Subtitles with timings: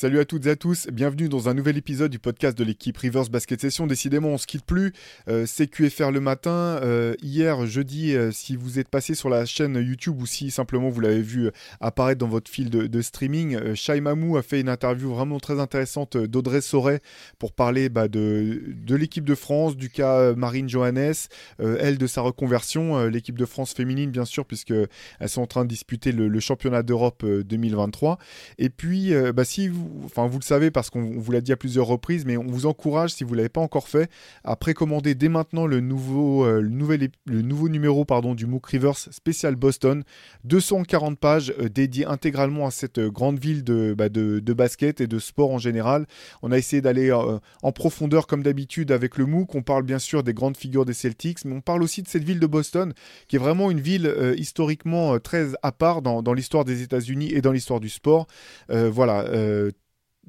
[0.00, 2.96] Salut à toutes et à tous, bienvenue dans un nouvel épisode du podcast de l'équipe
[2.96, 3.88] Rivers Basket Session.
[3.88, 4.92] Décidément, on se quitte plus.
[5.26, 6.50] Euh, CQFR le matin.
[6.50, 10.88] Euh, hier, jeudi, euh, si vous êtes passé sur la chaîne YouTube ou si simplement
[10.88, 11.50] vous l'avez vu euh,
[11.80, 16.16] apparaître dans votre fil de, streaming, Shai Mamou a fait une interview vraiment très intéressante
[16.16, 17.00] d'Audrey Sauret
[17.40, 21.14] pour parler bah, de, de l'équipe de France, du cas Marine Johannes,
[21.58, 24.74] elle de sa reconversion, l'équipe de France féminine bien sûr, puisque
[25.18, 28.18] elles sont en train de disputer le, championnat d'Europe euh, 2023.
[28.58, 31.52] Et puis, bah, si vous, enfin, vous le savez parce qu'on on vous l'a dit
[31.52, 34.10] à plusieurs reprises, mais on vous encourage, si vous l'avez pas encore fait,
[34.44, 38.66] à précommander dès maintenant le nouveau, euh, le nouvel, le nouveau numéro pardon, du MOOC
[38.66, 40.04] Rivers spécial Boston.
[40.44, 45.00] 240 pages euh, dédiées intégralement à cette euh, grande ville de, bah, de, de basket
[45.00, 46.06] et de sport en général.
[46.42, 49.54] On a essayé d'aller en profondeur comme d'habitude avec le MOOC.
[49.54, 52.24] On parle bien sûr des grandes figures des Celtics, mais on parle aussi de cette
[52.24, 52.92] ville de Boston,
[53.28, 57.40] qui est vraiment une ville historiquement très à part dans, dans l'histoire des États-Unis et
[57.40, 58.26] dans l'histoire du sport.
[58.68, 59.24] Voilà.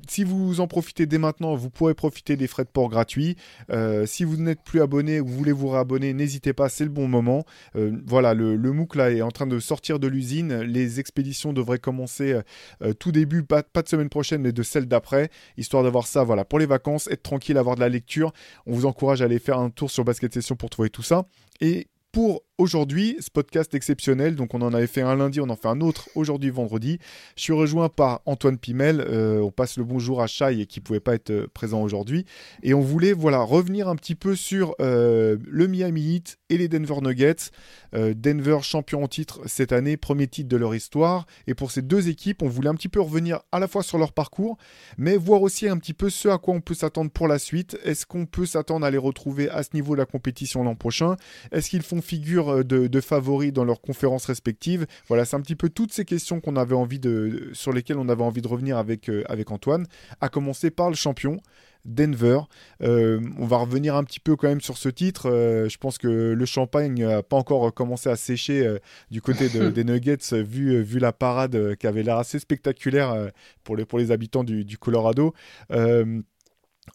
[0.08, 3.36] Si vous en profitez dès maintenant, vous pourrez profiter des frais de port gratuits.
[3.72, 6.90] Euh, si vous n'êtes plus abonné ou vous voulez vous réabonner, n'hésitez pas, c'est le
[6.90, 7.46] bon moment.
[7.76, 10.62] Euh, voilà, le, le MOOC là est en train de sortir de l'usine.
[10.62, 12.40] Les expéditions devraient commencer
[12.82, 16.24] euh, tout début, pas, pas de semaine prochaine, mais de celle d'après, histoire d'avoir ça
[16.24, 18.32] voilà, pour les vacances, être tranquille, avoir de la lecture.
[18.66, 21.26] On vous encourage à aller faire un tour sur Basket Session pour trouver tout ça.
[21.62, 21.88] Et
[22.20, 25.70] pour aujourd'hui, ce podcast exceptionnel, donc on en avait fait un lundi, on en fait
[25.70, 27.00] un autre aujourd'hui vendredi.
[27.38, 29.00] Je suis rejoint par Antoine Pimel.
[29.00, 32.26] euh, on passe le bonjour à Shai qui pouvait pas être euh, présent aujourd'hui.
[32.62, 36.68] Et on voulait voilà revenir un petit peu sur euh, le Miami Heat et les
[36.68, 37.52] Denver Nuggets.
[37.94, 41.26] Denver champion en titre cette année, premier titre de leur histoire.
[41.48, 43.98] Et pour ces deux équipes, on voulait un petit peu revenir à la fois sur
[43.98, 44.58] leur parcours,
[44.98, 47.80] mais voir aussi un petit peu ce à quoi on peut s'attendre pour la suite.
[47.84, 51.16] Est-ce qu'on peut s'attendre à les retrouver à ce niveau de la compétition l'an prochain?
[51.52, 55.42] Est-ce qu'ils font figure euh, de, de favoris dans leurs conférences respectives Voilà, c'est un
[55.42, 58.48] petit peu toutes ces questions qu'on avait envie de, sur lesquelles on avait envie de
[58.48, 59.86] revenir avec, euh, avec Antoine.
[60.22, 61.38] À commencer par le champion.
[61.86, 62.42] Denver.
[62.84, 65.30] Euh, on va revenir un petit peu quand même sur ce titre.
[65.32, 68.80] Euh, je pense que le champagne n'a pas encore commencé à sécher euh,
[69.12, 73.32] du côté de- des Nuggets, vu, vu la parade qui avait l'air assez spectaculaire
[73.64, 75.34] pour, les, pour les habitants du, du Colorado.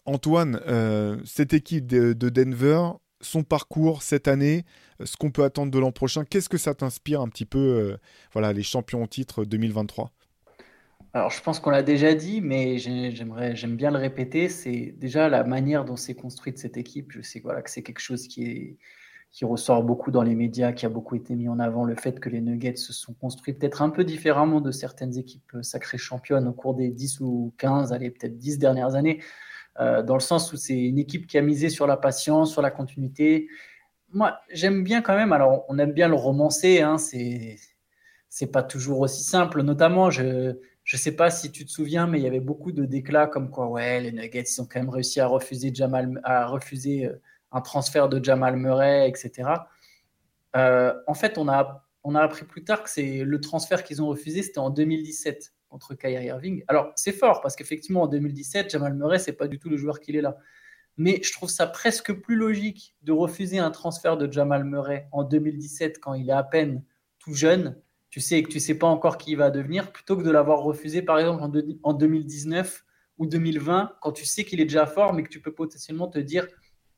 [0.05, 0.59] Antoine,
[1.25, 2.81] cette équipe de, de Denver,
[3.21, 4.65] son parcours cette année,
[5.03, 7.97] ce qu'on peut attendre de l'an prochain, qu'est-ce que ça t'inspire un petit peu, euh,
[8.33, 10.11] voilà, les champions en titre 2023
[11.13, 14.49] Alors, je pense qu'on l'a déjà dit, mais j'ai- j'aimerais, j'aime bien le répéter.
[14.49, 17.11] C'est déjà la manière dont s'est construite cette équipe.
[17.11, 18.77] Je sais voilà, que c'est quelque chose qui
[19.43, 21.85] ressort beaucoup dans les médias, qui a beaucoup été mis en avant.
[21.85, 25.57] Le fait que les Nuggets se sont construits peut-être un peu différemment de certaines équipes
[25.61, 29.21] sacrées championnes au cours des 10 ou 15, allez, peut-être 10 dernières années,
[29.79, 32.61] euh, dans le sens où c'est une équipe qui a misé sur la patience, sur
[32.61, 33.47] la continuité.
[34.09, 37.57] Moi, j'aime bien quand même, alors on aime bien le romancer, hein, c'est,
[38.51, 39.61] pas toujours aussi simple.
[39.61, 42.85] Notamment, je, je sais pas si tu te souviens, mais il y avait beaucoup de
[42.85, 46.45] déclats comme quoi, ouais, les Nuggets, ils ont quand même réussi à refuser Jamal, à
[46.47, 47.21] refuser euh,
[47.51, 49.49] un transfert de Jamal Murray, etc.
[50.55, 54.01] Euh, en fait, on a, on a appris plus tard que c'est le transfert qu'ils
[54.01, 56.63] ont refusé, c'était en 2017 contre Kyrie Irving.
[56.67, 59.99] Alors, c'est fort parce qu'effectivement, en 2017, Jamal Murray, c'est pas du tout le joueur
[59.99, 60.37] qu'il est là.
[60.97, 65.23] Mais je trouve ça presque plus logique de refuser un transfert de Jamal Murray en
[65.23, 66.83] 2017 quand il est à peine
[67.19, 67.75] tout jeune
[68.11, 70.59] tu sais que tu sais pas encore qui il va devenir, plutôt que de l'avoir
[70.61, 72.85] refusé par exemple en, de- en 2019
[73.17, 76.19] ou 2020, quand tu sais qu'il est déjà fort, mais que tu peux potentiellement te
[76.19, 76.47] dire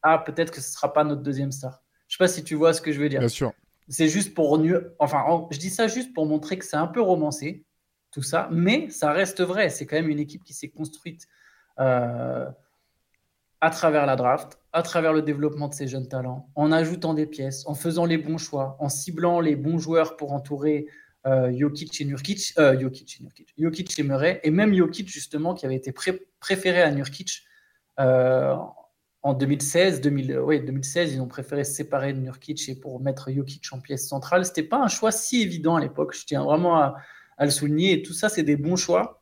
[0.03, 1.81] ah peut-être que ce sera pas notre deuxième star.
[2.07, 3.19] Je sais pas si tu vois ce que je veux dire.
[3.21, 3.51] Bien sûr.
[3.89, 6.85] C'est juste pour nu- enfin en- je dis ça juste pour montrer que c'est un
[6.87, 7.65] peu romancé
[8.11, 9.69] tout ça, mais ça reste vrai.
[9.71, 11.27] C'est quand même une équipe qui s'est construite
[11.79, 12.47] euh,
[13.61, 17.25] à travers la draft, à travers le développement de ses jeunes talents, en ajoutant des
[17.25, 20.87] pièces, en faisant les bons choix, en ciblant les bons joueurs pour entourer
[21.25, 23.21] euh, Jokic et Nurkic, euh, et Nurkic,
[23.57, 27.43] Jokic et Murray, et même Jokic justement qui avait été pré- préféré à Nurkic
[27.99, 28.55] euh,
[29.23, 33.31] en 2016, 2000, ouais, 2016, ils ont préféré se séparer de Nurkic et pour mettre
[33.31, 34.45] Jokic en pièce centrale.
[34.45, 36.15] C'était pas un choix si évident à l'époque.
[36.15, 36.95] Je tiens vraiment à,
[37.39, 37.93] le souligner.
[37.93, 39.21] Et tout ça, c'est des bons choix.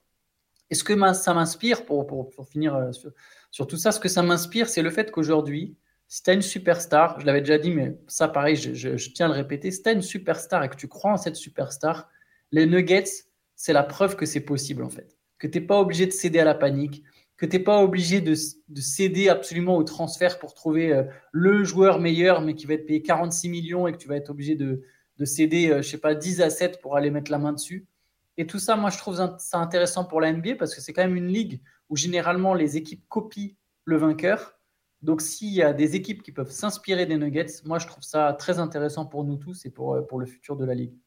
[0.69, 3.11] Et ce que ça m'inspire, pour, pour, pour finir euh, sur,
[3.55, 5.77] sur tout ça, ce que ça m'inspire, c'est le fait qu'aujourd'hui,
[6.09, 9.29] si tu as une superstar, je l'avais déjà dit, mais ça, pareil, je, tiens à
[9.29, 12.09] le répéter, si tu as une superstar et que tu crois en cette superstar,
[12.51, 15.15] les Nuggets, c'est la preuve que c'est possible, en fait.
[15.37, 17.05] Que tu n'es pas obligé de céder à la panique,
[17.37, 18.33] que tu n'es pas obligé de,
[18.75, 23.01] céder absolument au transfert pour trouver euh, le joueur meilleur, mais qui va être payé
[23.01, 24.83] 46 millions et que tu vas être obligé de,
[25.23, 27.87] céder, je je sais pas, 10 à 7 pour aller mettre la main dessus.
[28.35, 31.03] Et tout ça, moi, je trouve ça intéressant pour la NBA parce que c'est quand
[31.03, 33.55] même une ligue où généralement les équipes copient
[33.85, 34.59] le vainqueur.
[35.01, 38.33] Donc, s'il y a des équipes qui peuvent s'inspirer des Nuggets, moi, je trouve ça
[38.33, 40.97] très intéressant pour nous tous et pour, pour le futur de la ligue.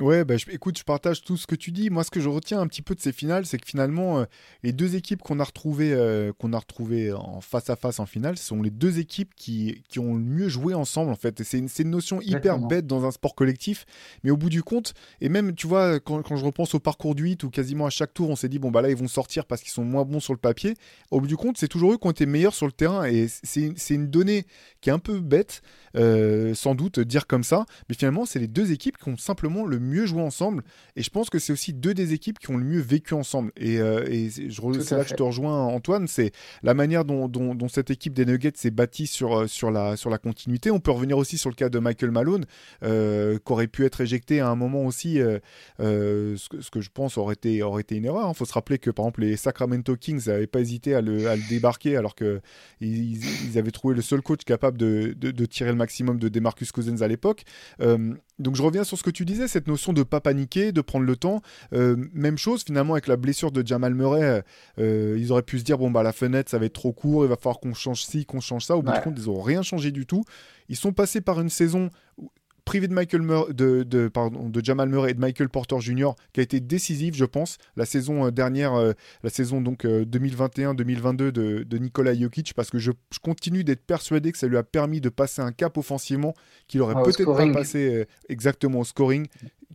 [0.00, 1.90] Ouais, bah, écoute, je partage tout ce que tu dis.
[1.90, 4.24] Moi, ce que je retiens un petit peu de ces finales, c'est que finalement, euh,
[4.62, 8.06] les deux équipes qu'on a retrouvées euh, qu'on a retrouvées en face à face en
[8.06, 11.42] finale, ce sont les deux équipes qui, qui ont le mieux joué ensemble, en fait.
[11.42, 13.86] c'est une, une, notion hyper bête dans un sport collectif,
[14.22, 17.16] mais au bout du compte, et même, tu vois, quand, quand je repense au parcours
[17.16, 19.08] du 8, où quasiment à chaque tour, on s'est dit, bon, bah là, ils vont
[19.08, 20.74] sortir parce qu'ils sont moins bons sur le papier,
[21.10, 23.26] au bout du compte, c'est toujours eux qui ont été meilleurs sur le terrain, et
[23.42, 24.46] c'est une donnée
[24.80, 25.60] qui est un peu bête,
[25.96, 29.64] euh, sans doute, dire comme ça, mais finalement, c'est les deux équipes qui ont simplement
[29.64, 30.62] le mieux joué ensemble.
[30.96, 33.52] Et je pense que c'est aussi deux des équipes qui ont le mieux vécu ensemble.
[33.56, 36.06] Et, euh, c'est là que je te rejoins, Antoine.
[36.08, 36.32] C'est
[36.62, 40.18] la manière dont, cette équipe des Nuggets s'est bâtie sur, euh, sur, la, sur la
[40.18, 40.70] continuité.
[40.70, 42.44] On peut revenir aussi sur le cas de Michael Malone,
[42.82, 45.18] euh, qui aurait pu être éjecté à un moment aussi,
[45.78, 48.26] ce, que, je pense aurait été, aurait été une erreur.
[48.26, 48.34] Il hein.
[48.34, 51.96] faut se rappeler que, par exemple, les Sacramento Kings n'avaient pas hésité à le, débarquer
[51.96, 52.40] alors qu'ils
[52.80, 57.00] ils avaient trouvé le seul coach capable de, de, tirer le maximum de Demarcus Cousins
[57.00, 57.44] à l'époque.
[58.38, 61.04] Donc je reviens sur ce que tu disais, cette notion de pas paniquer, de prendre
[61.04, 61.42] le temps.
[61.72, 64.44] Euh, même chose finalement avec la blessure de Jamal Murray,
[64.78, 67.24] euh, ils auraient pu se dire bon bah la fenêtre ça va être trop court,
[67.24, 68.76] il va falloir qu'on change ci, qu'on change ça.
[68.76, 70.24] Au bout de compte, ils n'ont rien changé du tout.
[70.68, 71.90] Ils sont passés par une saison
[72.68, 76.40] privé de, Michael de, de, pardon, de Jamal Murray et de Michael Porter Jr., qui
[76.40, 78.92] a été décisive, je pense, la saison euh, dernière, euh,
[79.22, 82.92] la saison donc 2021-2022 euh, de, de Nikola Jokic, parce que je,
[83.22, 86.34] continue d'être persuadé que ça lui a permis de passer un cap offensivement
[86.66, 89.26] qu'il aurait ah, peut-être pas passé exactement au scoring.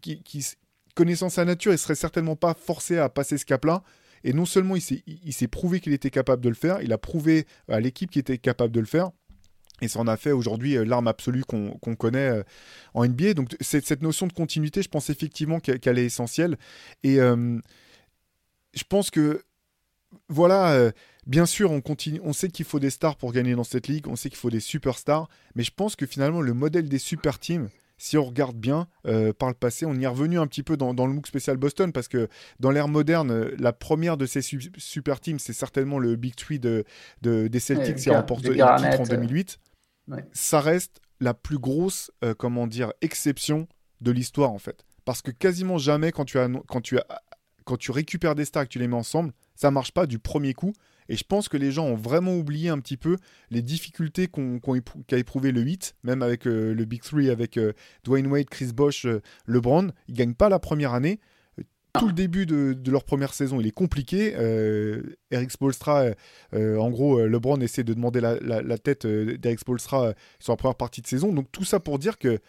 [0.01, 0.45] Qui, qui,
[0.93, 3.81] connaissant sa nature, il serait certainement pas forcé à passer ce cap-là.
[4.23, 7.45] Et non seulement il s'est prouvé qu'il était capable de le faire, il a prouvé
[7.67, 9.09] à l'équipe qu'il était capable de le faire.
[9.81, 12.43] Et ça en a fait aujourd'hui euh, l'arme absolue qu'on connaît euh,
[12.93, 13.33] en NBA.
[13.33, 16.57] Donc cette notion de continuité, je pense effectivement qu'elle est essentielle.
[17.03, 17.59] Et euh,
[18.73, 19.43] je pense que,
[20.29, 20.91] voilà,
[21.25, 24.07] bien sûr, on, continue, on sait qu'il faut des stars pour gagner dans cette ligue,
[24.07, 27.39] on sait qu'il faut des superstars, mais je pense que finalement le modèle des super
[27.39, 27.69] teams,
[28.03, 30.91] si on regarde bien par le passé, on y est revenu un petit peu dans,
[30.91, 32.27] le MOOC spécial Boston, parce que
[32.59, 36.85] dans l'ère moderne, la première de ces super teams, c'est certainement le Big Three de,
[37.21, 39.59] des Celtics qui a remporté le titre en 2008
[40.31, 43.67] ça reste la plus grosse, euh, comment dire, exception
[44.01, 44.85] de l'histoire en fait.
[45.05, 47.05] Parce que quasiment jamais quand tu, as, quand tu, as,
[47.65, 50.19] quand tu récupères des stars et que tu les mets ensemble, ça marche pas du
[50.19, 50.73] premier coup.
[51.09, 53.17] Et je pense que les gens ont vraiment oublié un petit peu
[53.51, 54.29] les difficultés
[55.07, 57.73] qu'a éprouvé le 8, même avec euh, le Big 3, avec euh,
[58.03, 59.07] Dwayne Wade, Chris Bosh,
[59.45, 59.89] LeBron.
[60.07, 61.19] Ils gagnent pas la première année
[61.93, 64.33] tout le début de, leur première saison, il est compliqué.
[64.35, 66.05] Euh, Eric Spolstra,
[66.53, 70.75] euh, en gros, euh, LeBron essaie de demander la, tête d'Eric Spolstra sur la première
[70.75, 71.31] partie de saison.
[71.31, 72.39] Donc tout ça pour dire que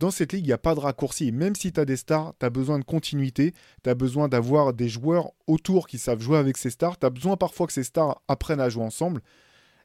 [0.00, 1.30] dans cette ligue, il n'y a pas de raccourci.
[1.30, 3.52] Même si tu as des stars, tu as besoin de continuité,
[3.84, 7.10] tu as besoin d'avoir des joueurs autour qui savent jouer avec ces stars, tu as
[7.10, 9.20] besoin parfois que ces stars apprennent à jouer ensemble.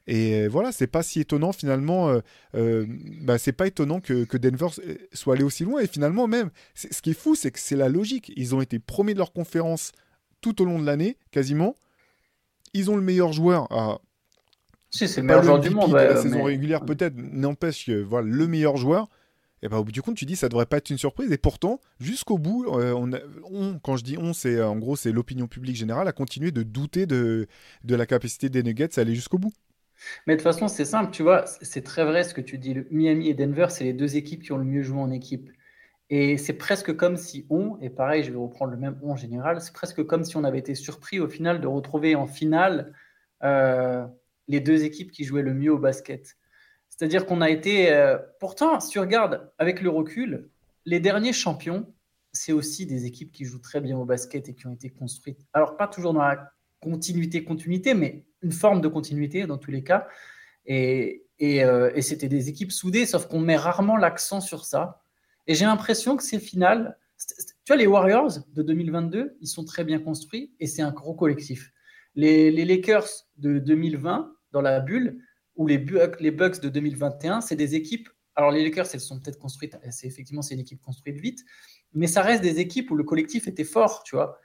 [0.06, 2.08] Et voilà, c'est pas si étonnant finalement.
[2.08, 2.20] Euh,
[2.54, 2.86] euh,
[3.22, 4.68] bah, c'est pas étonnant que, Denver
[5.12, 5.80] soit allé aussi loin.
[5.80, 8.32] Et finalement, même, ce qui est fou, c'est que c'est la logique.
[8.36, 9.92] Ils ont été premiers de leur conférence
[10.40, 11.74] tout au long de l'année, quasiment.
[12.72, 13.70] Ils ont le meilleur joueur.
[13.70, 13.98] À...
[14.90, 15.92] c'est le meilleur joueur du monde.
[15.92, 19.08] la saison régulière, peut-être, n'empêche que voilà, le meilleur joueur.
[19.66, 21.32] Et bah, au bout du compte, tu dis ça devrait pas être une surprise.
[21.32, 22.92] Et pourtant, jusqu'au bout, euh,
[23.50, 26.62] on, quand je dis on, c'est en gros c'est l'opinion publique générale a continué de
[26.62, 27.48] douter de,
[27.82, 29.52] de la capacité des Nuggets à aller jusqu'au bout.
[30.26, 32.76] Mais de toute façon, c'est simple, tu vois, c'est très vrai ce que tu dis.
[32.92, 35.50] Miami et Denver, c'est les deux équipes qui ont le mieux joué en équipe.
[36.10, 39.16] Et c'est presque comme si on, et pareil, je vais reprendre le même on en
[39.16, 42.92] général, c'est presque comme si on avait été surpris au final de retrouver en finale
[43.42, 44.06] euh,
[44.46, 46.36] les deux équipes qui jouaient le mieux au basket.
[46.96, 47.92] C'est-à-dire qu'on a été.
[47.92, 50.48] Euh, pourtant, si tu regardes avec le recul,
[50.84, 51.92] les derniers champions,
[52.32, 55.40] c'est aussi des équipes qui jouent très bien au basket et qui ont été construites.
[55.52, 59.82] Alors, pas toujours dans la continuité, continuité, mais une forme de continuité dans tous les
[59.82, 60.06] cas.
[60.66, 65.02] Et, euh, c'était des équipes soudées, sauf qu'on met rarement l'accent sur ça.
[65.46, 66.98] Et j'ai l'impression que c'est final.
[67.18, 71.14] Tu vois, les Warriors de 2022, ils sont très bien construits et c'est un gros
[71.14, 71.72] collectif.
[72.14, 75.18] Les, Lakers de 2020, dans la bulle,
[75.56, 78.08] ou les, Bucks, de 2021, c'est des équipes.
[78.34, 81.44] Alors, les Lakers, elles sont peut-être construites, c'est effectivement, c'est une équipe construite vite,
[81.94, 84.38] mais ça reste des équipes où le collectif était fort, tu vois.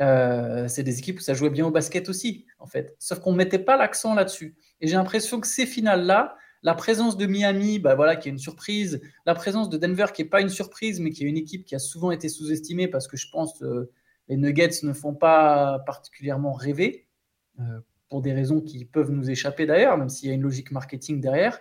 [0.00, 2.94] Euh, c'est des équipes où ça jouait bien au basket aussi, en fait.
[2.98, 4.56] Sauf qu'on ne mettait pas l'accent là-dessus.
[4.80, 8.38] Et j'ai l'impression que ces finales-là, la présence de Miami, bah voilà, qui est une
[8.38, 11.64] surprise, la présence de Denver, qui n'est pas une surprise, mais qui est une équipe
[11.64, 13.90] qui a souvent été sous-estimée parce que je pense que
[14.28, 17.08] les Nuggets ne font pas particulièrement rêver.
[17.58, 17.80] Euh,
[18.12, 21.18] pour des raisons qui peuvent nous échapper d'ailleurs, même s'il y a une logique marketing
[21.18, 21.58] derrière.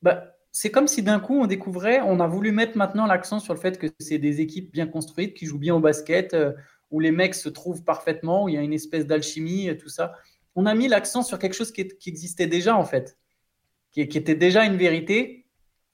[0.00, 3.52] Bah, c'est comme si d'un coup on découvrait, on a voulu mettre maintenant l'accent sur
[3.52, 6.54] le fait que c'est des équipes bien construites, qui jouent bien au basket, euh,
[6.90, 9.90] où les mecs se trouvent parfaitement, où il y a une espèce d'alchimie, et tout
[9.90, 10.14] ça.
[10.54, 13.18] On a mis l'accent sur quelque chose qui, existait déjà en fait,
[13.92, 15.46] qui, qui, était déjà une vérité.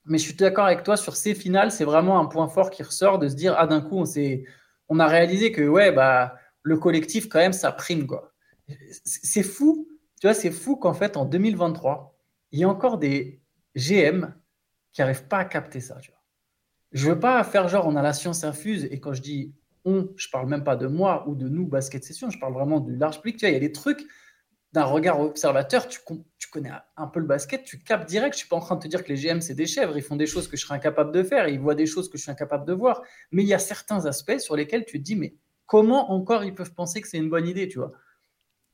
[0.04, 2.84] Mais je suis d'accord avec toi sur ces finales, c'est vraiment un point fort qui
[2.84, 4.44] ressort de se dire ah d'un coup on s'est,
[4.88, 8.31] on a réalisé que ouais bah le collectif quand même ça prime quoi.
[9.04, 9.88] C'est fou,
[10.20, 12.12] tu vois, c'est fou qu'en fait en 2023
[12.52, 13.40] il y a encore des
[13.74, 14.34] GM
[14.92, 15.98] qui n'arrivent pas à capter ça.
[16.92, 19.54] Je veux pas faire genre on a la science infuse et quand je dis
[19.84, 22.78] on, je parle même pas de moi ou de nous basket session, je parle vraiment
[22.78, 23.38] du large public.
[23.38, 24.06] Tu vois, il y a des trucs
[24.72, 26.00] d'un regard observateur, tu,
[26.38, 28.34] tu, connais un peu le basket, tu captes direct.
[28.34, 30.02] Je suis pas en train de te dire que les GM c'est des chèvres, ils
[30.02, 32.22] font des choses que je serais incapable de faire, ils voient des choses que je
[32.22, 33.02] suis incapable de voir.
[33.32, 35.34] Mais il y a certains aspects sur lesquels tu te dis mais
[35.66, 37.92] comment encore ils peuvent penser que c'est une bonne idée, tu vois?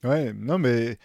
[0.04, 0.96] Ouais, non mais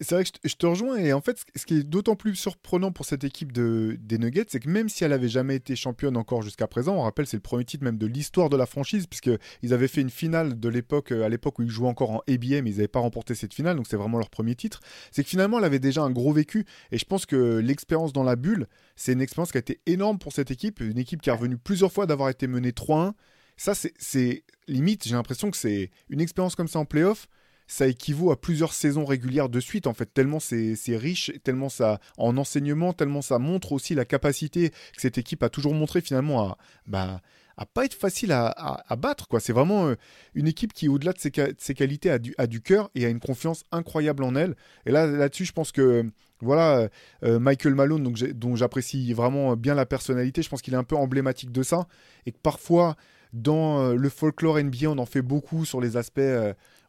[0.00, 2.92] c'est vrai que je te rejoins et en fait, ce qui est d'autant plus surprenant
[2.92, 6.16] pour cette équipe de, des Nuggets, c'est que même si elle avait jamais été championne
[6.16, 9.06] encore jusqu'à présent, on rappelle c'est le premier titre même de l'histoire de la franchise
[9.06, 12.62] puisqu'ils avaient fait une finale de l'époque, à l'époque où ils jouaient encore en ABA,
[12.62, 14.80] mais ils n'avaient pas remporté cette finale, donc c'est vraiment leur premier titre.
[15.12, 18.24] C'est que finalement, elle avait déjà un gros vécu et je pense que l'expérience dans
[18.24, 21.28] la bulle, c'est une expérience qui a été énorme pour cette équipe, une équipe qui
[21.28, 23.12] est revenue plusieurs fois d'avoir été menée 3-1.
[23.58, 27.28] Ça, c'est limite, j'ai l'impression que c'est une expérience comme ça en playoff
[27.68, 32.00] ça équivaut à plusieurs saisons régulières de suite, en fait, tellement c'est riche, tellement ça,
[32.16, 36.48] en enseignement, tellement ça montre aussi la capacité que cette équipe a toujours montré finalement
[36.48, 37.20] à, bah,
[37.58, 39.28] à pas être facile à, battre.
[39.28, 39.40] quoi.
[39.40, 39.96] C'est vraiment euh,
[40.34, 43.08] une équipe qui, au-delà de ses, ses, qualités, a du, a du cœur et a
[43.08, 44.54] une confiance incroyable en elle.
[44.86, 46.06] Et là, là-dessus, je pense que
[46.40, 46.88] voilà,
[47.24, 50.84] euh, Michael Malone, donc, dont j'apprécie vraiment bien la personnalité, je pense qu'il est un
[50.84, 51.88] peu emblématique de ça.
[52.26, 52.96] Et que parfois,
[53.32, 56.20] dans euh, le folklore NBA, on en fait beaucoup sur les aspects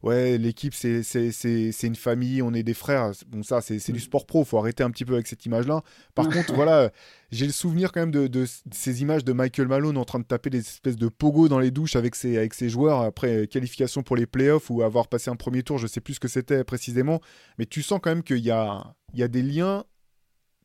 [0.02, 3.12] ouais, l'équipe, c'est une famille, on est des frères.
[3.28, 4.02] Bon, ça, c'est du mm.
[4.02, 5.82] sport pro, faut arrêter un petit peu avec cette image-là.
[6.14, 6.90] Par contre, voilà,
[7.30, 10.50] j'ai le souvenir quand même de, ces images de Michael Malone en train de taper
[10.50, 14.16] des espèces de pogo dans les douches avec ses, avec ses joueurs après qualification pour
[14.16, 17.20] les playoffs ou avoir passé un premier tour, je sais plus ce que c'était précisément.
[17.58, 19.84] Mais tu sens quand même qu'il y a, il y a des liens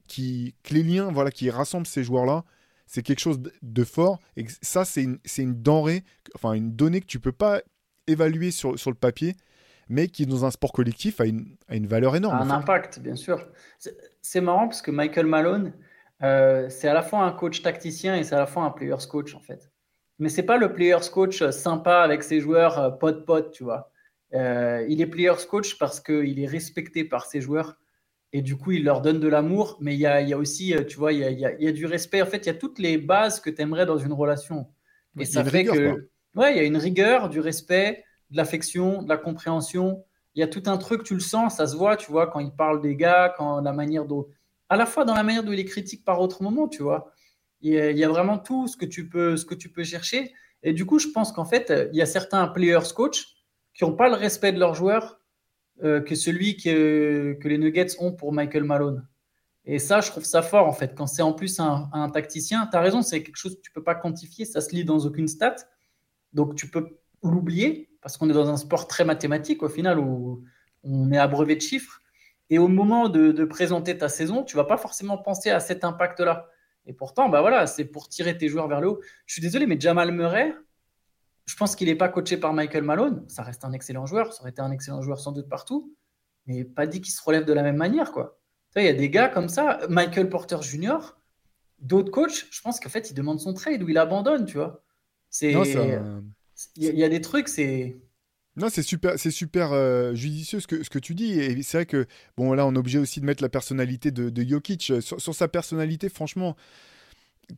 [0.07, 2.43] qui, que les liens voilà, qui rassemblent ces joueurs-là
[2.87, 6.03] c'est quelque chose de fort et ça c'est une, une, denrée
[6.35, 7.61] enfin une donnée que tu peux pas
[8.07, 9.35] évalué sur, sur le papier,
[9.89, 12.37] mais qui, dans un sport collectif, a une, a une valeur énorme.
[12.37, 13.47] Un impact, bien sûr.
[14.21, 15.73] C'est marrant parce que Michael Malone,
[16.23, 19.05] euh, c'est à la fois un coach tacticien et c'est à la fois un player's
[19.05, 19.71] coach, en fait.
[20.17, 23.91] Mais c'est pas le player's coach sympa avec ses joueurs euh, pote-pote, tu vois.
[24.33, 27.75] Euh, il est player's coach parce qu'il est respecté par ses joueurs
[28.33, 30.37] et du coup, il leur donne de l'amour, mais il y a, il y a
[30.37, 32.21] aussi, tu vois, il y a, il y a, du respect.
[32.21, 34.67] En fait, il y a toutes les bases que tu aimerais dans une relation.
[35.17, 36.09] Et ça fait que.
[36.35, 40.03] Ouais, il y a une rigueur, du respect, de l'affection, de la compréhension.
[40.35, 42.39] Il y a tout un truc, tu le sens, ça se voit, tu vois, quand
[42.39, 44.27] il parle des gars, quand la manière dont.
[44.67, 47.11] À la fois dans la manière dont il les critique par autre moment, tu vois.
[47.61, 50.33] Il y, a, vraiment tout ce que tu peux, ce que tu peux chercher.
[50.61, 53.25] Et du coup, je pense qu'en fait, il y a certains players coach
[53.73, 55.19] qui n'ont pas le respect de leurs joueurs
[55.83, 59.07] euh, que celui que, que les Nuggets ont pour Michael Malone.
[59.65, 60.93] Et ça, je trouve ça fort, en fait.
[60.95, 63.83] Quand c'est en plus un, tacticien, tu as raison, c'est quelque chose que tu peux
[63.83, 65.55] pas quantifier, ça se lit dans aucune stat.
[66.35, 70.43] Donc tu peux l'oublier parce qu'on est dans un sport très mathématique au final où
[70.83, 72.01] on est abreuvé de chiffres.
[72.51, 76.47] Et au moment de, présenter ta saison, tu vas pas forcément penser à cet impact-là.
[76.85, 78.99] Et pourtant, bah voilà, c'est pour tirer tes joueurs vers le haut.
[79.25, 80.53] Je suis désolé, mais Jamal Murray,
[81.45, 83.25] je pense qu'il n'est pas coaché par Michael Malone.
[83.27, 85.95] Ça reste un excellent joueur, ça aurait été un excellent joueur sans doute partout,
[86.45, 88.39] mais pas dit qu'il se relève de la même manière, quoi.
[88.75, 90.97] Il y a des gars comme ça, Michael Porter Jr.,
[91.79, 94.84] d'autres coachs, je pense qu'en fait, il demande son trade ou il abandonne, tu vois.
[95.37, 95.51] C'est
[96.77, 97.97] il y, a des trucs, c'est
[98.55, 101.37] non, c'est super, c'est super euh, judicieux ce que, ce que tu dis.
[101.37, 102.05] Et c'est vrai que,
[102.37, 104.93] bon, là, on est obligé aussi de mettre la personnalité de, de Jokic.
[105.01, 106.55] Sur, sa personnalité, franchement,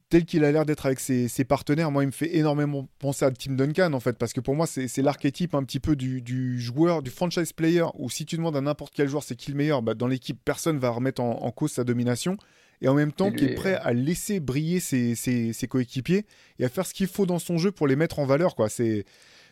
[0.09, 3.25] tel qu'il a l'air d'être avec ses, ses, partenaires, moi, il me fait énormément penser
[3.25, 4.17] à Tim Duncan, en fait.
[4.17, 7.85] Parce que pour moi, c'est l'archétype un petit peu du, du, joueur, du franchise player,
[7.93, 10.39] où si tu demandes à n'importe quel joueur c'est qui le meilleur, bah, dans l'équipe,
[10.43, 12.37] personne va remettre en, en, cause sa domination
[12.81, 16.25] et en même temps qui est prêt à laisser briller ses, ses, coéquipiers
[16.59, 18.55] et à faire ce qu'il faut dans son jeu pour les mettre en valeur.
[18.55, 18.69] quoi.
[18.69, 19.05] C'est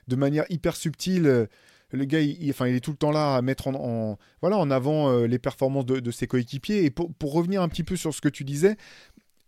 [0.07, 1.47] de manière hyper subtile.
[1.91, 4.69] Le gars, il, enfin, il est tout le temps là à mettre en, voilà, en
[4.69, 6.83] avant euh, les performances de, ses coéquipiers.
[6.83, 8.75] Et pour, pour, revenir un petit peu sur ce que tu disais,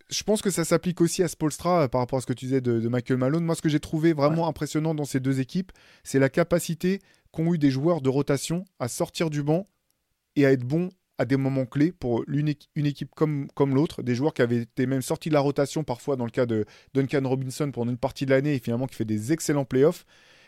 [0.09, 2.45] je pense que ça s'applique aussi à Spolstra euh, par rapport à ce que tu
[2.45, 3.43] disais de, Michael Malone.
[3.43, 5.71] Moi, ce que j'ai trouvé vraiment impressionnant dans ces deux équipes,
[6.03, 6.99] c'est la capacité
[7.31, 9.67] qu'ont eu des joueurs de rotation à sortir du banc
[10.35, 14.15] et à être bons à des moments clés pour une, équipe comme, comme l'autre, des
[14.15, 17.21] joueurs qui avaient été même sortis de la rotation parfois dans le cas de Duncan
[17.23, 20.05] Robinson pendant une partie de l'année et finalement qui fait des excellents playoffs.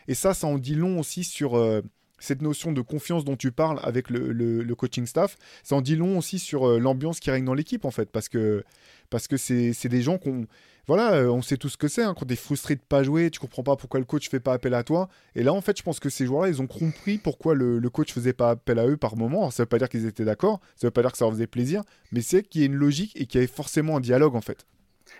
[0.08, 1.82] Et ça, ça en dit long aussi sur, euh,
[2.20, 6.16] cette notion de confiance dont tu parles avec le, coaching staff, ça en dit long
[6.16, 8.64] aussi sur euh, l'ambiance qui règne dans l'équipe en fait, parce que
[9.10, 10.46] parce que c'est c'est des gens qu'on
[10.86, 13.30] voilà, euh, on sait tout ce que c'est hein, quand t'es frustré de pas jouer,
[13.30, 15.08] tu comprends pas pourquoi le coach fait pas appel à toi.
[15.34, 17.90] Et là en fait, je pense que ces joueurs-là, ils ont compris pourquoi le, le
[17.90, 19.40] coach faisait pas appel à eux par moment.
[19.40, 21.32] Alors, ça veut pas dire qu'ils étaient d'accord, ça veut pas dire que ça leur
[21.34, 24.00] faisait plaisir, mais c'est qu'il y a une logique et qu'il y avait forcément un
[24.00, 24.66] dialogue en fait.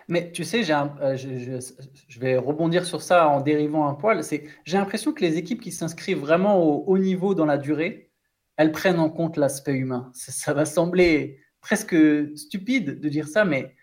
[0.09, 4.23] Mais tu sais, un- euh, je, vais rebondir sur ça en dérivant un poil.
[4.65, 8.11] J'ai l'impression que les équipes qui s'inscrivent vraiment au haut niveau dans la durée,
[8.57, 10.11] elles prennent en compte l'aspect humain.
[10.15, 11.97] Ça, ça va sembler presque
[12.37, 13.75] stupide de dire ça, mais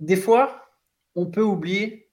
[0.00, 0.68] des fois,
[1.14, 2.08] on peut oublier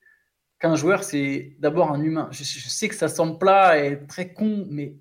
[0.60, 2.30] qu'un joueur, c'est d'abord un humain.
[2.32, 4.96] Je, je sais que ça semble plat et très con, mais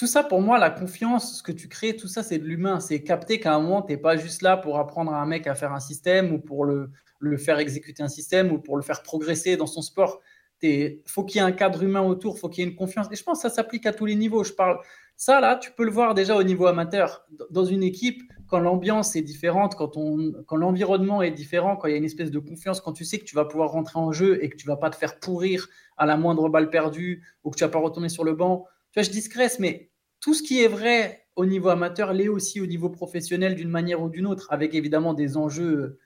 [0.00, 2.80] tout ça, pour moi, la confiance, ce que tu crées, tout ça, c'est de l'humain.
[2.80, 5.46] C'est capter qu'à un moment, tu n'es pas juste là pour apprendre à un mec
[5.46, 6.90] à faire un système ou pour le,
[7.20, 10.20] le faire exécuter un système ou pour le faire progresser dans son sport.
[10.62, 13.06] Il faut qu'il y ait un cadre humain autour, faut qu'il y ait une confiance.
[13.10, 14.44] Et je pense que ça s'applique à tous les niveaux.
[14.44, 14.78] Je parle
[15.16, 17.26] ça là, tu peux le voir déjà au niveau amateur.
[17.50, 19.92] Dans une équipe, quand l'ambiance est différente, quand,
[20.46, 23.18] quand l'environnement est différent, quand il y a une espèce de confiance, quand tu sais
[23.18, 25.68] que tu vas pouvoir rentrer en jeu et que tu vas pas te faire pourrir
[25.98, 28.64] à la moindre balle perdue ou que tu vas pas retourner sur le banc.
[28.92, 32.60] Tu vois, je discrète, mais tout ce qui est vrai au niveau amateur l'est aussi
[32.60, 35.98] au niveau professionnel d'une manière ou d'une autre, avec évidemment des enjeux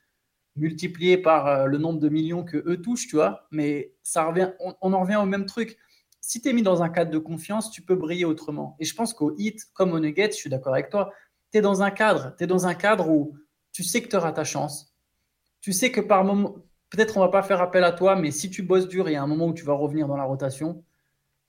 [0.56, 3.46] multipliés par euh, le nombre de millions que eux touchent, tu vois.
[3.50, 5.78] Mais ça revient, on, on en revient au même truc.
[6.20, 8.76] Si tu es mis dans un cadre de confiance, tu peux briller autrement.
[8.78, 11.12] Et je pense qu'au hit, comme au Nuggets, je suis d'accord avec toi,
[11.52, 13.36] tu es dans un cadre, tu es dans un cadre où
[13.72, 14.94] tu sais que tu auras ta chance.
[15.60, 16.56] Tu sais que par moment,
[16.90, 19.16] peut-être on va pas faire appel à toi, mais si tu bosses dur, il y
[19.16, 20.84] a un moment où tu vas revenir dans la rotation.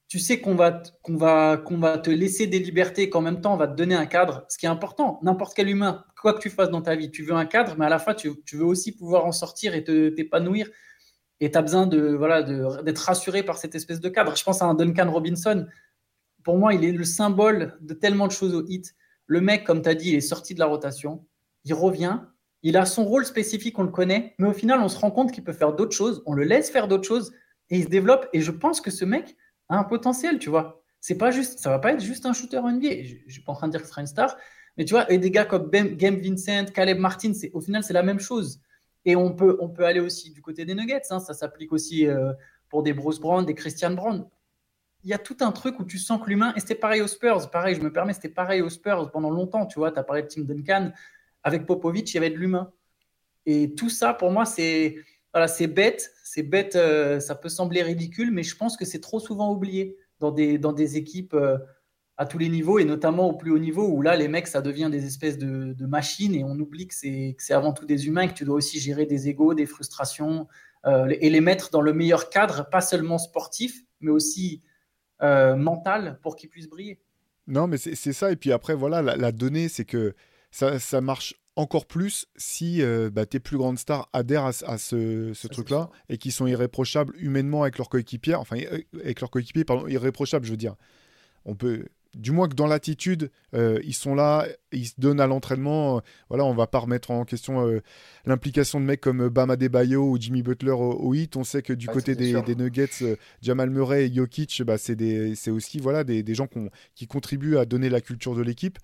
[0.07, 3.57] Tu sais qu'on va, qu'on va, va te laisser des libertés, qu'en même temps, on
[3.57, 5.19] va te donner un cadre, ce qui est important.
[5.23, 7.85] N'importe quel humain, quoi que tu fasses dans ta vie, tu veux un cadre, mais
[7.85, 10.69] à la fois, tu, veux aussi pouvoir en sortir et te, t'épanouir.
[11.39, 14.35] Et tu as besoin de, voilà, d'être rassuré par cette espèce de cadre.
[14.35, 15.67] Je pense à un Duncan Robinson.
[16.43, 18.95] Pour moi, il est le symbole de tellement de choses au hit.
[19.27, 21.25] Le mec, comme tu as dit, il est sorti de la rotation.
[21.63, 22.21] Il revient.
[22.63, 24.33] Il a son rôle spécifique, on le connaît.
[24.39, 26.23] Mais au final, on se rend compte qu'il peut faire d'autres choses.
[26.25, 27.33] On le laisse faire d'autres choses.
[27.69, 28.27] Et il se développe.
[28.33, 29.35] Et je pense que ce mec
[29.69, 30.81] a un potentiel, tu vois.
[31.01, 33.03] C'est pas juste, ça va pas être juste un shooter NBA.
[33.03, 34.35] Je, je suis pas en train de dire que ce sera une star.
[34.77, 37.93] Mais tu vois, et des gars comme Game Vincent, Caleb Martin, c'est, au final, c'est
[37.93, 38.59] la même chose.
[39.05, 41.01] Et on peut, on peut aller aussi du côté des Nuggets.
[41.11, 41.19] Hein.
[41.19, 42.33] Ça s'applique aussi euh,
[42.69, 44.27] pour des Bruce Brown, des Christian Brown.
[45.03, 47.07] Il y a tout un truc où tu sens que l'humain, et c'était pareil aux
[47.07, 49.67] Spurs, pareil, je me permets, c'était pareil aux Spurs pendant longtemps.
[49.67, 50.91] Tu vois, tu as parlé de Tim Duncan.
[51.43, 52.71] Avec Popovic, il y avait de l'humain.
[53.45, 54.95] Et tout ça, pour moi, c'est
[55.35, 56.13] voilà, c'est bête.
[56.23, 59.97] C'est bête, euh, ça peut sembler ridicule, mais je pense que c'est trop souvent oublié
[60.19, 61.57] dans des, dans des équipes euh,
[62.15, 64.61] à tous les niveaux, et notamment au plus haut niveau, où là, les mecs, ça
[64.61, 68.27] devient des espèces de, machines, et on oublie que c'est, c'est avant tout des humains,
[68.27, 70.47] que tu dois aussi gérer des égaux, des frustrations,
[70.85, 74.61] euh, et les mettre dans le meilleur cadre, pas seulement sportif, mais aussi
[75.21, 77.01] mental, pour qu'ils puissent briller.
[77.47, 78.31] Non, mais c'est, c'est ça.
[78.31, 80.15] Et puis après, voilà, la, la donnée, c'est que
[80.51, 84.77] ça, ça marche encore plus si euh, bah, tes plus grandes stars adhèrent à, à
[84.77, 88.57] ce, ce truc-là et qui sont irréprochables humainement avec leurs coéquipiers, enfin
[88.93, 90.75] avec leurs coéquipiers, pardon, irréprochables, je veux dire.
[91.45, 95.27] On peut, du moins que dans l'attitude, euh, ils sont là, ils se donnent à
[95.27, 95.97] l'entraînement.
[95.97, 97.81] Euh, voilà, on va pas remettre en question euh,
[98.25, 101.35] l'implication de mecs comme Bam Adebayo ou Jimmy Butler au, au hit.
[101.35, 105.79] On sait que du côté des, Nuggets, euh, Jamal Murray et Jokic, bah, c'est aussi
[105.79, 106.47] voilà, des, des gens
[106.95, 108.79] qui contribuent à donner la culture de l'équipe.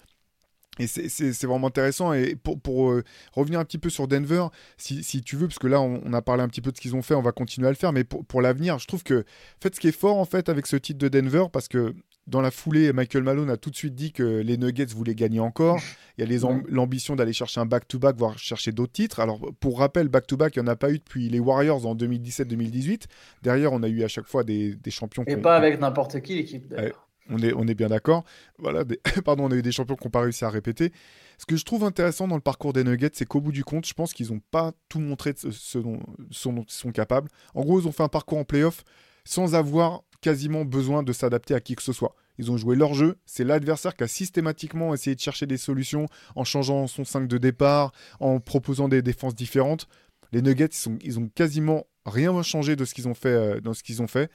[0.80, 2.14] Et c'est- vraiment intéressant.
[2.14, 3.04] Et pour, pour, euh,
[3.34, 4.46] revenir un petit peu sur Denver,
[4.78, 6.78] si, si tu veux, parce que là, on, on a parlé un petit peu de
[6.78, 7.92] ce qu'ils ont fait, on va continuer à le faire.
[7.92, 10.48] Mais pour, pour l'avenir, je trouve que, en fait, ce qui est fort, en fait,
[10.50, 11.94] avec ce titre de Denver, parce que
[12.28, 15.40] dans la foulée, Michael Malone a tout de suite dit que les Nuggets voulaient gagner
[15.42, 15.80] encore.
[16.18, 19.20] Il y a l'ambition d'aller chercher un back-to-back, voire chercher d'autres titres.
[19.20, 23.06] Alors, pour rappel, back-to-back, il n'y en a pas eu depuis les Warriors en 2017-2018.
[23.42, 25.24] Derrière, on a eu à chaque fois des, des champions.
[25.28, 26.68] Et pas avec n'importe qui, l'équipe.
[26.70, 27.08] d'ailleurs.
[27.32, 28.24] On est, bien d'accord.
[28.60, 28.84] Voilà,
[29.26, 30.92] pardon, on a eu des champions qui n'ont pas réussi à répéter.
[31.38, 33.86] Ce que je trouve intéressant dans le parcours des Nuggets, c'est qu'au bout du compte,
[33.86, 37.30] je pense qu'ils n'ont pas tout montré de ce, dont, ils sont capables.
[37.56, 38.84] En gros, ils ont fait un parcours en playoff
[39.24, 42.16] sans avoir quasiment besoin de s'adapter à qui que ce soit.
[42.38, 43.18] Ils ont joué leur jeu.
[43.26, 47.38] C'est l'adversaire qui a systématiquement essayé de chercher des solutions en changeant son 5 de
[47.38, 49.88] départ, en proposant des défenses différentes.
[50.32, 50.70] Les Nuggets,
[51.02, 52.86] ils, ont quasiment rien changé de
[53.26, 54.32] euh, dans ce qu'ils ont fait.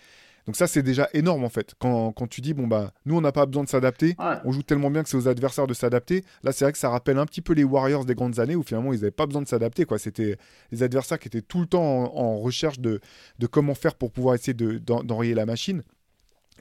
[0.47, 1.75] Donc ça, c'est déjà énorme en fait.
[1.81, 4.37] Quand, quand tu dis, bon, bah, nous, on n'a pas besoin de s'adapter, Ouais.
[4.45, 6.25] on joue tellement bien que c'est aux adversaires de s'adapter.
[6.45, 8.63] Là, c'est vrai que ça rappelle un petit peu les Warriors des grandes années où
[8.63, 9.85] finalement, ils n'avaient pas besoin de s'adapter.
[9.87, 9.99] quoi.
[9.99, 10.37] C'était
[10.71, 13.01] les adversaires qui étaient tout le temps en, en recherche de,
[13.41, 15.83] de comment faire pour pouvoir essayer de- d'en- d'enrayer la machine.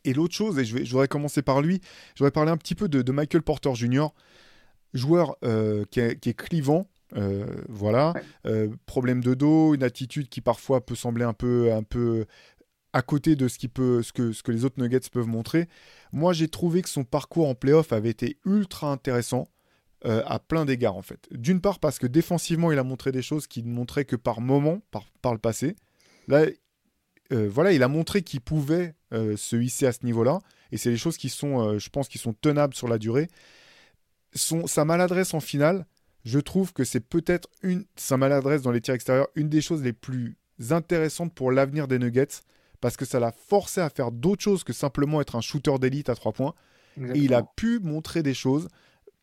[0.03, 1.79] Et l'autre chose, et je, vais, je voudrais commencer par lui,
[2.15, 4.07] je voudrais parler un petit peu de, de Michael Porter Jr.,
[4.93, 6.87] joueur euh, qui, est, qui est clivant.
[7.17, 8.21] euh, voilà, Ouais.
[8.47, 12.25] Euh, problème de dos, une attitude qui parfois peut sembler un peu, un peu
[12.95, 15.67] à côté de ce, qui peut, ce, que, ce que les autres Nuggets peuvent montrer.
[16.13, 19.49] Moi, j'ai trouvé que son parcours en playoff avait été ultra intéressant.
[20.05, 21.27] Euh, à plein d'égards en fait.
[21.31, 24.39] D'une part parce que défensivement il a montré des choses qu'il ne montrait que par
[24.39, 25.75] moment, par, par le passé.
[26.27, 26.45] Là,
[27.31, 30.91] euh, voilà, il a montré qu'il pouvait euh, se hisser à ce niveau-là, et c'est
[30.91, 33.29] des choses qui sont, je pense, qui sont tenables sur la durée.
[34.35, 35.87] Son, sa maladresse en finale,
[36.23, 39.81] je trouve que c'est peut-être une, sa maladresse dans les tirs extérieurs, une des choses
[39.81, 40.37] les plus
[40.69, 42.43] intéressantes pour l'avenir des Nuggets,
[42.85, 46.07] parce que ça l'a forcé à faire d'autres choses que simplement être un shooter d'élite
[46.07, 46.53] à trois points.
[47.15, 48.67] Et il a pu montrer des choses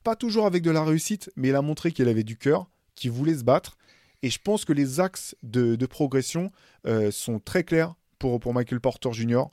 [0.03, 3.13] pas toujours avec de la réussite, mais il a montré qu'il avait du cœur, qu'il
[3.13, 3.79] voulait se battre.
[4.23, 6.51] Et je pense que les axes de, progression
[6.89, 9.45] euh, sont très clairs pour, pour Michael Porter Jr.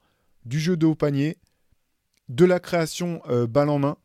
[0.43, 1.38] Du jeu de haut panier,
[2.30, 3.98] de la création euh, balle en main,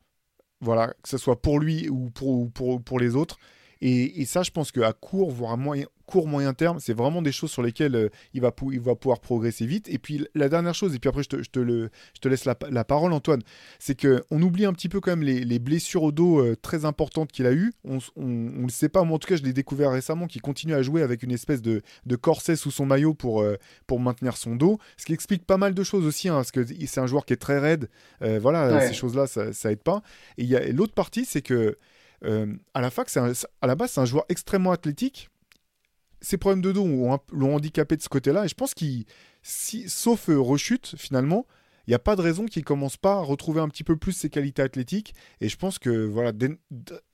[0.60, 3.38] voilà, que ce soit pour lui ou pour, pour, pour les autres.
[3.80, 7.22] Et, et, ça, je pense qu'à court, voire à moyen, court moyen terme, c'est vraiment
[7.22, 9.88] des choses sur lesquelles euh, il, va il va pouvoir progresser vite.
[9.88, 12.28] Et puis la dernière chose, et puis après je te, je te, le, je te
[12.28, 13.42] laisse la, la, parole Antoine,
[13.78, 16.84] c'est qu'on oublie un petit peu quand même les, les blessures au dos euh, très
[16.84, 17.72] importantes qu'il a eues.
[17.84, 20.74] On ne le sait pas, moi en tout cas je l'ai découvert récemment, qu'il continue
[20.74, 24.36] à jouer avec une espèce de, de corset sous son maillot pour, euh, pour maintenir
[24.36, 27.06] son dos, ce qui explique pas mal de choses aussi, hein, parce que c'est un
[27.06, 27.88] joueur qui est très raide,
[28.20, 30.02] voilà, ces choses-là, ça, ça aide pas.
[30.38, 31.76] Et l'autre partie, c'est que
[32.22, 35.30] à la fac, à la base, c'est un joueur extrêmement athlétique,
[36.24, 36.86] ses problèmes de dos
[37.32, 38.44] l'ont handicapé de ce côté-là.
[38.44, 39.04] Et je pense qu'il,
[39.42, 41.46] si, sauf euh, rechute, finalement,
[41.86, 43.96] il n'y a pas de raison qu'il ne commence pas à retrouver un petit peu
[43.96, 45.14] plus ses qualités athlétiques.
[45.40, 46.32] Et je pense que voilà,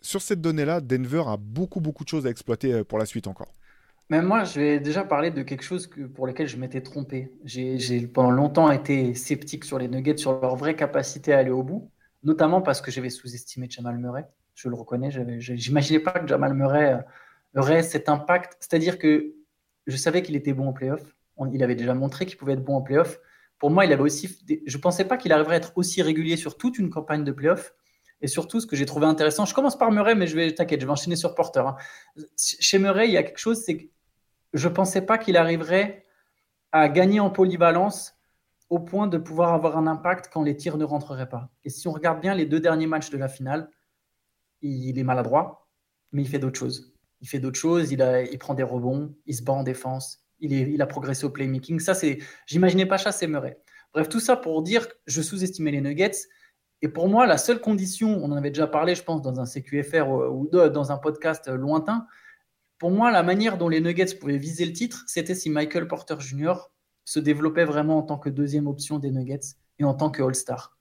[0.00, 3.26] sur cette donnée-là, Denver a beaucoup, beaucoup de choses à exploiter euh, pour la suite
[3.26, 3.52] encore.
[4.10, 7.32] Mais moi, je vais déjà parler de quelque chose pour lequel je m'étais trompé.
[7.44, 11.62] J'ai pendant longtemps été sceptique sur les Nuggets, sur leur vraie capacité à aller au
[11.62, 11.90] bout,
[12.24, 14.26] notamment parce que j'avais sous-estimé Jamal Murray.
[14.56, 16.98] Je le reconnais, j'imaginais pas que Jamal Murray euh,
[17.56, 18.56] aurait cet impact.
[18.60, 19.34] C'est-à-dire que
[19.86, 21.02] je savais qu'il était bon en playoff.
[21.52, 23.18] Il avait déjà montré qu'il pouvait être bon en playoff.
[23.58, 24.38] Pour moi, il avait aussi.
[24.66, 27.32] Je ne pensais pas qu'il arriverait à être aussi régulier sur toute une campagne de
[27.32, 27.74] playoff.
[28.22, 30.80] Et surtout, ce que j'ai trouvé intéressant, je commence par Murray, mais je vais, t'inquiète,
[30.82, 31.60] je vais enchaîner sur Porter.
[31.60, 31.76] Hein.
[32.36, 33.84] Chez Murray, il y a quelque chose, c'est que
[34.52, 36.04] je ne pensais pas qu'il arriverait
[36.72, 38.18] à gagner en polyvalence
[38.68, 41.50] au point de pouvoir avoir un impact quand les tirs ne rentreraient pas.
[41.64, 43.70] Et si on regarde bien les deux derniers matchs de la finale,
[44.60, 45.68] il est maladroit,
[46.12, 49.42] mais il fait d'autres choses il fait d'autres choses, il, prend des rebonds, il se
[49.42, 51.80] bat en défense, il, a progressé au playmaking.
[51.80, 53.58] Ça, c'est, j'imaginais pas ça, c'est Murray.
[53.92, 56.28] Bref, tout ça pour dire que je sous-estimais les Nuggets.
[56.82, 59.44] Et pour moi, la seule condition, on en avait déjà parlé, je pense, dans un
[59.44, 62.06] CQFR ou dans un podcast lointain,
[62.78, 66.18] pour moi, la manière dont les Nuggets pouvaient viser le titre, c'était si Michael Porter
[66.18, 66.54] Jr.
[67.04, 70.78] se développait vraiment en tant que deuxième option des Nuggets et en tant que All-Star.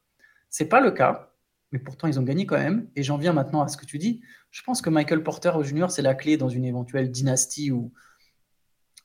[0.49, 1.33] C'est pas le cas
[1.71, 2.87] mais pourtant ils ont gagné quand même.
[2.95, 4.21] Et j'en viens maintenant à ce que tu dis.
[4.51, 5.87] Je pense que Michael Porter Jr.
[5.89, 7.91] c'est la clé dans une éventuelle dynastie ou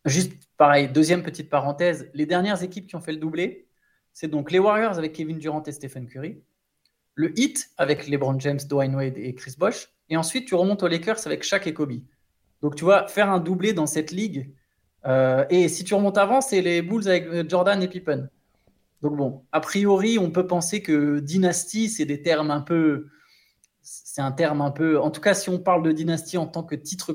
[0.04, 0.88] juste pareil.
[0.88, 3.66] Deuxième petite parenthèse, les dernières équipes qui ont fait le doublé,
[4.12, 6.42] c'est donc les Warriors avec Kevin Durant et Stephen Curry,
[7.14, 10.88] le Heat avec LeBron James, Dwayne Wade et Chris Bosh, et ensuite tu remontes aux
[10.88, 12.00] Lakers avec Shaq et Kobe.
[12.62, 14.54] Donc tu vois faire un doublé dans cette ligue.
[15.06, 18.28] Euh, et si tu remontes avant, c'est les Bulls avec euh, Jordan et Pippen.
[19.04, 23.08] Donc bon, a priori, on peut penser que dynastie, c'est des termes un peu,
[23.82, 26.62] c'est un terme un peu, en tout cas, si on parle de dynastie en tant
[26.62, 27.12] que titre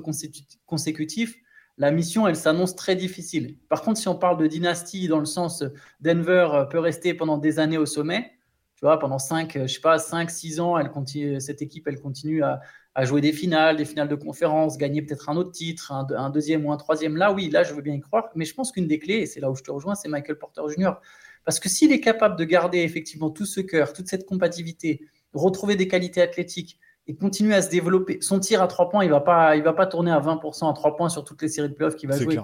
[0.68, 1.36] consécutif,
[1.80, 3.58] la mission, elle s'annonce très difficile.
[3.70, 5.64] Par contre, si on parle de dynastie dans le sens
[6.00, 8.34] Denver peut rester pendant des années au sommet,
[8.76, 12.00] tu vois, pendant 5, je sais pas, 5, 6 ans, elle continue, cette équipe, elle
[12.00, 12.62] continue à,
[13.02, 16.66] jouer des finales, des finales de conférence, gagner peut-être un autre titre, un, un, deuxième
[16.68, 17.18] ou un troisième.
[17.18, 18.30] Là, oui, là, je veux bien y croire.
[18.36, 20.38] Mais je pense qu'une des clés, et c'est là où je te rejoins, c'est Michael
[20.38, 20.92] Porter Jr.
[21.46, 25.02] Parce que s'il est capable de garder effectivement tout ce cœur, toute cette compatibilité,
[25.34, 29.08] retrouver des qualités athlétiques et continuer à se développer, son tir à trois points, il
[29.08, 31.48] ne va, pas, il va pas tourner à 20% à trois points sur toutes les
[31.48, 32.40] séries de playoffs qu'il va jouer.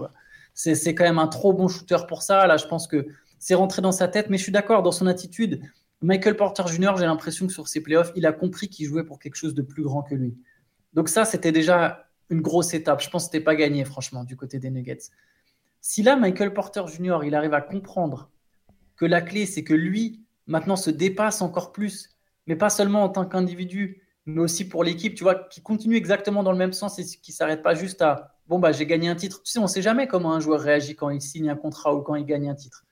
[0.53, 2.47] C'est quand même un trop bon shooter pour ça.
[2.47, 3.05] Là, je pense que
[3.39, 4.29] c'est rentré dans sa tête.
[4.29, 5.61] Mais je suis d'accord, dans son attitude,
[6.01, 9.19] Michael Porter Jr., j'ai l'impression que sur ses playoffs, il a compris qu'il jouait pour
[9.19, 10.35] quelque chose de plus grand que lui.
[10.93, 13.01] Donc ça, c'était déjà une grosse étape.
[13.01, 15.11] Je pense que ce n'était pas gagné, franchement, du côté des Nuggets.
[15.81, 18.31] Si là, Michael Porter Jr., il arrive à comprendre
[18.97, 22.09] que la clé, c'est que lui, maintenant, se dépasse encore plus,
[22.47, 26.43] mais pas seulement en tant qu'individu, mais aussi pour l'équipe, tu vois, qui continue exactement
[26.43, 29.09] dans le même sens et qui ne s'arrête pas juste à bon, bah, j'ai gagné
[29.09, 29.41] un titre.
[29.43, 31.93] Tu sais, on ne sait jamais comment un joueur réagit quand il signe un contrat
[31.95, 32.85] ou quand il gagne un titre.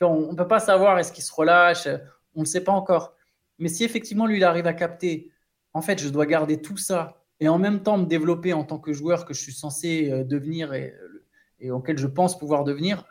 [0.00, 1.88] On ne peut pas savoir est-ce qu'il se relâche,
[2.34, 3.14] on ne sait pas encore.
[3.58, 5.30] Mais si effectivement, lui, il arrive à capter,
[5.72, 8.78] en fait, je dois garder tout ça et en même temps me développer en tant
[8.78, 10.94] que joueur que je suis censé euh, devenir et,
[11.60, 13.04] et auquel je pense pouvoir devenir,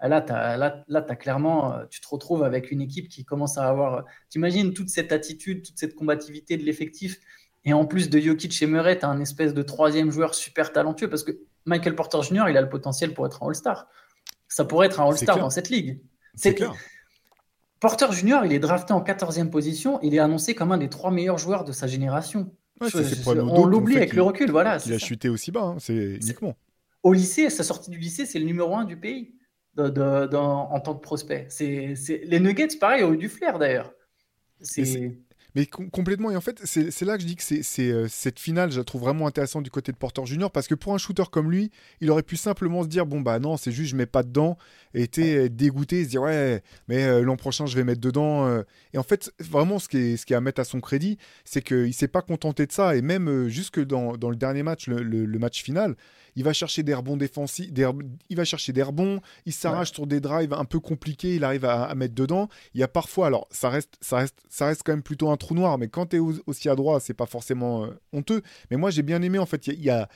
[0.00, 4.04] là, tu as, clairement, euh, tu te retrouves avec une équipe qui commence à avoir.
[4.30, 7.18] Tu imagines toute cette attitude, toute cette combativité de l'effectif.
[7.64, 10.72] Et en plus de Jokic et Murray, tu as un espèce de troisième joueur super
[10.72, 11.32] talentueux parce que
[11.64, 13.88] Michael Porter Jr., il a le potentiel pour être un All-Star.
[14.46, 16.00] Ça pourrait être un All-Star dans cette ligue.
[16.34, 16.72] C'est clair.
[17.80, 20.00] Porter Junior, il est drafté en 14e position.
[20.02, 22.52] Il est annoncé comme un des trois meilleurs joueurs de sa génération.
[22.80, 22.88] Ouais,
[23.26, 24.50] on l'oublie avec le recul.
[24.50, 25.06] Voilà, Il a ça.
[25.06, 26.56] chuté aussi bas, hein, c'est uniquement.
[27.02, 29.34] Au lycée, à sa sortie du lycée, c'est le numéro un du pays
[29.78, 31.46] de- de- dans- en tant que prospect.
[31.48, 33.92] C'est, Les Nuggets, pareil, ont eu du flair d'ailleurs.
[34.60, 35.18] C'est...
[35.54, 38.38] Mais com- complètement, et en fait, c'est là que je dis que c'est euh, cette
[38.38, 40.98] finale, je la trouve vraiment intéressante du côté de Porter Junior, parce que pour un
[40.98, 41.70] shooter comme lui,
[42.02, 44.58] il aurait pu simplement se dire, bon bah non, c'est juste je mets pas dedans,
[44.92, 48.46] et euh, dégoûté, se dire ouais, mais euh, l'an prochain je vais mettre dedans.
[48.46, 48.62] euh.
[48.92, 51.16] Et en fait, vraiment, ce qui est, ce qui est à mettre à son crédit,
[51.46, 54.62] c'est qu'il s'est pas contenté de ça, et même euh, jusque dans, dans le dernier
[54.62, 55.96] match, le, le- le match final,
[56.36, 57.88] il va chercher des rebonds défensifs, des
[58.28, 61.64] il va chercher des rebonds, il s'arrache sur des drives un peu compliqués, il arrive
[61.64, 62.48] à, à mettre dedans.
[62.74, 65.36] Il y a parfois, alors ça reste, ça reste, ça reste quand même plutôt un
[65.36, 68.42] trou noir, mais quand tu es aussi à droite, c'est pas forcément euh, honteux.
[68.70, 70.08] Mais moi j'ai bien aimé en fait, il y a,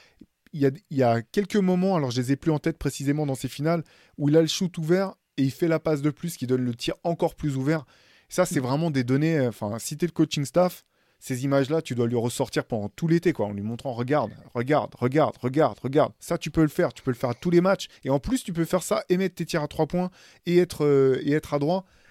[0.53, 2.51] il y a, il y a- y a quelques moments, alors je les ai plus
[2.51, 3.83] en tête précisément dans ces finales,
[4.19, 6.65] où il a le shoot ouvert et il fait la passe de plus qui donne
[6.65, 7.85] le tir encore plus ouvert.
[8.29, 10.85] Ça c'est vraiment des données, euh, enfin si le coaching staff,
[11.23, 14.93] ces images-là, tu dois lui ressortir pendant tout l'été, quoi, en lui montrant, regarde, regarde,
[14.99, 16.13] regarde, regarde, regarde.
[16.19, 17.87] Ça, tu peux le faire, tu peux le faire à tous les matchs.
[18.03, 20.11] Et en plus, tu peux faire ça et mettre tes tirs à trois points
[20.47, 21.41] et être, euh, et.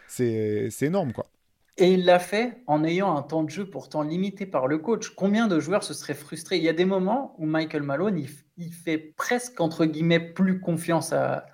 [0.08, 1.30] C'est énorme, quoi.
[1.76, 5.10] Et il l'a fait en ayant un temps de jeu pourtant limité par le coach.
[5.10, 6.56] Combien de joueurs se seraient frustrés?
[6.56, 8.26] Il y a des moments où Michael Malone,
[8.58, 11.48] il fait presque, entre guillemets, plus confiance à...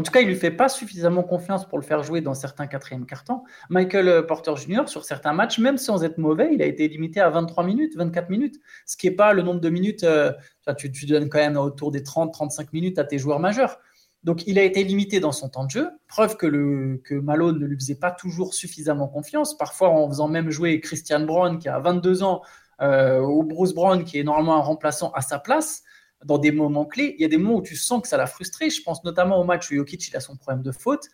[0.00, 2.66] En tout cas, il lui fait pas suffisamment confiance pour le faire jouer dans certains
[2.66, 3.42] quatrièmes cartons.
[3.68, 7.20] Michael euh, Porter Jr., sur certains matchs, même sans être mauvais, il a été limité
[7.20, 10.04] à 23 minutes, 24 minutes, ce qui n'est pas le nombre de minutes...
[10.04, 10.32] euh,
[10.78, 13.78] tu, donnes quand même autour des 30-35 minutes à tes joueurs majeurs.
[14.24, 15.90] Donc, il a été limité dans son temps de jeu.
[16.08, 19.54] Preuve que Malone ne lui faisait pas toujours suffisamment confiance.
[19.54, 22.40] Parfois, en faisant même jouer Christian Brown, qui a 22 ans,
[22.80, 25.82] euh, ou Bruce Brown, qui est normalement un remplaçant à sa place,
[26.24, 27.14] dans des moments clés.
[27.18, 28.70] Il y a des moments où tu sens que ça l'a frustré.
[28.70, 31.08] Je pense notamment au match où Jokic il a son problème de faute.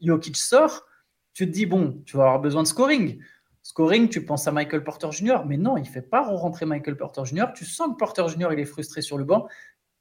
[0.00, 0.86] Jokic sort.
[1.32, 3.20] Tu te dis, bon, tu vas avoir besoin de scoring.
[3.62, 7.24] Scoring, tu penses à Michael Porter Jr., mais non, il fait pas rentrer Michael Porter
[7.24, 7.46] Jr.
[7.54, 8.48] Tu sens que Porter Jr.
[8.52, 9.46] il est frustré sur le banc.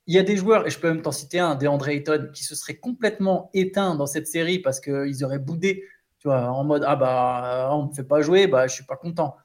[0.08, 2.43] Il y a des joueurs, et je peux même t'en citer un, DeAndre Ayton, qui
[2.43, 5.84] se serait complètement éteint dans cette série parce qu'ils auraient boudé,
[6.19, 8.95] tu vois, en mode Ah bah, on me fait pas jouer, bah, je suis pas
[8.95, 9.36] content.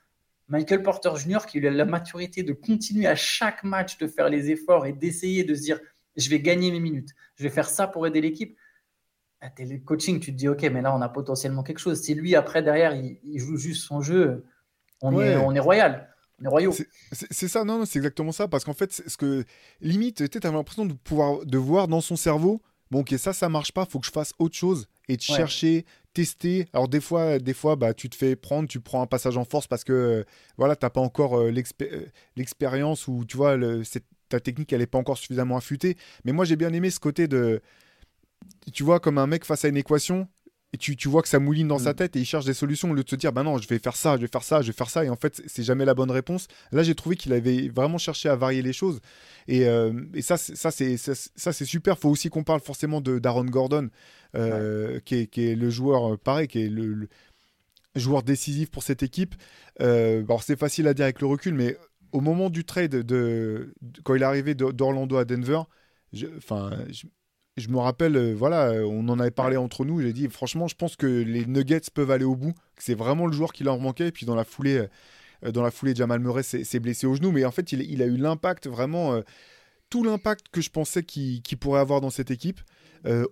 [0.49, 4.51] Michael Porter Jr., qui a la maturité de continuer à chaque match de faire les
[4.51, 5.81] efforts et d'essayer de se dire
[6.17, 8.57] Je vais gagner mes minutes, je vais faire ça pour aider l'équipe.
[9.41, 12.01] Ah, t'es le coaching, tu te dis Ok, mais là, on a potentiellement quelque chose.
[12.01, 14.45] Si lui, après, derrière, il, il joue juste son jeu,
[15.03, 15.33] on, Ouais.
[15.33, 16.09] est, on est royal,
[16.41, 16.73] on est royaux.
[17.13, 18.49] C'est- ça, non, non, c'est exactement ça.
[18.49, 19.45] Parce qu'en fait, ce que
[19.81, 23.49] limite, tu avais l'impression de pouvoir de voir dans son cerveau, bon, ok, ça, ça
[23.49, 25.37] marche pas, faut que je fasse autre chose et de Ouais.
[25.37, 26.67] chercher, tester.
[26.73, 29.45] Alors des fois, des fois, bah, tu te fais prendre, tu prends un passage en
[29.45, 30.25] force parce que euh,
[30.57, 33.59] voilà, t'as pas encore euh, euh, l'expérience ou tu vois,
[34.29, 35.97] ta technique, elle est pas encore suffisamment affûtée.
[36.25, 37.61] Mais moi, j'ai bien aimé ce côté de,
[38.73, 40.29] tu vois, comme un mec face à une équation.
[40.75, 41.97] Et tu, tu vois que ça mouline dans sa Mm.
[42.01, 43.79] tête et il cherche des solutions au lieu de se dire, bah non, je vais
[43.79, 45.05] faire ça, je vais faire ça, je vais faire ça.
[45.05, 46.49] Et en fait, c'est- jamais la bonne réponse.
[46.73, 48.99] Là, j'ai trouvé qu'il avait vraiment cherché à varier les choses.
[49.47, 51.97] Et, euh, et ça, c'est- ça, c'est ça, c'est- super.
[51.97, 53.89] faut aussi qu'on parle forcément de d'Aaron Gordon,
[54.35, 57.09] euh, qui, est, qui est le joueur, euh, pareil, qui est le, le
[57.95, 59.37] joueur décisif pour cette équipe.
[59.81, 61.77] Euh, alors, c'est facile à dire avec le recul, mais
[62.11, 65.61] au moment du trade, de, de- quand il est arrivé d'Orlando à Denver,
[66.13, 67.05] je- enfin, je,
[67.57, 70.01] je me rappelle, euh, voilà, euh, on en avait parlé entre nous.
[70.01, 72.53] J'ai dit, franchement, je pense que les Nuggets peuvent aller au bout.
[72.53, 74.09] que C'est vraiment le joueur qui leur manquait.
[74.09, 74.89] Et puis dans la foulée,
[75.45, 78.07] euh, dans la foulée, Jamal Murray s'est blessé au genou, mais en fait, il, a
[78.07, 79.21] eu l'impact vraiment,
[79.91, 82.61] tout l'impact que je pensais qu'il pourrait avoir dans cette équipe,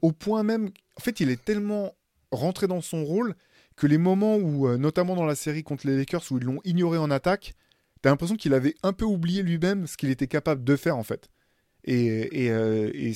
[0.02, 1.94] au point même, en fait, il est tellement
[2.30, 3.35] rentré dans son rôle
[3.76, 6.98] que les moments où, notamment dans la série contre les Lakers, où ils l'ont ignoré
[6.98, 7.54] en attaque,
[8.02, 11.04] t'as l'impression qu'il avait un peu oublié lui-même ce qu'il était capable de faire en
[11.04, 11.30] fait.
[11.85, 13.14] Et,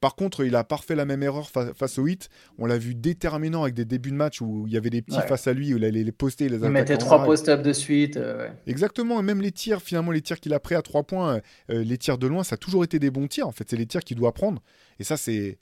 [0.00, 2.28] par contre, il a parfait la même erreur fa- face au hit.
[2.58, 5.16] On l'a vu déterminant avec des débuts de match où il y avait des petits
[5.18, 5.26] Ouais.
[5.26, 7.26] face à lui, où il allait les poster, les Il mettait trois drive.
[7.30, 8.16] post-up de suite.
[8.16, 8.52] euh, ouais.
[8.66, 11.84] Exactement, et même les tirs, finalement, les tirs qu'il a pris à trois points, euh,
[11.84, 13.48] les tirs de loin, ça a toujours été des bons tirs.
[13.48, 14.62] En fait, c'est les tirs qu'il doit prendre.
[14.98, 15.58] Et ça, c'est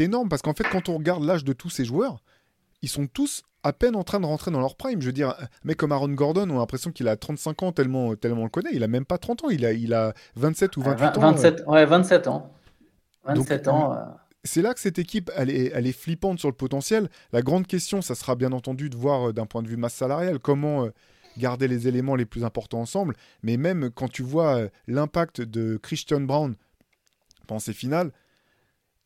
[0.00, 2.22] énorme parce qu'en fait, quand on regarde l'âge de tous ces joueurs,
[2.82, 5.00] ils sont tous à peine en train de rentrer dans leur prime.
[5.00, 7.72] Je veux dire, un mec comme Aaron Gordon, on a l'impression qu'il a 35 ans
[7.72, 8.70] tellement, tellement on le connaît.
[8.72, 11.32] Il a même pas 30 ans, il a, il a 27 ou 28 Vingt- ans.
[11.32, 12.52] 27, ouais, 27 ans.
[13.34, 13.92] Donc, 27 ans.
[13.92, 14.04] euh,
[14.44, 17.08] c'est là que cette équipe, elle est, elle est flippante sur le potentiel.
[17.32, 19.94] La grande question, ça sera bien entendu de voir euh, d'un point de vue masse
[19.94, 20.90] salariale comment euh,
[21.38, 23.16] garder les éléments les plus importants ensemble.
[23.42, 26.54] Mais même quand tu vois l'impact de Christian Brown
[27.46, 28.12] pendant ces finales,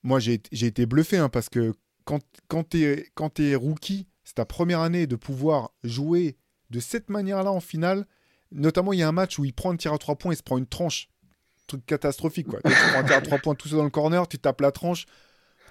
[0.02, 4.80] moi j'ai été bluffé hein, parce que quand, quand tu es, rookie, c'est ta première
[4.80, 6.37] année de pouvoir jouer
[6.70, 8.06] de cette manière-là en finale.
[8.52, 10.37] Notamment, il y a un match où il prend un tir à trois points, il
[10.37, 11.09] se prend une tranche.
[11.70, 12.59] Truc catastrophique, quoi.
[12.64, 14.72] Tu prends un tir à trois points tout seul dans le corner, tu tapes la
[14.72, 15.06] tranche.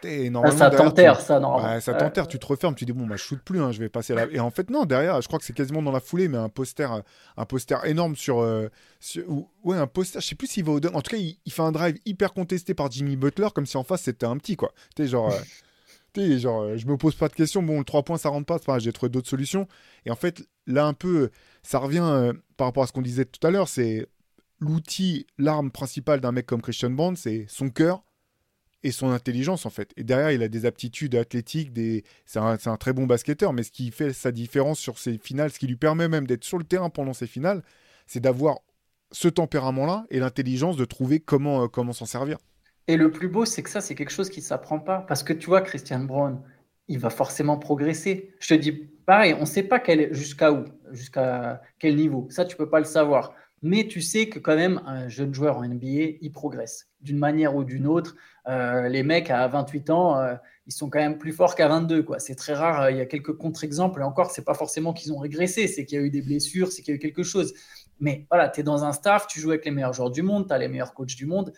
[0.03, 1.73] Et Ah, normalement, ça t'enterre, tu- ça, normalement.
[1.73, 1.97] Ouais, ça Ouais.
[1.97, 4.15] t'enterre, tu te refermes, tu dis bon bah je shoot plus, hein, je vais passer
[4.15, 4.27] là.
[4.31, 6.47] Et en fait non, derrière, je crois que c'est quasiment dans la foulée, mais un
[6.47, 6.89] poster,
[7.35, 8.69] un poster énorme sur, euh,
[9.01, 9.25] sur-
[9.65, 10.95] ouais un poster, je sais plus s'il va au dunk.
[10.95, 13.75] En tout cas, il, il fait un drive hyper contesté par Jimmy Butler, comme si
[13.75, 14.71] en face c'était un petit quoi.
[14.95, 15.37] Tu genre, euh,
[16.39, 17.61] genre, euh, je me pose pas de questions.
[17.61, 19.67] Bon, le 3 points ça rentre pas, pas j'ai trouvé d'autres solutions.
[20.05, 21.29] Et en fait là un peu,
[21.61, 24.07] ça revient euh, par rapport à ce qu'on disait tout à l'heure, c'est
[24.59, 28.03] l'outil, l'arme principale d'un mec comme Christian Brown, c'est son cœur
[28.83, 29.91] et son intelligence en fait.
[29.97, 31.71] Et derrière, il a des aptitudes athlétiques,
[32.25, 35.59] c'est un, très bon basketteur, mais ce qui fait sa différence sur ses finales, ce
[35.59, 37.63] qui lui permet même d'être sur le terrain pendant ses finales,
[38.07, 38.59] c'est d'avoir
[39.11, 42.37] ce tempérament-là et l'intelligence de trouver comment, euh, comment s'en servir.
[42.87, 44.99] Et le plus beau, c'est que ça, c'est quelque chose qui ne s'apprend pas.
[45.07, 46.41] Parce que tu vois, Christian Brown,
[46.87, 48.33] il va forcément progresser.
[48.39, 48.71] Je te dis,
[49.05, 52.27] pareil, on ne sait pas jusqu'à où, jusqu'à quel niveau.
[52.31, 53.33] Ça, tu peux pas le savoir.
[53.61, 57.55] Mais tu sais que quand même, un jeune joueur en NBA, il progresse d'une manière
[57.55, 58.15] ou d'une autre.
[58.47, 62.03] Euh, les mecs à 28 ans, euh, ils sont quand même plus forts qu'à 22.
[62.03, 62.19] quoi.
[62.19, 62.81] C'est très rare.
[62.83, 64.01] euh, Il y a quelques contre-exemples.
[64.01, 65.67] Et encore, c'est pas forcément qu'ils ont régressé.
[65.67, 67.53] C'est qu'il y a eu des blessures, c'est qu'il y a eu quelque chose.
[67.99, 70.47] Mais voilà, tu es dans un staff, tu joues avec les meilleurs joueurs du monde,
[70.47, 71.53] tu as les meilleurs coachs du monde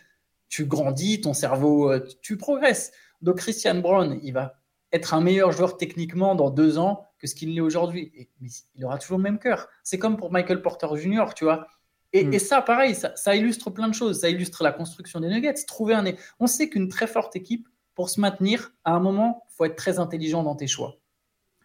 [0.52, 2.92] tu grandis, ton cerveau, tu progresses.
[3.22, 4.62] Donc Christian Brown, il va
[4.92, 8.12] être un meilleur joueur techniquement dans deux ans que ce qu'il l'est aujourd'hui.
[8.42, 9.70] Mais il aura toujours le même cœur.
[9.84, 11.68] C'est comme pour Michael Porter Jr., tu vois.
[12.14, 12.34] Et, Mm.
[12.34, 14.22] et ça, pareil, ça, ça illustre plein de choses.
[14.22, 15.54] Ça illustre la construction des Nuggets.
[15.68, 16.04] Trouver un...
[16.40, 19.76] On sait qu'une très forte équipe, pour se maintenir, à un moment, il faut être
[19.76, 20.98] très intelligent dans tes choix.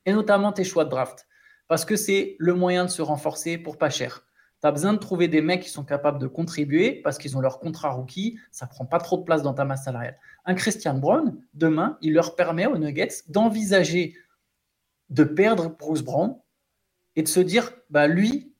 [0.04, 1.26] Et notamment tes choix de draft.
[1.68, 4.24] Parce que c'est le moyen de se renforcer pour pas cher.
[4.60, 7.40] Tu as besoin de trouver des mecs qui sont capables de contribuer parce qu'ils ont
[7.40, 10.18] leur contrat rookie, ça prend pas trop de place dans ta masse salariale.
[10.44, 14.16] Un Christian Brown, demain, il leur permet aux Nuggets d'envisager
[15.10, 16.36] de perdre Bruce Brown
[17.16, 18.54] et de se dire, bah lui,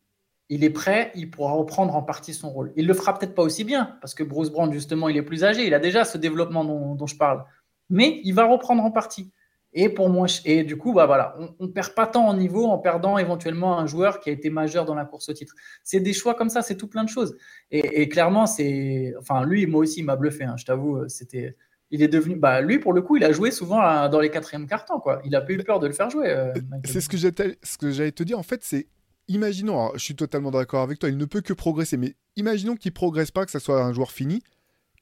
[0.49, 2.73] il est prêt, il pourra reprendre en partie son rôle.
[2.77, 5.43] Il le fera peut-être pas aussi bien parce que Bruce Brown, justement, il est plus
[5.45, 7.45] âgé, il a déjà ce développement dont, dont je parle,
[7.91, 9.33] mais il va reprendre en partie.
[9.79, 12.65] Et pour moi, et du coup, bah voilà, on, on perd pas tant en niveau
[12.67, 15.55] en perdant éventuellement un joueur qui a été majeur dans la course au titre.
[15.85, 17.37] C'est des choix comme ça, c'est tout plein de choses.
[17.71, 20.45] Et, et clairement, c'est, enfin, lui, moi aussi, il m'a bluffé.
[20.45, 21.57] hein, je t'avoue, euh, c'était,
[21.91, 24.31] il est devenu, bah, lui, pour le coup, il a joué souvent à- dans les
[24.31, 25.21] quatrièmes cartons, quoi.
[25.27, 26.31] Il a pas eu peur de le faire jouer.
[26.31, 26.81] euh, Michael.
[26.91, 28.39] C'est ce que ce que j'allais te dire.
[28.39, 28.87] En fait, c'est
[29.29, 29.75] imaginons.
[29.75, 31.09] alors, je suis totalement d'accord avec toi.
[31.09, 34.11] Il ne peut que progresser, mais imaginons qu'il progresse pas, que ça soit un joueur
[34.13, 34.43] fini.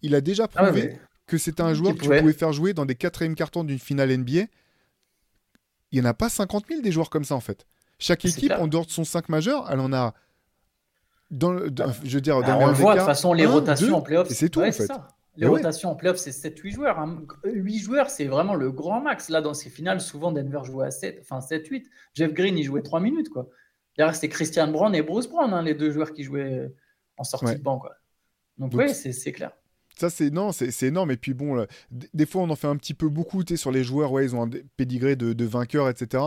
[0.02, 2.20] Il a déjà Ah ouais, prouvé que c'était un joueur que tu pouvait.
[2.20, 4.42] pouvais faire jouer dans des quatrièmes cartons d'une finale NBA.
[5.92, 7.66] Il n'y en a pas 50 000 des joueurs comme ça en fait.
[7.98, 8.60] Chaque équipe, clair.
[8.60, 10.14] en dehors de son 5 majeur, elle en a.
[11.30, 13.50] Dans le, dans- je veux dire, Bah, on le voit, de toute façon, les un,
[13.50, 14.30] rotations deux, en playoffs.
[14.30, 14.86] et c'est tout, ouais, en fait.
[14.86, 15.08] ça.
[15.36, 15.50] Les ouais.
[15.56, 16.98] rotations en playoffs, c'est 7-8 joueurs.
[16.98, 17.22] hein.
[17.44, 19.30] 8 joueurs, c'est vraiment le grand max.
[19.30, 21.86] Là, dans ces finales, souvent, Denver jouait à 7, enfin 7-8.
[22.14, 23.30] Jeff Green, il jouait 3 minutes.
[23.30, 23.48] Quoi.
[24.12, 26.72] C'était Christian Brown et Bruce Brown, hein, les deux joueurs qui jouaient
[27.16, 27.54] en sortie Ouais.
[27.56, 27.78] de banc.
[27.78, 27.94] Quoi.
[28.58, 29.52] Donc, Donc, oui, c'est clair.
[29.96, 31.12] Ça, c'est non, c'est énorme.
[31.12, 33.84] Et puis bon, là, des fois, on en fait un petit peu beaucoup sur les
[33.84, 34.10] joueurs.
[34.10, 36.22] Ouais, ils ont un pédigré de, de vainqueur, etc.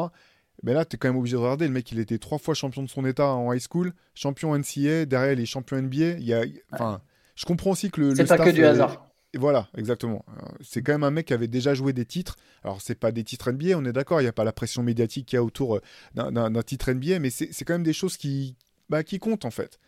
[0.64, 1.68] Mais là, tu es quand même obligé de regarder.
[1.68, 5.06] Le mec, il était trois fois champion de son état en high school, champion NCA,
[5.06, 6.18] derrière, il est champion NBA.
[6.18, 7.02] Il y a, il- enfin,
[7.36, 8.16] je comprends aussi que le.
[8.16, 9.07] C'est pas que du euh, hasard.
[9.34, 10.24] Et voilà, exactement.
[10.30, 12.36] Euh, C'est quand même un mec qui avait déjà joué des titres.
[12.64, 14.22] Alors, c'est pas des titres NBA, on est d'accord.
[14.22, 15.82] Il n'y a pas la pression médiatique qu'il y a autour euh,
[16.14, 18.56] d'un- titre NBA, mais c'est quand même des choses qui,
[18.90, 19.80] bah, qui comptent en fait.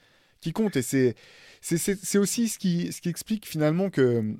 [0.41, 0.75] Qui comptent.
[0.77, 4.35] Et c'est aussi ce qui, ce qui explique finalement que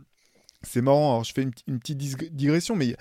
[0.63, 1.11] c'est marrant.
[1.13, 1.97] Alors, je fais une, petite
[2.35, 2.95] digression, mais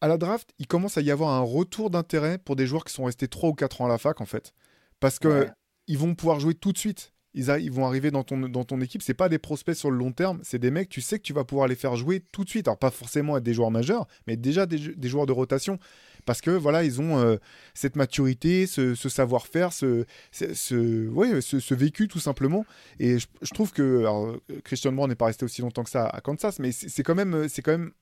[0.00, 2.92] à la draft, il commence à y avoir un retour d'intérêt pour des joueurs qui
[2.92, 4.52] sont restés 3 ou 4 ans à la fac en fait.
[5.00, 5.50] Parce que Ouais.
[5.86, 7.12] ils vont pouvoir jouer tout de suite.
[7.34, 9.02] Ils, vont arriver dans ton, dans ton équipe.
[9.02, 10.38] C'est pas des prospects sur le long terme.
[10.42, 12.68] C'est des mecs, tu sais que tu vas pouvoir les faire jouer tout de suite.
[12.68, 15.78] Alors, pas forcément être des joueurs majeurs, mais déjà des, jou- des joueurs de rotation.
[16.26, 17.36] Parce que voilà, ils ont euh,
[17.74, 22.64] cette maturité, ce, savoir-faire, ce, ce, ouais, ce, vécu tout simplement.
[22.98, 26.58] Et je, trouve que Christian Brown n'est pas resté aussi longtemps que ça à Kansas,
[26.60, 27.92] mais c'est quand même, c'est quand même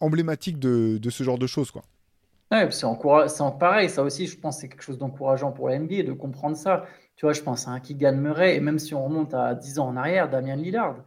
[0.00, 1.82] emblématique de, ce genre de choses, quoi.
[2.50, 2.86] Ouais, c'est
[3.60, 6.86] pareil, ça aussi, je pense c'est quelque chose d'encourageant pour la NBA de comprendre ça.
[7.18, 9.78] Tu vois, je pense à un Keegan Murray, et même si on remonte à 10
[9.80, 11.04] ans en arrière, Damien Lillard,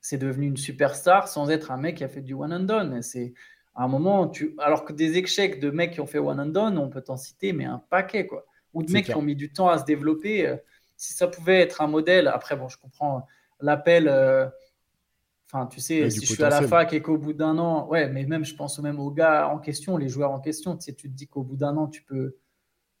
[0.00, 3.02] c'est devenu une superstar sans être un mec qui a fait du one and done.
[3.02, 3.34] C'est
[3.74, 4.54] à un moment, tu...
[4.58, 7.18] alors que des échecs de mecs qui ont fait one and done, on peut t'en
[7.18, 8.46] citer, mais un paquet, quoi.
[8.74, 9.16] Ou de mecs clair.
[9.16, 10.46] qui ont mis du temps à se développer.
[10.48, 10.56] euh,
[10.96, 13.26] Si ça pouvait être un modèle, après, bon, je comprends
[13.60, 14.08] l'appel.
[14.08, 14.48] euh,
[15.50, 18.08] Enfin, tu sais, si je suis à la fac et qu'au bout d'un an, ouais,
[18.10, 20.94] mais même je pense même aux gars en question, les joueurs en question, tu sais,
[20.94, 22.36] tu te dis qu'au bout d'un an, tu peux,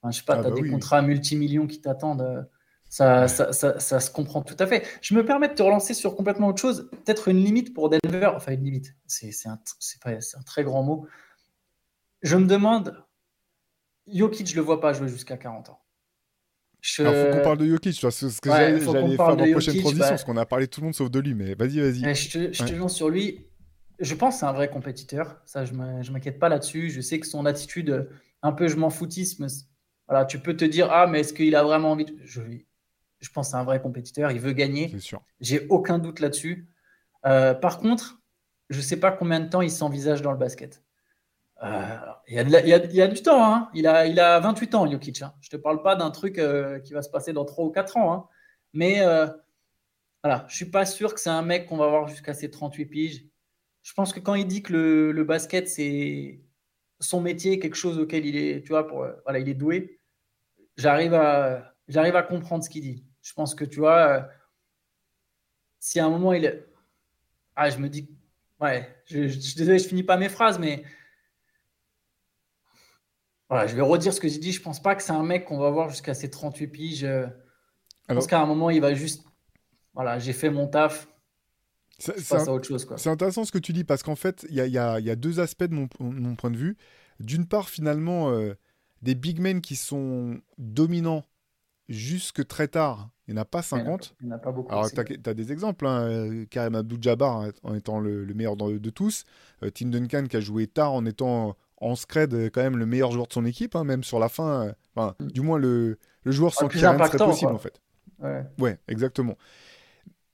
[0.02, 0.70] enfin, je sais pas, Ah tu as bah des oui.
[0.70, 2.22] contrats multimillions qui t'attendent.
[2.22, 2.42] euh,
[2.90, 4.86] Ça, ça, ça, ça se comprend tout à fait.
[5.02, 6.88] Je me permets de te relancer sur complètement autre chose.
[7.04, 8.30] Peut-être une limite pour Denver.
[8.34, 8.94] Enfin, une limite.
[9.06, 9.58] C'est un,
[10.02, 11.06] pas- un très grand mot.
[12.22, 13.04] Je me demande,
[14.12, 15.80] Jokic, je le vois pas jouer jusqu'à 40 ans.
[16.80, 19.36] Je- Alors, faut qu'on parle de Jokic, tu vois, c'est ce que Ouais, j'allais faire
[19.36, 20.08] ma prochaine Jokic, transition, bah.
[20.10, 22.14] parce qu'on a parlé tout le monde sauf de lui, mais vas-y, vas-y.
[22.14, 22.78] Je te, je te Ouais.
[22.78, 23.46] lance sur lui.
[24.00, 25.40] je pense que c'est un vrai compétiteur.
[25.44, 26.88] Ça, je ne m'inquiète pas là-dessus.
[26.90, 28.08] Je sais que son attitude,
[28.42, 29.48] un peu je m'en foutisme,
[30.08, 32.16] voilà, tu peux te dire, ah, mais est-ce qu'il a vraiment envie de...
[32.24, 32.40] je,
[33.20, 34.30] je pense que c'est un vrai compétiteur.
[34.30, 34.88] Il veut gagner.
[34.90, 35.22] C'est sûr.
[35.40, 36.68] J'ai aucun doute là-dessus.
[37.26, 38.20] Euh, par contre,
[38.70, 40.82] je ne sais pas combien de temps il s'envisage dans le basket.
[41.64, 41.96] Euh,
[42.28, 43.44] il, y a il, y a, du temps.
[43.44, 43.70] Hein.
[43.74, 45.22] Il, a, il a 28 ans, Jokic.
[45.22, 45.34] Hein.
[45.40, 47.70] Je ne te parle pas d'un truc euh, qui va se passer dans 3 ou
[47.70, 48.12] 4 ans.
[48.12, 48.28] Hein.
[48.72, 49.00] Mais
[50.22, 52.50] voilà, je ne suis pas sûr que c'est un mec qu'on va voir jusqu'à ses
[52.50, 53.24] 38 piges.
[53.82, 56.40] Je pense que quand il dit que le, le basket, c'est
[57.00, 59.97] son métier, quelque chose auquel il est, tu vois, pour, voilà, il est doué,
[60.78, 63.04] j'arrive à, j'arrive à comprendre ce qu'il dit.
[63.20, 64.28] Je pense que, tu vois,
[65.78, 66.64] si à un moment il est.
[67.54, 68.08] Ah, je me dis.
[68.60, 70.82] Ouais, je, je, suis désolé, je finis pas mes phrases, mais.
[73.50, 74.52] Voilà, je vais redire ce que j'ai dit.
[74.52, 77.00] Je pense pas que c'est un mec qu'on va voir jusqu'à ses 38 piges.
[77.00, 79.24] Je pense qu'à un moment, il va juste.
[79.94, 81.08] Voilà, j'ai fait mon taf.
[81.98, 82.86] C'est autre chose.
[82.96, 85.10] C'est intéressant ce que tu dis parce qu'en fait, il y a, y, a, y
[85.10, 86.76] a, deux aspects de mon, mon point de vue.
[87.18, 88.54] D'une part, finalement, euh,
[89.02, 91.24] des big men qui sont dominants
[91.88, 94.14] jusque très tard, il n'y en a pas 50.
[94.20, 94.72] Il n'y en a pas beaucoup.
[94.72, 95.86] Alors, tu as, des exemples.
[95.86, 96.44] Hein.
[96.50, 99.24] Karim Abdul-Jabbar en étant le, meilleur de, tous.
[99.62, 103.12] Euh, Tim Duncan qui a joué tard en étant en scred quand même le meilleur
[103.12, 104.66] joueur de son équipe, hein, même sur la fin.
[104.66, 105.26] Euh, enfin, mm.
[105.28, 107.80] Du moins, le, le joueur sans qui rien serait possible, en fait.
[108.18, 108.44] Ouais.
[108.58, 109.36] ouais, exactement.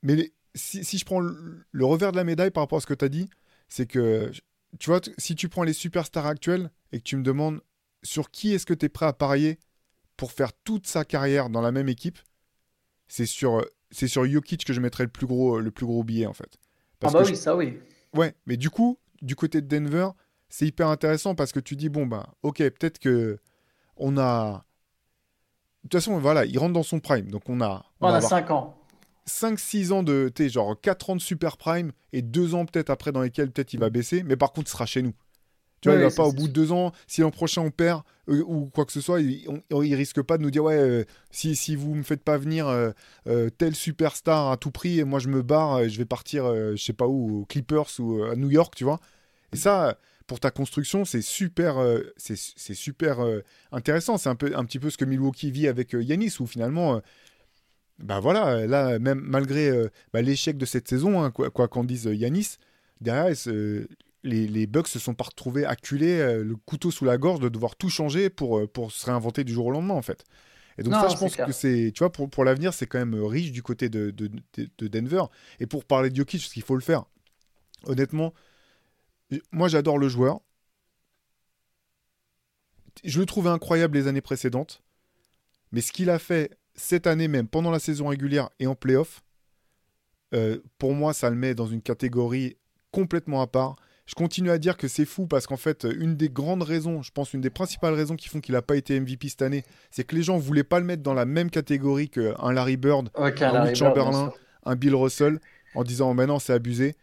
[0.02, 2.86] Mais si, si, je prends le, le, revers de la médaille par rapport à ce
[2.86, 3.28] que tu as dit,
[3.68, 4.30] c'est que,
[4.78, 7.60] tu vois, si tu prends les superstars actuels et que tu me demandes
[8.04, 9.58] sur qui est-ce que tu es prêt à parier
[10.16, 12.18] pour faire toute sa carrière dans la même équipe,
[13.08, 16.26] c'est sur, c'est sur Jokic que je mettrais le plus gros, le plus gros billet
[16.26, 16.58] en fait.
[17.02, 17.80] ah bah oui, ça oui.
[18.14, 20.10] Ouais, mais du coup, du côté de Denver,
[20.54, 23.38] c'est hyper intéressant parce que tu dis bon bah ok peut-être que
[23.96, 24.64] on a
[25.82, 28.52] de toute façon voilà il rentre dans son prime donc on a on, a 5
[28.52, 28.76] ans
[29.26, 33.10] 5-6 ans de tu genre 4 ans de super prime et 2 ans peut-être après
[33.10, 35.14] dans lesquels peut-être il va baisser mais par contre il sera chez nous
[35.84, 38.04] tu vois, il va pas au bout de deux ans, si l'an prochain on perd
[38.30, 41.04] euh, ou quoi que ce soit, il, ne risque pas de nous dire ouais, euh,
[41.30, 45.18] si, si vous me faites pas venir euh, tel superstar à tout prix, et moi
[45.18, 48.48] je me barre, je vais partir, je sais pas où, aux Clippers ou à New
[48.48, 48.98] York, tu vois.
[49.52, 51.76] Et ça, pour ta construction, c'est super,
[52.16, 52.34] c'est
[52.74, 53.18] super
[53.70, 54.16] intéressant.
[54.16, 57.02] C'est un peu, un petit peu ce que Milwaukee vit avec Yanis, où finalement.
[57.98, 59.70] bah voilà, là, même malgré
[60.14, 62.56] bah, l'échec de cette saison, hein, quoi qu'en dise Yanis,
[63.02, 63.36] derrière,
[64.24, 67.48] les, les Bucks se sont pas retrouvés acculés, euh, le couteau sous la gorge, de
[67.48, 70.24] devoir tout changer pour, euh, pour se réinventer du jour au lendemain, en fait.
[70.78, 73.14] Et donc ça, je pense que c'est, tu vois, pour, pour l'avenir, c'est quand même
[73.14, 75.24] euh, riche du côté de, de, de, Denver.
[75.60, 77.04] Et pour parler de Jokic, parce qu'il faut le faire,
[77.84, 78.34] honnêtement,
[79.52, 80.40] moi j'adore le joueur.
[83.04, 84.82] Je le trouvais incroyable les années précédentes.
[85.70, 89.22] Mais ce qu'il a fait cette année même, pendant la saison régulière et en playoff,
[90.78, 92.56] pour moi, ça le met dans une catégorie
[92.90, 93.76] complètement à part.
[94.06, 97.10] Je continue à dire que c'est fou parce qu'en fait, une des grandes raisons, je
[97.10, 100.04] pense une des principales raisons qui font qu'il n'a pas été MVP cette année, c'est
[100.04, 103.08] que les gens ne voulaient pas le mettre dans la même catégorie qu'un Larry Bird,
[103.14, 104.32] un Chamberlain,
[104.64, 105.40] un Bill Russell,
[105.74, 106.96] en disant oh, maintenant c'est abusé.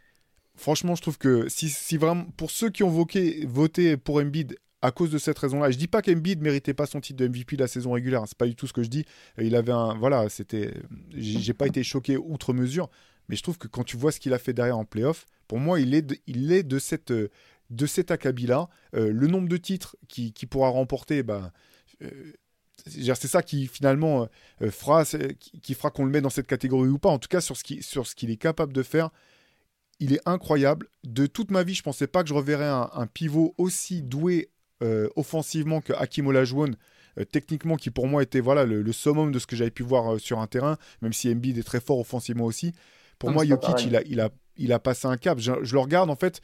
[0.55, 4.91] Franchement, je trouve que si, vraiment, pour ceux qui ont voté, voté pour Embiid à
[4.91, 7.61] cause de cette raison-là, je dis pas qu'Embiid méritait pas son titre de MVP de
[7.61, 9.05] la saison régulière, c'est pas du tout ce que je dis.
[9.39, 10.73] Il avait un, voilà, c'était,
[11.15, 12.89] j'ai pas été choqué outre mesure,
[13.30, 15.59] mais je trouve que quand tu vois ce qu'il a fait derrière en playoff, pour
[15.59, 17.11] moi, il est de, il est de cette,
[17.72, 18.69] de cet acabit-là.
[18.95, 21.51] Euh, le nombre de titres qu'il qui pourra remporter, ben,
[22.03, 22.34] euh,
[22.86, 24.28] c'est ça qui finalement
[24.61, 27.09] euh, fera, qui, fera qu'on le met dans cette catégorie ou pas.
[27.09, 29.09] En tout cas, sur ce qu'il sur ce qu'il est capable de faire,
[29.99, 30.88] il est incroyable.
[31.03, 34.49] De toute ma vie, je ne pensais pas que je reverrais un, pivot aussi doué
[35.15, 36.72] offensivement que Hakim Olajuwon.
[37.32, 40.19] techniquement, qui pour moi était voilà le, le summum de ce que j'avais pu voir
[40.19, 42.74] sur un terrain, même si Embiid est très fort offensivement aussi.
[43.22, 45.38] Pour moi, Jokic, il a, il, a, il a passé un cap.
[45.38, 46.41] Je, le regarde, en fait,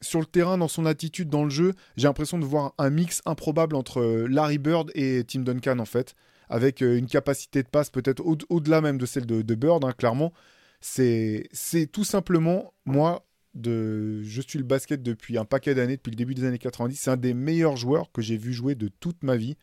[0.00, 3.22] sur le terrain, dans son attitude, dans le jeu, j'ai l'impression de voir un mix
[3.26, 6.14] improbable entre euh, Larry Bird et Tim Duncan, en fait,
[6.48, 10.32] avec euh, une capacité de passe peut-être au-delà même de celle de, Bird, hein, clairement.
[10.80, 11.48] C'est
[11.92, 16.34] tout simplement, moi, de, je suis le basket depuis un paquet d'années, depuis le début
[16.34, 16.94] des années 90.
[16.94, 19.56] C'est un des meilleurs joueurs que j'ai vu jouer de toute ma vie.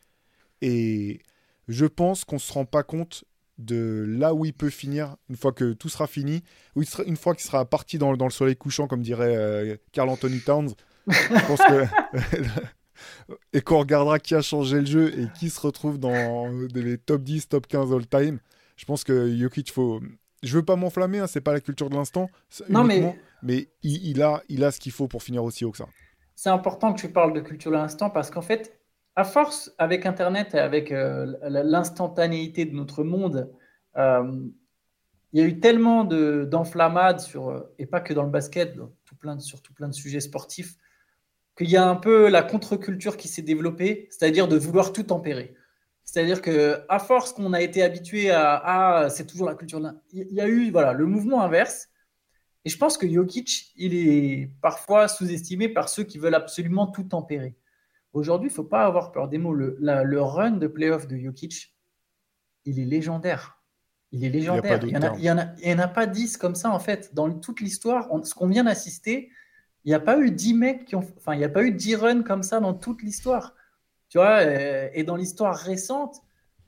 [0.62, 1.22] Et
[1.70, 3.24] je pense qu'on ne se rend pas compte
[3.58, 6.44] de là où il peut finir une fois que tout sera fini,
[6.76, 10.40] ou une fois qu'il sera parti dans, le soleil couchant, comme dirait euh, Carl Anthony
[10.40, 10.74] Towns.
[11.08, 11.86] Je pense que.
[13.54, 17.24] et qu'on regardera qui a changé le jeu et qui se retrouve dans les top
[17.24, 18.40] 10, top 15 all time.
[18.76, 20.02] Je pense que Jokic, faut.
[20.42, 22.30] Je veux pas m'enflammer, hein, c'est pas la culture de l'instant.
[22.70, 23.18] Non, mais.
[23.42, 25.88] Mais il, a, il a ce qu'il faut pour finir aussi haut que ça.
[26.36, 28.80] C'est important que tu parles de culture de l'instant parce qu'en fait,
[29.16, 33.52] à force, avec Internet et avec euh, l'instantanéité de notre monde,
[33.98, 34.48] euh,
[35.34, 38.84] il y a eu tellement d'enflammades sur, euh, et pas que dans le basket, de,
[39.40, 40.76] surtout plein de sujets sportifs,
[41.58, 45.56] qu'il y a un peu la contre-culture qui s'est développée, c'est-à-dire de vouloir tout tempérer.
[46.04, 50.34] C'est-à-dire que à force qu'on a été habitué à, ah, c'est toujours la culture, il
[50.34, 51.90] y a eu voilà le mouvement inverse.
[52.66, 57.04] Et je pense que Jokic, il est parfois sous-estimé par ceux qui veulent absolument tout
[57.04, 57.56] tempérer.
[58.14, 59.54] Aujourd'hui, il ne faut pas avoir peur des mots.
[59.54, 61.76] Le, la- le run de playoff de Jokic,
[62.66, 63.60] il est légendaire.
[64.12, 64.80] Il est légendaire.
[65.18, 67.14] Il n'y en, a- en en pas 10 comme ça, en fait.
[67.16, 69.32] Dans toute l'histoire, ce qu'on vient d'assister,
[69.84, 71.06] il n'y a pas eu 10 mecs qui ont.
[71.18, 73.56] Enfin, il n'y a pas eu 10 runs comme ça dans toute l'histoire.
[74.10, 76.18] Tu vois, euh, et dans l'histoire récente,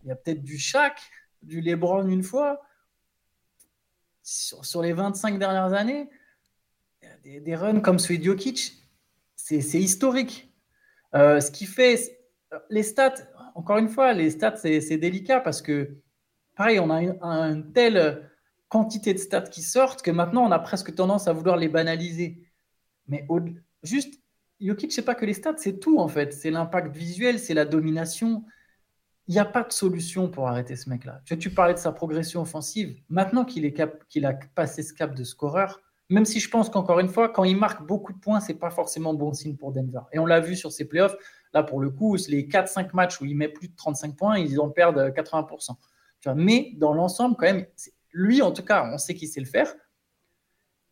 [0.03, 0.97] il y a peut-être du Shaq,
[1.43, 2.61] du LeBron une fois.
[4.23, 6.09] Sur, sur les 25 dernières années,
[7.23, 8.81] des, des runs comme celui de Jokic,
[9.35, 10.44] c'est historique.
[11.15, 12.19] Euh, ce qui fait,
[12.69, 13.15] les stats,
[13.55, 15.97] encore une fois, les stats, c'est délicat parce que,
[16.55, 18.29] pareil, on a une, telle
[18.67, 22.43] quantité de stats qui sortent que maintenant, on a presque tendance à vouloir les banaliser.
[23.07, 23.39] Mais au-
[23.83, 24.21] juste,
[24.59, 26.33] Jokic, c'est pas que les stats, c'est tout en fait.
[26.33, 28.43] C'est l'impact visuel, c'est la domination.
[29.27, 31.21] Il n'y a pas de solution pour arrêter ce mec-là.
[31.25, 32.99] Tu, tu parlais de sa progression offensive.
[33.09, 33.73] Maintenant qu'il
[34.09, 37.43] qu'il a passé ce cap de scoreur, même si je pense qu'encore une fois, quand
[37.43, 40.01] il marque beaucoup de points, c'est pas forcément bon signe pour Denver.
[40.11, 41.15] Et on l'a vu sur ses playoffs.
[41.53, 44.59] Là, pour le coup, les 4-5 matchs où il met plus de 35 points, ils
[44.59, 45.75] en perdent 80%.
[46.19, 47.65] Tu vois, mais dans l'ensemble, quand même,
[48.11, 49.73] lui, en tout cas, on sait qu'il sait le faire.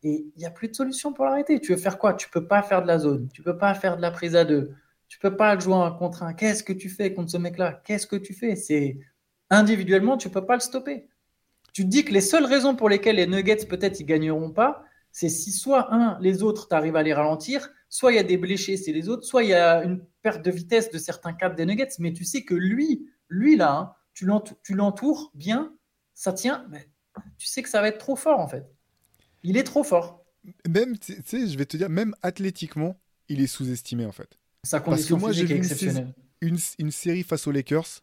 [0.02, 1.60] Et il n'y a plus de solution pour l'arrêter.
[1.60, 2.14] Tu veux faire quoi?
[2.14, 3.28] Tu peux pas faire de la zone.
[3.32, 4.74] Tu peux pas faire de la prise à deux.
[5.08, 6.34] Tu peux pas jouer un contre un.
[6.34, 7.80] Qu'est-ce que tu fais contre ce mec-là?
[7.84, 8.56] Qu'est-ce que tu fais?
[8.56, 8.98] C'est
[9.48, 11.08] individuellement, tu peux pas le stopper.
[11.72, 14.84] Tu te dis que les seules raisons pour lesquelles les Nuggets peut-être ils gagneront pas,
[15.16, 18.24] c'est si soit un, les autres, tu arrives à les ralentir, soit il y a
[18.24, 21.32] des blessés, c'est les autres, soit il y a une perte de vitesse de certains
[21.32, 21.86] cadres des Nuggets.
[22.00, 25.72] Mais tu sais que lui, lui là, hein, tu l'entou- tu l'entoures bien,
[26.14, 26.66] ça tient.
[26.68, 26.90] mais
[27.38, 28.64] tu sais que ça va être trop fort en fait.
[29.44, 30.24] Il est trop fort.
[30.68, 34.36] Même, tu sais, je vais te dire, même athlétiquement, il est sous-estimé en fait.
[34.64, 36.14] Sa que condition moi, j'ai physique est vu une exceptionnelle.
[36.40, 38.00] Une, une série face aux Lakers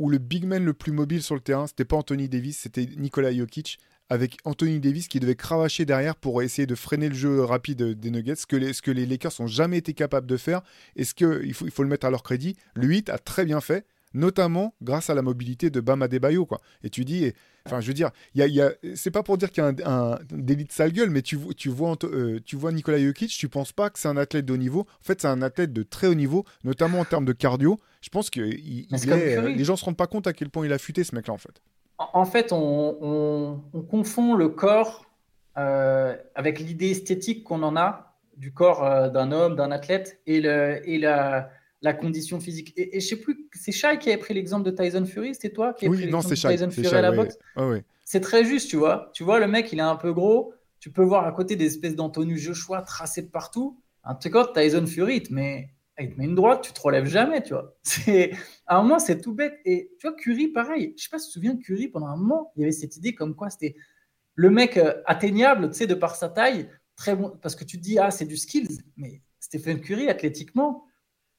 [0.00, 2.84] où le big man le plus mobile sur le terrain, c'était pas Anthony Davis, c'était
[2.96, 3.78] Nikola Jokic,
[4.10, 8.10] avec Anthony Davis qui devait cravacher derrière pour essayer de freiner le jeu rapide des
[8.10, 10.62] Nuggets, ce que les, ce que les Lakers n'ont jamais été capables de faire.
[10.96, 13.18] Et ce que, il, faut, il faut le mettre à leur crédit, le 8 a
[13.18, 13.84] très bien fait,
[14.14, 16.46] notamment grâce à la mobilité de Bam Adebayo.
[16.46, 16.60] Quoi.
[16.82, 17.30] Et tu dis,
[17.66, 19.66] enfin, je veux dire, y a, il y a- c'est pas pour dire qu'il y
[19.66, 22.98] a un, un délit de sale gueule, mais tu, tu, vois, euh, tu vois Nikola
[22.98, 24.80] Jokic, tu penses pas que c'est un athlète de haut niveau.
[24.80, 27.78] En fait, c'est un athlète de très haut niveau, notamment en termes de cardio.
[28.00, 30.64] Je pense que il- il est- les gens se rendent pas compte à quel point
[30.64, 31.60] il a futé ce mec-là, en fait.
[31.98, 35.06] En fait, on, on- on confond le corps
[35.56, 40.40] euh, avec l'idée esthétique qu'on en a du corps euh, d'un homme, d'un athlète, et,
[40.40, 41.50] le, et la,
[41.82, 42.72] la condition physique.
[42.76, 45.50] Et, et je sais plus, c'est Shai qui avait pris l'exemple de Tyson Fury, c'était
[45.50, 46.54] toi qui avais Oui, pris l'exemple de Shai.
[46.56, 47.16] Tyson Fury Shai, à la ouais.
[47.16, 47.84] boxe Ouais, ouais.
[48.04, 49.10] C'est très juste, tu vois.
[49.12, 50.54] Tu vois, le mec, il est un peu gros.
[50.80, 53.80] Tu peux voir à côté des espèces d'Anthony Joshua tracés de partout.
[54.04, 55.70] Un truc comme Tyson Fury, met,
[56.02, 57.76] il te met une droite, tu te relèves jamais, tu vois.
[57.82, 58.32] C'est,
[58.66, 59.58] à un moment, c'est tout bête.
[59.64, 60.94] Et tu vois, Curry, pareil.
[60.96, 62.72] Je sais pas si tu te souviens de Curry, pendant un moment, il y avait
[62.72, 63.74] cette idée comme quoi c'était
[64.34, 67.36] le mec euh, atteignable, tu sais, de par sa taille, très bon.
[67.42, 68.80] Parce que tu te dis, ah, c'est du skills.
[68.96, 70.86] Mais Stephen Curry, athlétiquement,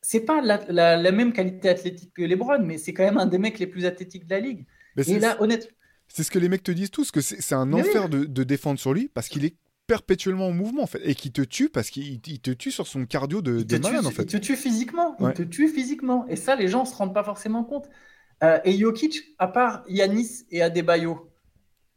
[0.02, 3.26] c'est pas la, la- la même qualité athlétique que LeBron, mais c'est quand même un
[3.28, 4.66] des mecs les plus athlétiques de la ligue.
[4.96, 5.72] Mais Et c'est- là, honnêtement,
[6.08, 7.90] C'est ce que les mecs te disent tous, que c'est un Mais oui.
[7.90, 9.56] enfer de, de défendre sur lui parce qu'il est
[9.90, 12.86] perpétuellement en mouvement en fait et qui te tue parce qu'il il te tue sur
[12.86, 14.22] son cardio de, de malade tue, en fait.
[14.24, 15.16] il te tue physiquement.
[15.20, 15.32] Ouais.
[15.32, 16.28] Il te tue physiquement.
[16.28, 17.90] Et ça, les gens ne se rendent pas forcément compte.
[18.44, 21.32] Euh, et Jokic, à part Yanis et Adebayo,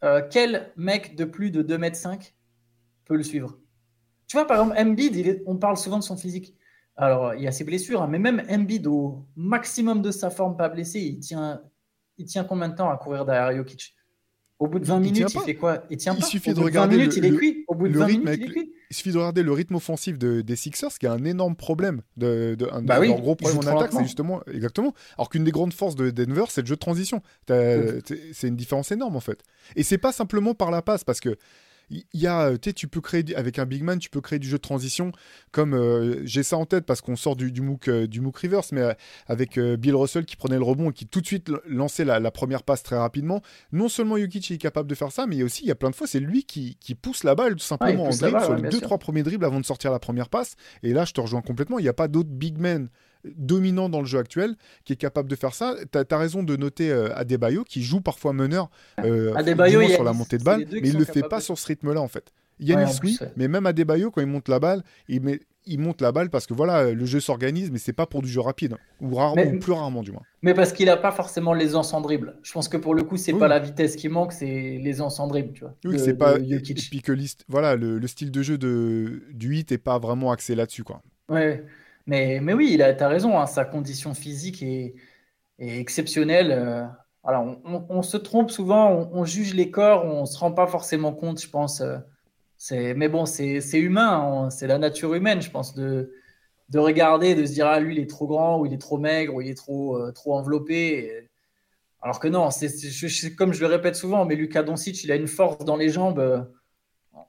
[0.04, 2.32] euh, quel mec de plus de 2m5
[3.04, 3.58] peut le suivre?
[4.26, 6.56] Tu vois, par exemple, Embiid, il est- on parle souvent de son physique.
[6.96, 10.56] Alors, il y a ses blessures, hein, mais même Embiid, au maximum de sa forme,
[10.56, 11.60] pas blessé, il tient,
[12.16, 13.94] il tient combien de temps à courir derrière Jokic?
[14.58, 15.84] Au bout de 20 Il minutes, il fait quoi?
[15.90, 16.26] Il tient Il pas.
[16.26, 17.61] suffit Au de bout regarder 20 minutes, le- il est le- cuit.
[17.82, 20.18] Au bout de le 20 rythme minutes, il avec- suffit de regarder le rythme offensif
[20.18, 22.02] de- des Sixers, qui est un énorme problème.
[22.16, 24.94] De, de- un de Bah oui, leurs gros ils problèmes en attaque, c'est justement exactement.
[25.16, 27.22] Alors qu'une des grandes forces de Denver, c'est le jeu de transition.
[27.50, 27.56] Oui.
[28.32, 29.40] C'est une différence énorme en fait.
[29.76, 31.36] Et c'est pas simplement par la passe, parce que
[31.92, 34.48] il y a, euh, tu peux créer avec un big man, tu peux créer du
[34.48, 35.12] jeu de transition.
[35.50, 38.38] Comme euh, j'ai ça en tête parce qu'on sort du, du MOOC euh, du MOOC
[38.38, 38.92] reverse, mais euh,
[39.26, 42.30] avec Bill Russell qui prenait le rebond et qui tout de suite lançait la, la
[42.30, 43.42] première passe très rapidement.
[43.72, 45.72] Non seulement Jokic est capable de faire ça, mais il y a aussi, il y
[45.72, 48.32] a plein de fois, c'est lui qui, qui pousse la balle tout simplement en dribble
[48.32, 48.86] balle, sur ouais, les bien deux sûr.
[48.86, 50.56] trois premiers dribbles avant de sortir la première passe.
[50.82, 51.78] Et là, je te rejoins complètement.
[51.78, 52.88] Il n'y a pas d'autre big man
[53.24, 55.76] dominant dans le jeu actuel qui est capable de faire ça.
[55.90, 58.70] Tu as, raison de noter euh, Adebayo qui joue parfois meneur
[59.04, 61.58] euh, Adebayo, sur la montée de balle, mais il sont le fait pas de- sur
[61.58, 62.32] ce rythme-là en fait.
[62.60, 66.00] Ouais, plus, oui, mais même Adebayo, quand il monte la balle, il met ils montent
[66.00, 68.74] la balle parce que voilà, le jeu s'organise, mais c'est pas pour du jeu rapide,
[69.00, 70.22] ou, rarement, Mais- ou plus rarement du moins.
[70.42, 72.36] Mais parce qu'il n'a pas forcément l'aisance en dribble.
[72.42, 73.38] Je pense que pour le coup, c'est Oui.
[73.38, 75.74] pas la vitesse qui manque, c'est l'aisance en dribble, tu vois.
[75.84, 76.36] Oui, c'est pas.
[76.38, 77.12] Et puis que
[77.48, 81.02] voilà, le, le style de jeu de, du hit est pas vraiment axé là-dessus, quoi.
[81.28, 81.64] Ouais,
[82.06, 84.94] mais, mais oui, il a, t'as raison, hein, sa condition physique est,
[85.58, 86.52] exceptionnelle.
[86.52, 86.84] euh,
[87.22, 91.40] voilà, on, se trompe souvent, on, juge les corps, on se rend pas forcément compte,
[91.40, 91.80] je pense.
[91.80, 91.98] euh,
[92.96, 96.12] mais bon, c'est, humain, hein, c'est la nature humaine, je pense, de,
[96.68, 98.98] de regarder, de se dire, ah, lui, il est trop grand, ou il est trop
[98.98, 101.28] maigre, ou il est trop, euh, trop enveloppé.
[102.02, 102.70] alors que non, c'est,
[103.36, 106.18] comme je le répète souvent, mais Luka Doncic, il a une force dans les jambes.
[106.18, 106.42] euh,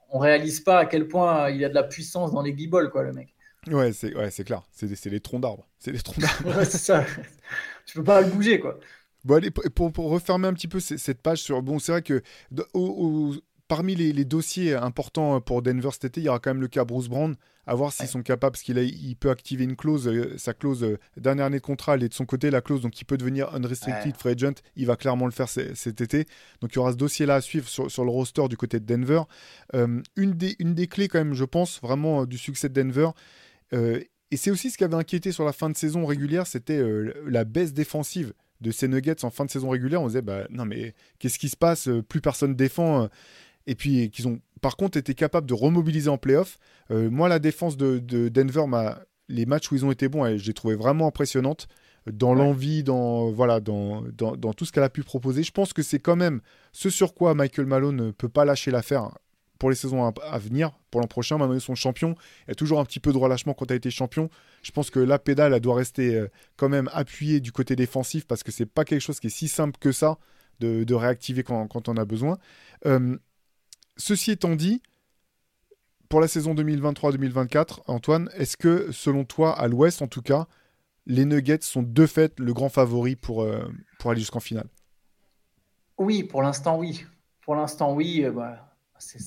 [0.09, 3.03] on réalise pas à quel point il a de la puissance dans les guibolles, quoi,
[3.03, 3.34] le mec.
[3.68, 4.61] Ouais, c'est ouais, c'est clair.
[4.72, 5.68] C'est des troncs d'arbres.
[5.80, 6.57] C'est des troncs d'arbres.
[6.57, 7.05] Ouais, c'est ça.
[7.86, 8.80] Tu peux pas le bouger, quoi.
[9.26, 11.61] Bon, allez, pour, pour- refermer un petit peu cette page sur.
[11.61, 12.22] Bon, c'est vrai que
[12.74, 13.36] au- au-
[13.68, 16.68] parmi les, les dossiers importants pour Denver cet été, il y aura quand même le
[16.68, 17.36] cas Bruce Brown.
[17.66, 18.11] À voir s'ils Ouais.
[18.11, 21.45] sont capables, parce qu'il a- il peut activer une clause, euh, sa clause euh, dernière
[21.45, 24.07] année de contrat, elle est de son côté, la clause, donc il peut devenir unrestricted
[24.07, 24.20] Ouais.
[24.20, 24.55] free agent.
[24.76, 26.26] Il va clairement le faire cet été.
[26.59, 28.86] Donc il y aura ce dossier-là à suivre sur, sur le roster du côté de
[28.86, 29.22] Denver.
[29.76, 32.74] Euh, une, des, une des clés, quand même, je pense, vraiment euh, du succès de
[32.82, 33.09] Denver.
[33.74, 33.99] Euh,
[34.32, 37.13] et c'est aussi ce qui avait inquiété sur la fin de saison régulière, c'était euh,
[37.28, 40.01] la baisse défensive de ces Nuggets en fin de saison régulière.
[40.01, 41.88] On disait, bah, non, mais qu'est-ce qui se passe?
[41.88, 43.09] Euh, Plus personne défend.
[43.67, 46.57] Et puis, qu'ils ont, par contre, été capables de remobiliser en playoff.
[46.91, 48.65] Euh, moi, la défense de, de Denver,
[49.30, 51.67] les matchs où ils ont été bons, l'ai trouvé vraiment impressionnante.
[52.11, 52.39] Dans Ouais.
[52.39, 55.41] l'envie, dans, voilà, dans, dans, dans tout ce qu'elle a pu proposer.
[55.43, 56.41] Je pense que c'est quand même
[56.74, 59.17] ce sur quoi Michael Malone ne peut pas lâcher l'affaire
[59.60, 61.38] pour les saisons à, venir, pour l'an prochain.
[61.38, 62.16] Maintenant, ils sont champions.
[62.47, 64.30] Il y a toujours un petit peu de relâchement quand tu as été champion.
[64.62, 66.28] Je pense que la pédale, elle doit rester euh,
[66.58, 69.47] quand même appuyée du côté défensif parce que c'est pas quelque chose qui est si
[69.47, 70.18] simple que ça
[70.60, 72.38] de, réactiver quand, on a besoin.
[72.86, 73.18] Euh,
[73.97, 74.82] ceci étant dit,
[76.10, 80.47] pour la saison 2023-2024, Antoine, est-ce que selon toi, à l'ouest en tout cas,
[81.06, 83.68] les Nuggets sont de fait le grand favori pour, euh,
[83.99, 84.68] pour aller jusqu'en finale?
[85.97, 87.06] Oui, pour l'instant, oui.
[87.41, 88.26] Pour l'instant, oui.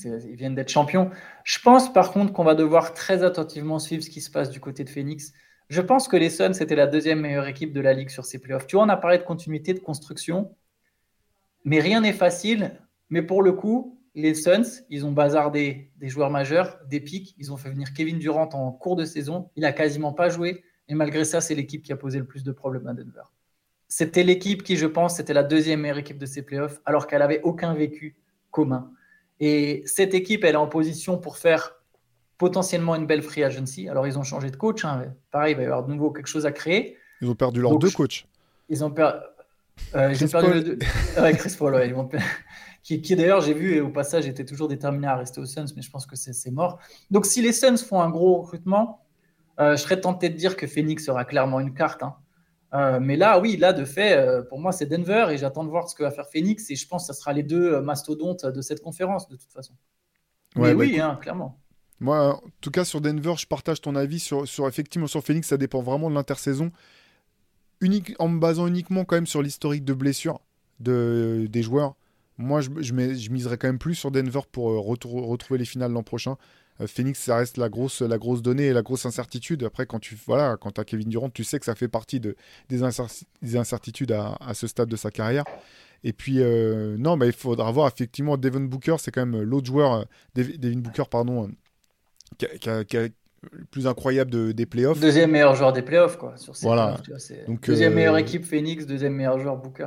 [0.04, 1.10] Ils viennent d'être champions.
[1.44, 4.60] Je pense par contre qu'on va devoir très attentivement suivre ce qui se passe du
[4.60, 5.32] côté de Phoenix.
[5.68, 8.38] Je pense que les Suns, c'était la deuxième meilleure équipe de la ligue sur ces
[8.38, 8.66] playoffs.
[8.66, 10.54] Tu vois, on a parlé de continuité, de construction,
[11.64, 12.80] mais rien n'est facile.
[13.10, 17.34] Mais pour le coup, les Suns, ils ont bazardé des joueurs majeurs, des pics.
[17.38, 19.50] Ils ont fait venir Kevin Durant en cours de saison.
[19.56, 20.64] Il a quasiment pas joué.
[20.88, 23.24] Et malgré ça, c'est l'équipe qui a posé le plus de problèmes à Denver.
[23.88, 27.20] C'était l'équipe qui, je pense, c'était la deuxième meilleure équipe de ces playoffs, alors qu'elle
[27.20, 28.16] n'avait aucun vécu
[28.50, 28.90] commun.
[29.40, 31.74] Et cette équipe, elle est en position pour faire
[32.38, 33.88] potentiellement une belle free agency.
[33.88, 34.84] Alors, ils ont changé de coach.
[34.84, 35.04] hein.
[35.30, 36.96] Pareil, il va y avoir de nouveau quelque chose à créer.
[37.20, 38.26] Ils ont perdu leurs Donc, deux coachs.
[38.68, 39.18] Ils ont perdu.
[39.94, 40.64] Euh, Chris perdu Paul.
[40.64, 40.78] deux-
[41.20, 42.18] Ouais, Chris Paul, ouais, ils vont per-
[42.82, 45.66] qui, qui d'ailleurs, j'ai vu, et au passage, était toujours déterminé à rester aux Suns,
[45.76, 46.78] mais je pense que c'est c'est mort.
[47.10, 49.04] Donc, si les Suns font un gros recrutement,
[49.60, 52.02] euh, je serais tenté de dire que Phoenix sera clairement une carte.
[52.02, 52.16] hein.
[52.74, 55.70] Euh, mais là, oui, là, de fait, euh, pour moi, c'est Denver, et j'attends de
[55.70, 57.80] voir ce que va faire Phoenix, et je pense que ce sera les deux euh,
[57.80, 59.74] mastodontes de cette conférence, de toute façon.
[60.56, 61.60] Ouais, mais bah, oui, hein, clairement.
[62.00, 64.18] Moi, en tout cas, sur Denver, je partage ton avis.
[64.18, 66.70] Sur, sur, effectivement, sur Phoenix, ça dépend vraiment de l'intersaison.
[67.80, 70.40] Unique, en me basant uniquement quand même sur l'historique de blessures
[70.80, 71.94] de, des joueurs.
[72.38, 75.92] Moi, je, je, je miserais quand même plus sur Denver pour euh, retrouver les finales
[75.92, 76.36] l'an prochain.
[76.80, 79.64] Euh, Phoenix, ça reste la grosse, la grosse donnée et la grosse incertitude.
[79.64, 82.36] Après, quand tu voilà, quand as Kevin Durant, tu sais que ça fait partie de,
[82.68, 85.44] des, incer- des incertitudes à, à ce stade de sa carrière.
[86.04, 89.66] Et puis, euh, non, bah, il faudra voir effectivement Devin Booker, c'est quand même l'autre
[89.66, 90.04] joueur, euh,
[90.34, 91.50] Dev- Devin Booker, pardon,
[92.38, 93.02] qui a- qui a- qui a
[93.52, 95.00] le plus incroyable de- des playoffs.
[95.00, 96.36] Deuxième meilleur joueur des playoffs, quoi.
[96.36, 96.84] Sur ces Voilà.
[96.86, 99.86] playoffs, tu vois, c'est Donc, deuxième euh, meilleure équipe Phoenix, deuxième meilleur joueur Booker.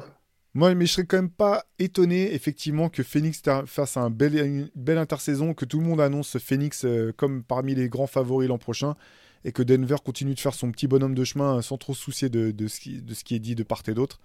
[0.55, 4.97] Moi, mais je serais quand même pas étonné, effectivement, que Phoenix fasse un une belle
[4.97, 8.95] intersaison, que tout le monde annonce Phoenix euh, comme parmi les grands favoris l'an prochain,
[9.45, 12.29] et que Denver continue de faire son petit bonhomme de chemin euh, sans trop soucier
[12.29, 14.19] de ce qui est dit de part et d'autre.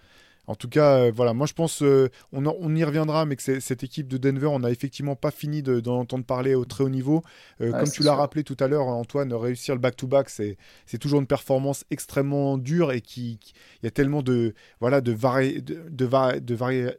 [0.47, 3.37] En tout cas, euh, voilà, moi je pense, euh, on, en- on y reviendra, mais
[3.37, 6.65] que cette équipe de Denver, on n'a effectivement pas fini de- d'en entendre parler au
[6.65, 7.23] très haut niveau.
[7.61, 10.57] Euh, comme tu l'as rappelé tout à l'heure, Antoine, réussir le back-to-back, c'est
[11.01, 15.13] toujours une performance extrêmement dure et qui, qui- il y a tellement de, voilà, de
[15.13, 16.91] vari, de, de, vari- de vari-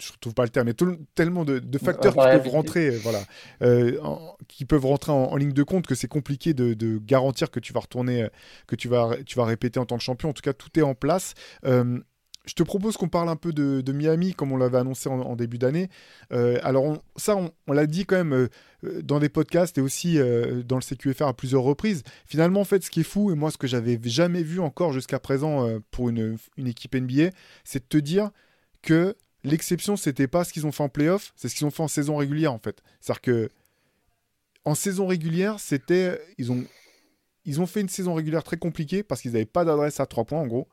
[0.00, 0.74] je pas le terme, mais
[1.14, 3.24] tellement de, de facteurs qui peuvent rentrer, euh, voilà,
[3.62, 6.98] euh, en- qui peuvent rentrer en, en ligne de compte que c'est compliqué de, de
[6.98, 8.28] garantir que tu vas retourner,
[8.68, 10.28] que tu vas, tu vas répéter en tant que champion.
[10.30, 11.34] En tout cas, tout est en place.
[11.64, 11.98] Euh,
[12.48, 15.58] je te propose qu'on parle un peu de, Miami, comme on l'avait annoncé en, début
[15.58, 15.90] d'année.
[16.32, 18.48] Euh, alors, ça, on, l'a dit quand même euh,
[18.84, 20.18] euh, dans des podcasts et aussi
[20.64, 22.04] dans le CQFR à plusieurs reprises.
[22.24, 24.92] Finalement, en fait, ce qui est fou, et moi, ce que j'avais jamais vu encore
[24.92, 27.30] jusqu'à présent pour une, équipe NBA,
[27.64, 28.30] c'est de te dire
[28.80, 31.82] que l'exception, c'était pas ce qu'ils ont fait en playoff, c'est ce qu'ils ont fait
[31.82, 32.82] en saison régulière, en fait.
[33.00, 33.48] C'est-à-dire que
[34.64, 36.20] en saison régulière, c'était.
[36.38, 36.64] Ils ont
[37.44, 40.24] ils ont fait une saison régulière très compliquée parce qu'ils n'avaient pas d'adresse à 3
[40.24, 40.68] points en gros.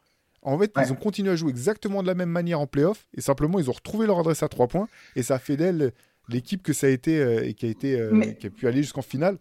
[0.48, 0.84] En fait, Ouais.
[0.86, 3.70] ils ont continué à jouer exactement de la même manière en playoff et simplement ils
[3.70, 5.92] ont retrouvé leur adresse à 3 points et ça a fait d'elle
[6.30, 8.68] l'équipe que ça a été euh, et qui a été euh, Mais- qui a pu
[8.68, 9.38] aller jusqu'en finale.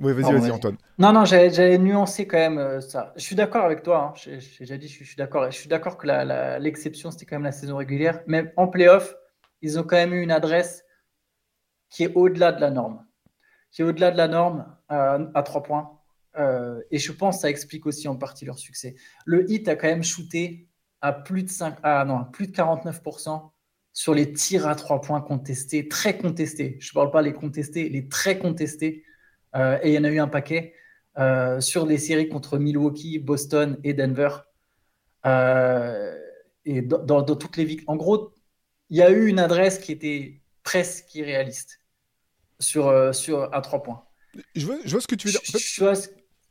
[0.00, 0.50] Oui, vas-y, Pardon, vas-y, vas-y.
[0.56, 0.76] Antoine.
[0.98, 3.12] Non, non, j'allais nuancer quand même euh, ça.
[3.16, 4.08] Je suis d'accord avec toi.
[4.08, 4.12] hein.
[4.16, 5.48] J'ai déjà dit, je suis, je suis d'accord.
[5.50, 6.06] Je suis d'accord que
[6.58, 8.20] l'exception, c'était quand même la saison régulière.
[8.26, 9.14] Mais en playoff,
[9.60, 10.84] ils ont quand même eu une adresse
[11.88, 13.04] qui est au-delà de la norme.
[13.70, 16.00] Qui est au-delà de la norme euh, à trois points.
[16.38, 18.94] Euh, et je pense que ça explique aussi en partie leur succès.
[19.26, 20.68] Le hit a quand même shooté
[21.00, 23.52] à plus de 5, ah non, plus de 49%
[23.92, 26.78] sur les tirs à trois points contestés, très contestés.
[26.80, 29.04] Je ne parle pas les contestés, les très contestés.
[29.54, 30.74] Euh, et il y en a eu un paquet
[31.18, 34.30] euh, sur les séries contre Milwaukee, Boston et Denver.
[36.64, 37.94] Et dans, dans- dans toutes les victoires.
[37.94, 38.32] En gros,
[38.90, 41.80] il y a eu une adresse qui était presque irréaliste
[42.60, 44.04] sur, sur, à trois points.
[44.54, 45.40] Je vois, je vois ce que tu veux dire.
[45.40, 45.94] En fait, Je- je vois-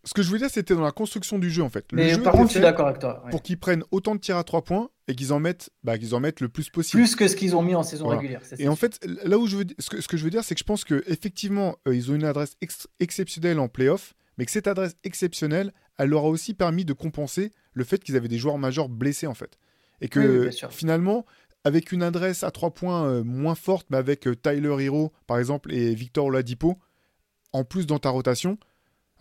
[0.03, 1.85] ce que je voulais dire, c'était dans la construction du jeu en fait.
[1.91, 3.21] Le mais jeu par contre, je suis d'accord avec toi.
[3.25, 3.31] ouais.
[3.31, 6.15] pour qu'ils prennent autant de tirs à 3 points et qu'ils en mettent, bah, qu'ils
[6.15, 7.03] en mettent le plus possible.
[7.03, 8.19] Plus que ce qu'ils ont mis en saison Voilà.
[8.19, 8.43] régulière.
[8.43, 10.43] ça, Et en fait, là où je veux, ce que, ce que je veux dire,
[10.43, 14.13] c'est que je pense que effectivement, euh, ils ont une adresse ex- exceptionnelle en playoff,
[14.37, 18.15] mais que cette adresse exceptionnelle, elle leur a aussi permis de compenser le fait qu'ils
[18.15, 19.57] avaient des joueurs majeurs blessés en fait,
[20.01, 21.25] et que Oui, oui, finalement,
[21.63, 25.37] avec une adresse à trois points euh, moins forte, mais avec euh, Tyler Hero par
[25.37, 26.79] exemple et Victor Oladipo,
[27.53, 28.57] en plus dans ta rotation.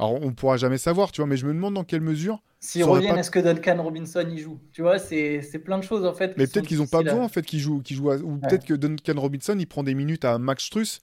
[0.00, 2.42] Alors on pourra jamais savoir, tu vois, mais je me demande dans quelle mesure.
[2.58, 5.84] S'ils reviennent, pas- est-ce que Duncan Robinson y joue Tu vois, c'est c'est plein de
[5.84, 6.34] choses en fait.
[6.38, 8.64] Mais peut-être qu'ils n'ont pas besoin en fait qu'ils jouent, qu'ils jouent à- ou peut-être
[8.64, 11.00] que Duncan Robinson il prend des minutes à Max Struss,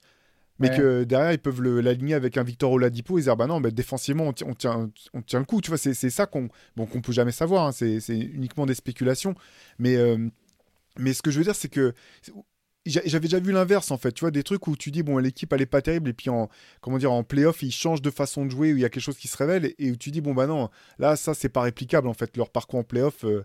[0.58, 0.76] mais Ouais.
[0.76, 4.24] que derrière ils peuvent l'aligner avec un Victor Oladipo et dire bah non, bah, défensivement
[4.24, 7.00] on, on tient, on tient le coup, tu vois, c'est c'est ça qu'on bon, qu'on
[7.00, 9.34] peut jamais savoir, hein, c'est c'est uniquement des spéculations,
[9.78, 10.28] mais euh,
[10.98, 11.92] mais ce que je veux dire c'est que
[12.88, 15.52] j'avais déjà vu l'inverse en fait, tu vois, des trucs où tu dis bon l'équipe
[15.52, 16.48] elle est pas terrible et puis en
[16.80, 19.02] comment dire en playoff ils changent de façon de jouer où il y a quelque
[19.02, 21.62] chose qui se révèle et, où tu dis bon bah non là ça c'est pas
[21.62, 23.44] réplicable en fait leur parcours en playoff euh,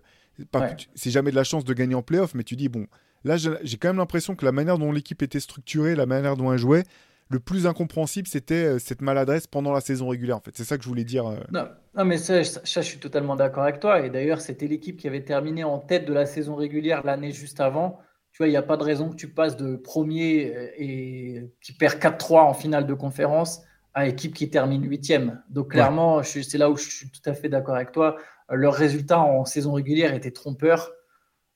[0.52, 0.74] Ouais.
[0.96, 2.88] c'est jamais de la chance de gagner en playoff mais tu dis bon
[3.22, 6.52] là j'ai quand même l'impression que la manière dont l'équipe était structurée la manière dont
[6.52, 6.82] elle jouait
[7.28, 10.76] le plus incompréhensible c'était euh, cette maladresse pendant la saison régulière en fait c'est ça
[10.76, 11.36] que je voulais dire euh.
[11.52, 14.04] Non, non, mais ça, ça, ça, je suis totalement d'accord avec toi.
[14.04, 17.60] Et d'ailleurs, c'était l'équipe qui avait terminé en tête de la saison régulière l'année juste
[17.60, 18.00] avant.
[18.34, 21.48] Tu vois, il n'y a pas de raison que tu passes de premier euh, et
[21.60, 23.62] qui perd 4-3 en finale de conférence
[23.94, 25.40] à équipe qui termine huitième.
[25.50, 28.16] Donc clairement, c'est là où je suis tout à fait d'accord avec toi.
[28.50, 30.90] Euh, Leurs résultats en saison régulière étaient trompeurs.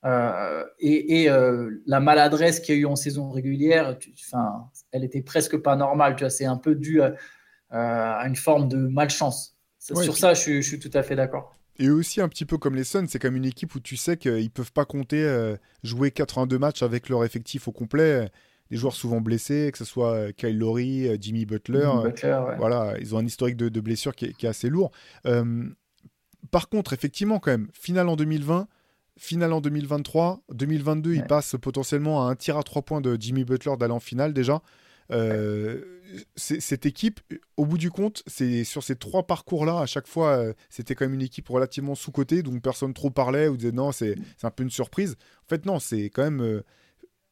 [0.05, 4.71] Euh, et et, euh, la maladresse qu'il y a eu en saison régulière, tu- enfin,
[4.93, 6.15] elle était presque pas normale.
[6.15, 7.15] Tu vois, c'est un peu dû à,
[7.71, 9.57] à une forme de malchance.
[9.91, 11.58] Ouais, Sur puis- ça, je suis tout à fait d'accord.
[11.79, 14.17] Et aussi un petit peu comme les Suns c'est comme une équipe où tu sais
[14.17, 18.31] qu'ils peuvent pas compter euh, jouer 82 matchs avec leur effectif au complet
[18.71, 22.57] des joueurs souvent blessés que ce soit euh, Kyle Lowry euh, Jimmy Butler Butler, ouais.
[22.57, 24.91] Voilà, ils ont un historique de, de blessures qui est, qui est assez lourd.
[25.27, 25.69] Euh,
[26.51, 28.69] par contre, effectivement, quand même, finale en 2020,
[29.17, 33.45] finale en 2023, 2022, ils passent potentiellement à un tir à trois points de Jimmy
[33.45, 34.63] Butler d'aller en finale déjà.
[35.11, 35.85] Euh,
[36.37, 37.21] Cette équipe,
[37.57, 41.05] au bout du compte, c'est sur ces trois parcours-là, à chaque fois, euh, c'était quand
[41.05, 44.63] même une équipe relativement sous-cotée, donc personne trop parlait ou disait non, c'est un peu
[44.63, 45.17] une surprise.
[45.45, 46.41] En fait, non, c'est quand même.
[46.43, 46.63] euh,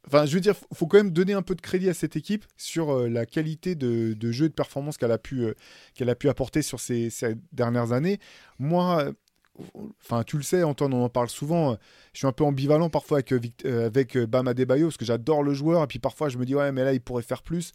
[0.07, 2.45] Enfin, je veux dire, faut- quand même donner un peu de crédit à cette équipe
[2.57, 5.47] sur la qualité de, jeu et de performance qu'elle a pu
[6.01, 7.11] a pu apporter sur ces,
[7.53, 8.20] dernières années.
[8.61, 9.12] Moi,
[10.00, 11.72] enfin, tu le sais, Antoine, on en parle souvent.
[11.72, 11.76] euh,
[12.12, 15.04] Je suis un peu ambivalent parfois avec, euh, euh, avec euh, Bam Adebayo parce que
[15.04, 17.42] j'adore le joueur et puis parfois je me dis ouais, mais là il pourrait faire
[17.42, 17.72] plus.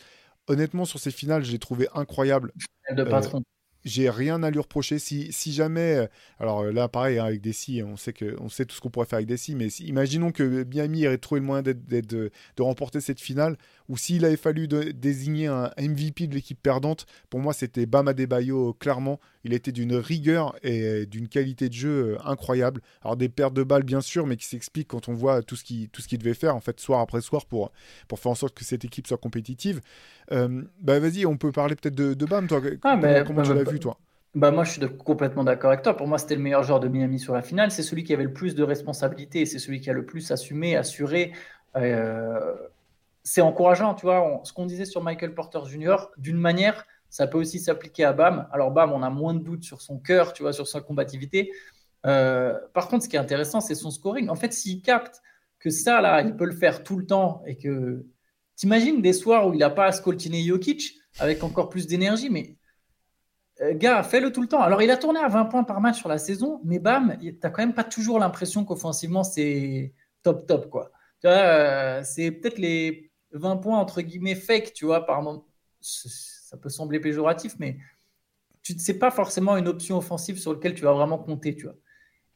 [0.47, 2.51] Honnêtement, sur ces finales, je l'ai trouvé incroyable.
[2.95, 3.43] De patron.
[3.83, 4.99] J'ai rien à lui reprocher.
[4.99, 6.07] Si, si jamais, euh,
[6.39, 8.89] alors euh, là, pareil, hein, avec Desi, on sait que, on sait tout ce qu'on
[8.91, 13.01] pourrait faire avec Desi, mais si- imaginons que Miami aurait trouvé le moyen de remporter
[13.01, 13.57] cette finale,
[13.91, 18.07] ou s'il avait fallu de- désigner un MVP de l'équipe perdante, pour moi, c'était Bam
[18.07, 19.19] Adebayo, euh, clairement.
[19.43, 22.81] Il était d'une rigueur et d'une qualité de jeu euh, incroyable.
[23.03, 25.63] Alors des pertes de balles, bien sûr, mais qui s'expliquent quand on voit tout ce
[25.63, 25.89] qu'il
[26.19, 27.71] devait faire, en fait, soir après soir, pour,
[28.07, 29.81] pour faire en sorte que cette équipe soit compétitive.
[30.31, 32.61] Euh, bah vas-y, on peut parler peut-être de, de Bam, toi.
[32.83, 33.97] Ah, comment mais- comment tu bah, l'as bah, vu, toi?
[34.33, 35.95] Bah moi, je suis complètement d'accord avec toi.
[35.97, 37.71] Pour moi, c'était le meilleur joueur de Miami sur la finale.
[37.71, 39.45] C'est celui qui avait le plus de responsabilités.
[39.45, 41.33] C'est celui qui a le plus assumé, assuré.
[41.75, 42.55] Euh,
[43.23, 44.41] c'est encourageant, tu vois.
[44.43, 48.47] Ce qu'on disait sur Michael Porter Jr., d'une manière, ça peut aussi s'appliquer à Bam.
[48.51, 51.51] Alors, Bam, on a moins de doutes sur son cœur, tu vois, sur sa combativité.
[52.05, 54.29] Euh, par contre, ce qui est intéressant, c'est son scoring.
[54.29, 55.21] En fait, s'il capte
[55.59, 58.05] que ça, là, il peut le faire tout le temps et que.
[58.57, 62.57] T'imagines des soirs où il n'a pas à scoltiner Jokic avec encore plus d'énergie, mais
[63.61, 64.61] euh, gars, fais-le tout le temps.
[64.61, 67.35] Alors, il a tourné à 20 points par match sur la saison, mais bam, tu
[67.41, 69.93] n'as quand même pas toujours l'impression qu'offensivement, c'est
[70.23, 70.91] top, top, quoi.
[71.25, 75.45] Euh, c'est peut-être les 20 points, entre guillemets, fake, tu vois, par moment.
[75.79, 77.77] Ça peut sembler péjoratif, mais
[78.61, 81.75] tu sais pas forcément une option offensive sur laquelle tu vas vraiment compter, tu vois.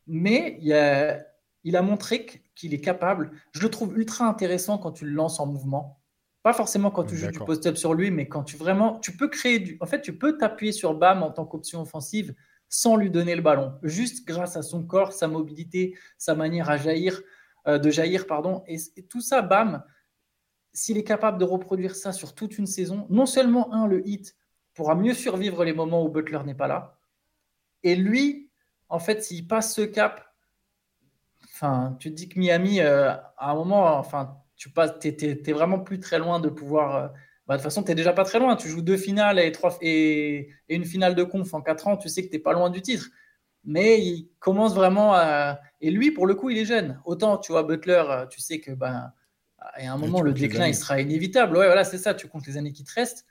[0.08, 1.20] Mais il, a,
[1.64, 2.26] il a montré
[2.56, 3.32] qu'il est capable.
[3.52, 6.02] Je le trouve ultra intéressant quand tu le lances en mouvement.
[6.42, 9.28] Pas forcément quand tu joues du post-up sur lui, mais quand tu vraiment, tu peux
[9.28, 9.78] créer du.
[9.82, 12.36] En fait, tu peux t'appuyer sur Bam en tant qu'option offensive
[12.70, 16.78] sans lui donner le ballon, juste grâce à son corps, sa mobilité, sa manière à
[16.78, 17.22] jaillir,
[17.68, 18.78] euh, de jaillir, pardon, et,
[19.10, 19.84] tout ça, Bam,
[20.76, 24.36] s'il est capable de reproduire ça sur toute une saison, non seulement un, le hit
[24.76, 26.96] pourra mieux survivre les moments où Butler n'est pas là,
[27.86, 28.50] et lui,
[28.90, 30.34] en fait, s'il passe ce cap,
[31.44, 35.80] enfin, tu te dis que Miami, euh, à un moment, enfin, tu passes, es, vraiment
[35.80, 36.96] plus très loin de pouvoir.
[36.96, 37.08] Euh,
[37.46, 38.56] bah, de toute façon, tu n'es déjà pas très loin.
[38.56, 41.96] Tu joues deux finales et, trois, et, une finale de conf en quatre ans.
[41.96, 43.10] Tu sais que tu n'es pas loin du titre.
[43.64, 45.60] Mais il commence vraiment à.
[45.80, 47.00] Et lui, pour le coup, il est jeune.
[47.06, 49.14] Autant, tu vois, Butler, euh, tu sais que ben,
[49.74, 51.58] à un moment, le déclin, il sera inévitable.
[51.58, 52.14] Ouais, voilà, c'est ça.
[52.14, 53.26] Tu comptes les années qui te restent.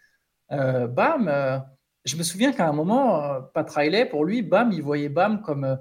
[0.52, 1.64] Euh, bam,
[2.04, 5.78] je me souviens qu'à un moment, Pat Riley, pour lui, bam, il voyait Bam comme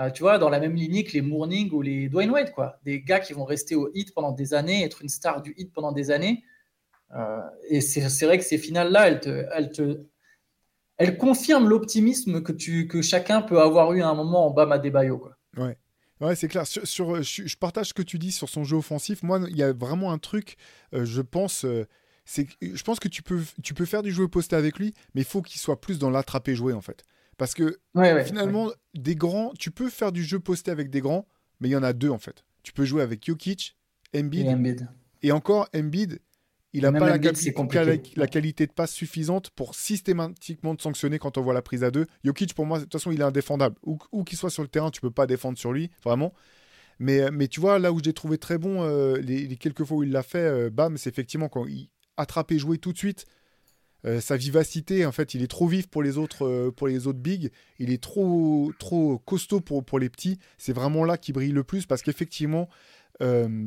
[0.00, 2.78] euh, tu vois, dans la même lignée que les Mourning ou les Dwayne Wade, quoi.
[2.84, 5.72] Des gars qui vont rester au hit pendant des années, être une star du hit
[5.72, 6.44] pendant des années.
[7.16, 10.04] Euh, et c'est vrai que ces finales-là, elles te, elles te,
[10.98, 14.78] elles confirment l'optimisme que, tu, que chacun peut avoir eu à un moment en Bama
[14.78, 15.36] Debayo, quoi.
[15.56, 15.76] Ouais.
[16.20, 16.66] Ouais, c'est clair.
[16.66, 19.22] Sur, je, partage ce que tu dis sur son jeu offensif.
[19.22, 20.56] Moi, il y a vraiment un truc,
[20.94, 21.64] euh, je pense,
[22.24, 25.22] c'est je pense que tu peux, tu peux faire du jeu posté avec lui, mais
[25.22, 27.04] il faut qu'il soit plus dans l'attraper jouer en fait.
[27.38, 27.78] Parce que
[28.26, 31.26] finalement, des grands, tu peux faire du jeu posté avec des grands,
[31.60, 32.44] mais il y en a deux en fait.
[32.64, 33.76] Tu peux jouer avec Jokic,
[34.14, 34.86] Embiid,
[35.22, 36.20] et, encore Embiid,
[36.72, 41.54] il n'a pas la, qualité de passe suffisante pour systématiquement te sanctionner quand on voit
[41.54, 42.06] la prise à deux.
[42.24, 43.76] Jokic, pour moi, de toute façon, il est indéfendable.
[43.82, 46.34] Où, qu'il soit sur le terrain, tu peux pas défendre sur lui, vraiment.
[46.98, 50.02] Mais, mais tu vois, là où j'ai trouvé très bon, euh, les, quelques fois où
[50.02, 53.26] il l'a fait, euh, bam, c'est effectivement quand il attrape et jouer tout de suite
[54.06, 57.06] euh, sa vivacité, en fait, il est trop vif pour les autres, euh, pour les
[57.06, 57.50] autres bigs.
[57.78, 60.38] Il est trop, trop costaud pour, pour les petits.
[60.56, 62.68] C'est vraiment là qu'il brille le plus parce qu'effectivement,
[63.22, 63.66] euh,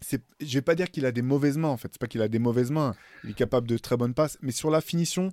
[0.00, 1.68] c'est, je vais pas dire qu'il a des mauvaises mains.
[1.68, 2.94] En fait, c'est pas qu'il a des mauvaises mains.
[3.24, 5.30] Il est capable de très bonnes passes, mais sur la finition.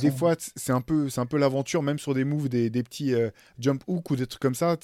[0.00, 2.82] des fois, c'est un peu, c'est un peu l'aventure, même sur des moves, des, des
[2.82, 3.14] petits
[3.58, 4.76] jump hook ou des trucs comme ça.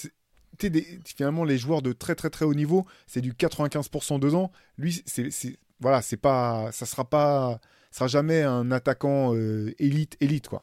[0.58, 4.50] Des, finalement, les joueurs de très très très haut niveau, c'est du 95% deux ans.
[4.78, 5.30] Lui, c'est,
[5.80, 7.60] voilà, c'est pas, ça sera pas
[7.96, 10.62] sera jamais un attaquant euh, élite, élite, quoi.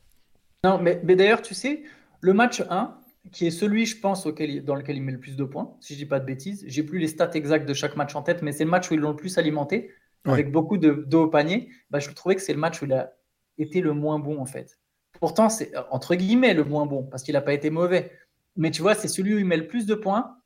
[0.64, 1.84] Non, mais, mais d'ailleurs, tu sais,
[2.22, 2.96] le match 1,
[3.32, 5.94] qui est celui, je pense, auquel, dans lequel il met le plus de points, si
[5.94, 6.64] je dis pas de bêtises.
[6.68, 8.94] J'ai plus les stats exactes de chaque match en tête, mais c'est le match où
[8.94, 9.92] ils l'ont le plus alimenté,
[10.26, 11.70] avec beaucoup de dos au panier.
[11.90, 13.14] Bah, je trouvais que c'est le match où il a
[13.58, 14.80] été le moins bon, en fait.
[15.20, 18.12] Pourtant, c'est entre guillemets le moins bon, parce qu'il n'a pas été mauvais.
[18.56, 20.38] Mais tu vois, c'est celui où il met le plus de points.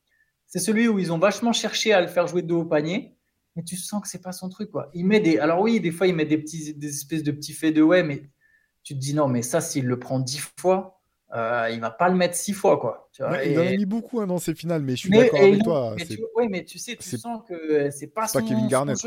[0.45, 3.17] C'est celui où ils ont vachement cherché à le faire jouer de dos au panier
[3.57, 4.89] mais tu sens que c'est pas son truc quoi.
[4.93, 7.53] Il met des alors oui, des fois il met des petits des espèces de petits
[7.53, 8.29] faits de ouais mais
[8.83, 10.96] tu te dis non mais ça s'il le prend dix fois,
[11.35, 14.27] euh, il va pas le mettre six fois quoi, Il en a mis beaucoup hein,
[14.27, 15.95] dans ses finales mais je suis d'accord avec toi.
[16.35, 18.97] Oui, mais tu sais tu sens que c'est pas, son, Kevin Garnett.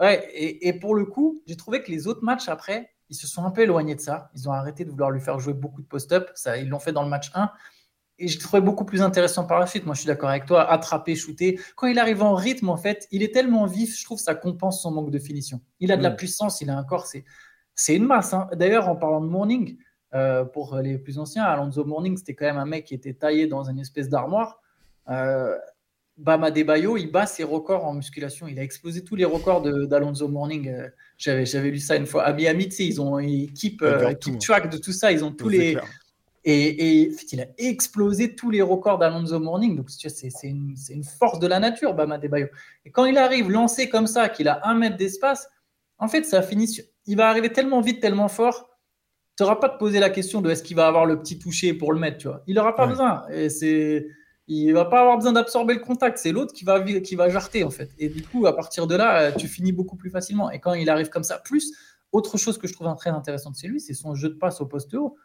[0.00, 3.28] Ouais, et, et, pour le coup, j'ai trouvé que les autres matchs après, ils se
[3.28, 4.28] sont un peu éloignés de ça.
[4.34, 6.30] Ils ont arrêté de vouloir lui faire jouer beaucoup de post-up.
[6.34, 7.48] Ça, ils l'ont fait dans le match 1
[8.18, 9.86] et je trouvais beaucoup plus intéressant par la suite.
[9.86, 10.70] Moi, je suis d'accord avec toi.
[10.70, 11.60] Attraper, shooter.
[11.76, 14.82] Quand il arrive en rythme, en fait, il est tellement vif, je trouve ça compense
[14.82, 15.60] son manque de finition.
[15.80, 16.16] Il a de la mm.
[16.16, 18.32] puissance, il a un corps, c'est une masse.
[18.32, 18.48] Hein.
[18.52, 19.76] D'ailleurs, en parlant de Morning,
[20.14, 23.46] euh, pour les plus anciens, Alonso Morning, c'était quand même un mec qui était taillé
[23.46, 24.60] dans une espèce d'armoire.
[25.08, 25.56] Euh,
[26.16, 28.46] Bama Debayo, il bat ses records en musculation.
[28.46, 30.68] Il a explosé tous les records d'Alonso Morning.
[30.68, 30.88] Euh,
[31.18, 32.22] j'avais lu ça une fois.
[32.24, 35.10] À Miami, ils ont une équipe, équipe track de tout ça.
[35.10, 35.76] Ils ont tous les,
[36.46, 39.76] et, il a explosé tous les records d'Alonso Morning.
[39.76, 42.48] Donc, c'est une, une, force de la nature, Bama Debayo.
[42.84, 45.48] Et quand il arrive lancé comme ça, qu'il a un mètre d'espace,
[45.98, 46.80] en fait, ça finit.
[47.06, 48.73] Il va arriver tellement vite, tellement fort.
[49.36, 51.74] Tu n'auras pas de poser la question de est-ce qu'il va avoir le petit toucher
[51.74, 52.18] pour le mettre.
[52.18, 52.42] Tu vois.
[52.46, 53.26] Il n'aura pas besoin.
[53.30, 54.06] Et c'est.
[54.46, 57.64] Il va pas avoir besoin d'absorber le contact, c'est l'autre qui va, qui va jarter
[57.64, 57.90] en fait.
[57.98, 60.50] Et du coup, à partir de là, tu finis beaucoup plus facilement.
[60.50, 61.72] Et quand il arrive comme ça, plus,
[62.12, 64.66] autre chose que je trouve très intéressante chez lui, c'est son jeu de passe au
[64.66, 65.16] poste haut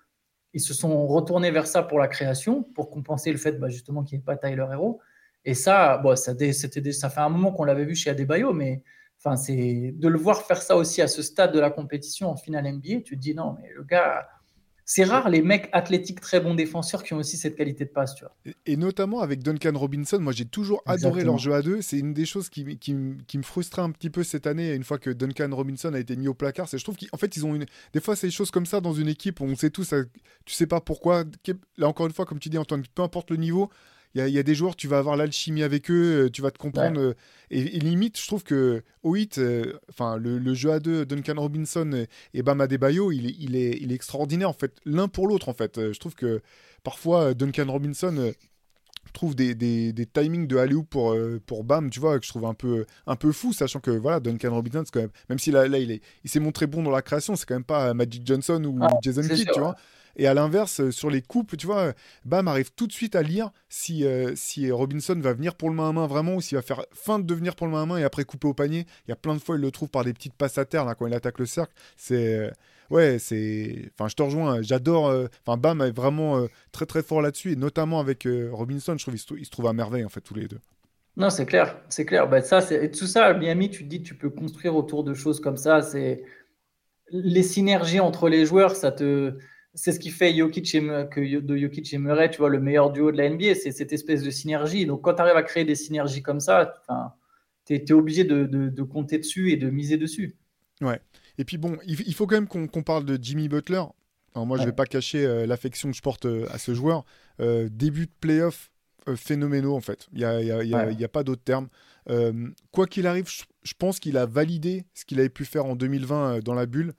[0.54, 4.04] ils se sont retournés vers ça pour la création, pour compenser le fait bah, justement
[4.04, 5.00] qu'il n'y ait pas Tyler Hero.
[5.46, 8.84] Et ça, bon, ça, c'était, ça fait un moment qu'on l'avait vu chez Adebayo, mais
[9.20, 12.36] enfin, c'est de le voir faire ça aussi à ce stade de la compétition en
[12.36, 14.28] finale NBA, tu te dis non, mais le gars,
[14.92, 18.16] c'est rare les mecs athlétiques très bons défenseurs qui ont aussi cette qualité de passe.
[18.16, 18.54] Tu vois.
[18.66, 21.84] Et, notamment avec Duncan Robinson, moi j'ai toujours adoré leur jeu à deux.
[21.84, 24.98] C'est une des choses qui, qui, me frustrait un petit peu cette année, une fois
[24.98, 26.68] que Duncan Robinson a été mis au placard.
[26.68, 27.68] C'est je trouve qu'en fait, ils ont une.
[27.94, 29.94] Des fois, c'est des choses comme ça dans une équipe où on sait tous,
[30.46, 31.24] tu sais pas pourquoi.
[31.78, 33.70] Là encore une fois, comme tu dis, Antoine, peu importe le niveau,
[34.16, 36.30] Il y, a- il y a des joueurs, tu vas avoir l'alchimie avec eux, euh,
[36.30, 37.00] tu vas te comprendre.
[37.00, 37.14] euh,
[37.52, 41.36] et, et limite, je trouve que hit, euh, enfin, le, le jeu à deux, Duncan
[41.38, 45.28] Robinson et, Bam Adebayo, il est, il, est, il est extraordinaire, en fait, l'un pour
[45.28, 45.92] l'autre, en fait.
[45.94, 46.42] Je trouve que
[46.84, 48.34] parfois, Duncan Robinson
[49.14, 52.30] trouve des, des, des timings de alley pour, euh, pour Bam, tu vois, que je
[52.30, 55.40] trouve un peu, un peu fou, sachant que, voilà, Duncan Robinson, c'est quand même, même
[55.40, 57.64] si là, là il est- il s'est montré bon dans la création, c'est quand même
[57.64, 59.76] pas Magic Johnson ou Ah, Jason Kidd, tu vois.
[60.20, 61.94] Et à l'inverse, euh, sur les couples, tu vois,
[62.26, 65.76] Bam arrive tout de suite à lire si, euh, si Robinson va venir pour le
[65.76, 67.86] main à main vraiment ou s'il va faire fin de venir pour le main à
[67.86, 68.86] main et après couper au panier.
[69.08, 70.86] Il y a plein de fois, il le trouve par des petites passes à terre
[70.98, 71.74] quand il attaque le cercle.
[71.98, 72.36] C'est.
[72.38, 72.52] euh,
[72.90, 73.92] Ouais, c'est.
[73.94, 74.62] Enfin, je te rejoins.
[74.64, 75.08] J'adore.
[75.10, 78.96] euh, Enfin, Bam est vraiment euh, très très fort là-dessus et notamment avec euh, Robinson,
[78.98, 80.60] je trouve qu'ils se, trouvent à merveille en fait tous les deux.
[81.18, 82.30] Non, c'est clair, c'est clair.
[82.30, 85.58] Bah, ça, tout ça, Miami, tu te dis, tu peux construire autour de choses comme
[85.58, 85.82] ça.
[85.82, 86.24] C'est
[87.12, 89.38] les synergies entre les joueurs, ça te,
[89.76, 92.92] c'est ce qui fait Jokic et, que de Jokic et Murray, tu vois, le meilleur
[92.92, 94.86] duo de la NBA, c'est cette espèce de synergie.
[94.86, 96.74] Donc, quand tu arrives à créer des synergies comme ça,
[97.66, 100.36] tu es, obligé de, de- de compter dessus et de miser dessus.
[101.38, 103.84] Et puis bon, il, il faut quand même qu'on parle de Jimmy Butler.
[104.36, 104.68] Alors moi, je Ouais.
[104.68, 107.06] vais pas cacher euh, l'affection que je porte euh, à ce joueur.
[107.40, 108.72] Euh, début de playoff
[109.16, 110.08] phénoménaux en fait.
[110.14, 110.94] Il n'y a, y a- il y a- Ouais.
[110.94, 111.70] il y a pas d'autre terme.
[112.72, 115.76] Quoi qu'il arrive, je, je pense qu'il a validé ce qu'il avait pu faire en
[115.76, 116.94] 2020 euh, dans la bulle.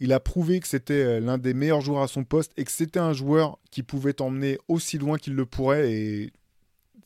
[0.00, 2.70] Il a prouvé que c'était euh, l'un des meilleurs joueurs à son poste et que
[2.70, 5.90] c'était un joueur qui pouvait t'emmener aussi loin qu'il le pourrait.
[5.92, 6.32] Et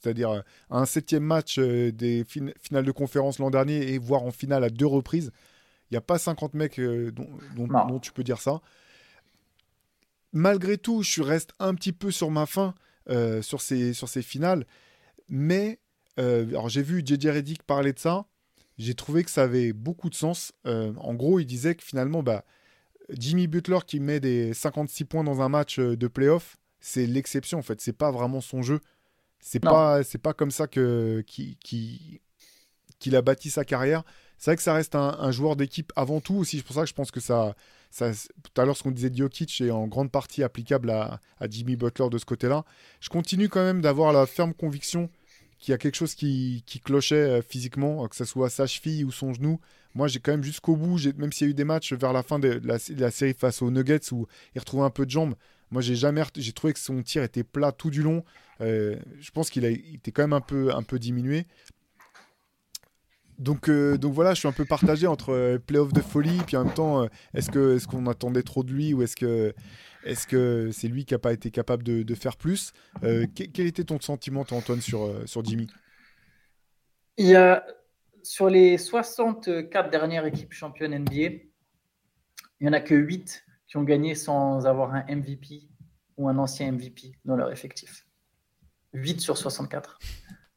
[0.01, 0.41] c'est-à-dire euh,
[0.71, 4.31] à un septième match euh, des fin- finales de conférence l'an dernier et voire en
[4.31, 5.31] finale à deux reprises.
[5.91, 7.87] Il n'y a pas 50 mecs euh, dont, dont- Non.
[7.87, 8.61] dont tu peux dire ça.
[10.33, 12.75] Malgré tout, je reste un petit peu sur ma faim
[13.11, 14.67] euh, sur, ces, sur ces finales.
[15.29, 15.79] Mais
[16.19, 18.27] euh, alors j'ai vu JJ Redick parler de ça.
[18.79, 20.53] J'ai trouvé que ça avait beaucoup de sens.
[20.67, 22.45] Euh, en gros, il disait que finalement, bah,
[23.11, 27.59] Jimmy Butler qui met des 56 points dans un match euh, de playoff, c'est l'exception
[27.59, 27.81] en fait.
[27.81, 28.81] C'est pas vraiment son jeu.
[29.41, 32.21] C'est pas, c'est pas comme ça que qui, qui,
[33.01, 34.05] qu'il a bâti sa carrière.
[34.39, 36.59] C'est vrai que ça reste un, un joueur d'équipe avant tout aussi.
[36.59, 37.57] C'est pour ça que je pense que ça,
[37.91, 41.21] ça tout à l'heure ce qu'on disait de Jokic est en grande partie applicable à,
[41.41, 42.65] à Jimmy Butler de ce côté-là.
[43.01, 45.11] Je continue quand même d'avoir la ferme conviction
[45.63, 49.13] qu'il y a quelque chose qui, clochait euh, physiquement, que ce soit sa cheville ou
[49.13, 49.61] son genou.
[49.95, 52.25] Moi, j'ai quand même jusqu'au bout, même s'il y a eu des matchs vers la
[52.25, 55.35] fin de la, série face aux Nuggets où il retrouvait un peu de jambes,
[55.71, 58.25] moi, j'ai jamais, j'ai trouvé que son tir était plat tout du long.
[58.61, 61.47] Euh, je pense qu'il a était quand même un peu, un peu diminué.
[63.43, 66.57] Donc, euh, donc voilà, je suis un peu partagé entre euh, playoff de folie, puis
[66.57, 71.05] en même temps, euh, est-ce qu'on attendait trop de lui ou est-ce que c'est lui
[71.05, 72.73] qui n'a pas été capable de, faire plus
[73.03, 75.67] Euh, que- Quel était ton sentiment, toi, Antoine, sur, sur Jimmy?
[77.19, 77.67] Il y a,
[78.23, 81.41] sur les 64 dernières équipes championnes NBA, il
[82.61, 85.69] n'y en a que 8 qui ont gagné sans avoir un MVP
[86.17, 88.07] ou un ancien MVP dans leur effectif.
[88.93, 89.99] 8 sur 64.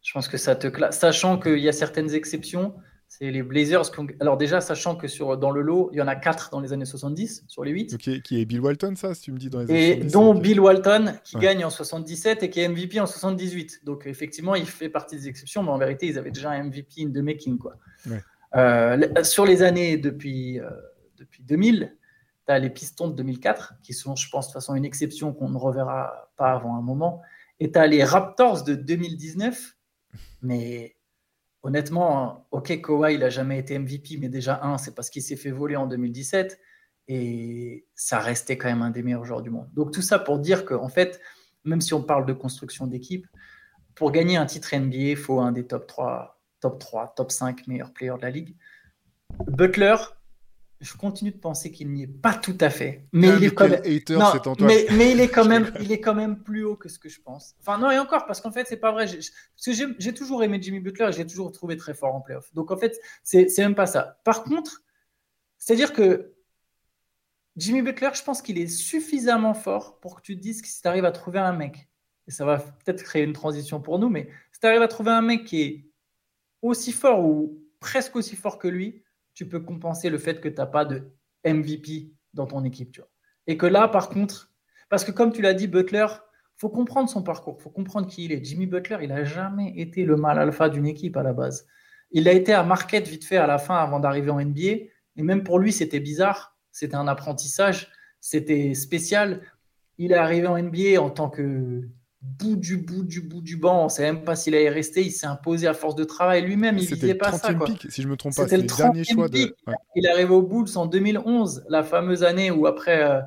[0.05, 0.99] Je pense que ça te classe.
[0.99, 2.75] Sachant qu'il y a certaines exceptions,
[3.07, 3.91] c'est les Blazers.
[4.19, 6.73] Alors déjà, sachant que sur, dans le lot, il y en a 4 dans les
[6.73, 7.93] années 70 sur les 8.
[7.95, 10.11] Ok, Qui est Bill Walton, ça, si tu me dis dans les Et années 70,
[10.13, 10.35] dont.
[10.35, 11.41] Bill Walton, qui Ouais.
[11.41, 13.81] gagne en 77 et qui est MVP en 78.
[13.83, 17.03] Donc, effectivement, il fait partie des exceptions, mais en vérité, ils avaient déjà un MVP
[17.03, 17.57] in the making.
[17.57, 17.75] Quoi.
[18.07, 18.21] Ouais.
[18.55, 20.69] Euh, sur les années depuis, euh,
[21.17, 21.95] depuis 2000,
[22.47, 25.33] tu as les Pistons de 2004, qui sont, je pense, de toute façon, une exception
[25.33, 27.21] qu'on ne reverra pas avant un moment.
[27.59, 29.75] Et tu as les Raptors de 2019,
[30.45, 30.95] mais
[31.63, 35.35] honnêtement, ok, Kawhi, il n'a jamais été MVP, mais déjà, un, c'est parce qu'il s'est
[35.35, 36.59] fait voler en 2017
[37.07, 39.67] et ça restait quand même un des meilleurs joueurs du monde.
[39.73, 41.19] Donc tout ça pour dire qu'en fait,
[41.63, 43.27] même si on parle de construction d'équipe,
[43.95, 47.67] pour gagner un titre NBA, il faut un des top 3, top 3, top 5
[47.67, 48.55] meilleurs players de la ligue.
[49.47, 49.95] Butler,
[50.81, 53.53] je continue de penser qu'il n'y est pas tout à fait, mais Ah, il est
[53.53, 53.81] quand même...
[53.85, 54.67] hater, Non, cet Antoine.
[54.67, 57.07] mais, mais il est quand même, il est quand même plus haut que ce que
[57.09, 57.55] je pense.
[57.61, 59.05] Enfin non et encore parce qu'en fait c'est pas vrai.
[59.05, 59.29] Parce
[59.65, 62.53] que j'ai- toujours aimé Jimmy Butler et j'ai toujours trouvé très fort en playoff.
[62.53, 64.19] Donc en fait c'est c'est même pas ça.
[64.25, 64.83] Par contre,
[65.57, 66.33] c'est-à-dire que
[67.55, 70.81] Jimmy Butler, je pense qu'il est suffisamment fort pour que tu te dises que si
[70.81, 71.87] tu arrives à trouver un mec,
[72.27, 75.11] et ça va peut-être créer une transition pour nous, mais si tu arrives à trouver
[75.11, 75.85] un mec qui est
[76.61, 79.03] aussi fort ou presque aussi fort que lui,
[79.35, 81.11] tu peux compenser le fait que tu n'as pas de
[81.45, 82.99] MVP dans ton équipe.
[83.45, 84.51] Et que là, par contre,
[84.89, 86.07] parce que comme tu l'as dit, Butler,
[86.57, 88.43] faut comprendre son parcours, faut comprendre qui il est.
[88.43, 91.67] Jimmy Butler, il n'a jamais été le mal alpha d'une équipe à la base.
[92.11, 94.61] Il a été à Marquette vite fait à la fin avant d'arriver en NBA.
[95.17, 96.57] Et même pour lui, c'était bizarre.
[96.71, 97.91] C'était un apprentissage.
[98.21, 99.41] C'était spécial.
[99.97, 101.89] Il est arrivé en NBA en tant que
[102.25, 103.81] bout du bout du bout du banc.
[103.81, 105.03] On ne sait même pas s'il allait rester.
[105.03, 106.77] Il s'est imposé à force de travail lui-même.
[106.77, 107.51] Il visait pas ça.
[107.51, 107.67] 30e quoi.
[107.67, 108.43] pick, si je me trompe pas.
[108.43, 109.37] C'était le dernier 30e choix de.
[109.37, 109.73] ouais.
[109.95, 113.21] Il est arrivé aux Bulls en 2011, la fameuse année où après, euh,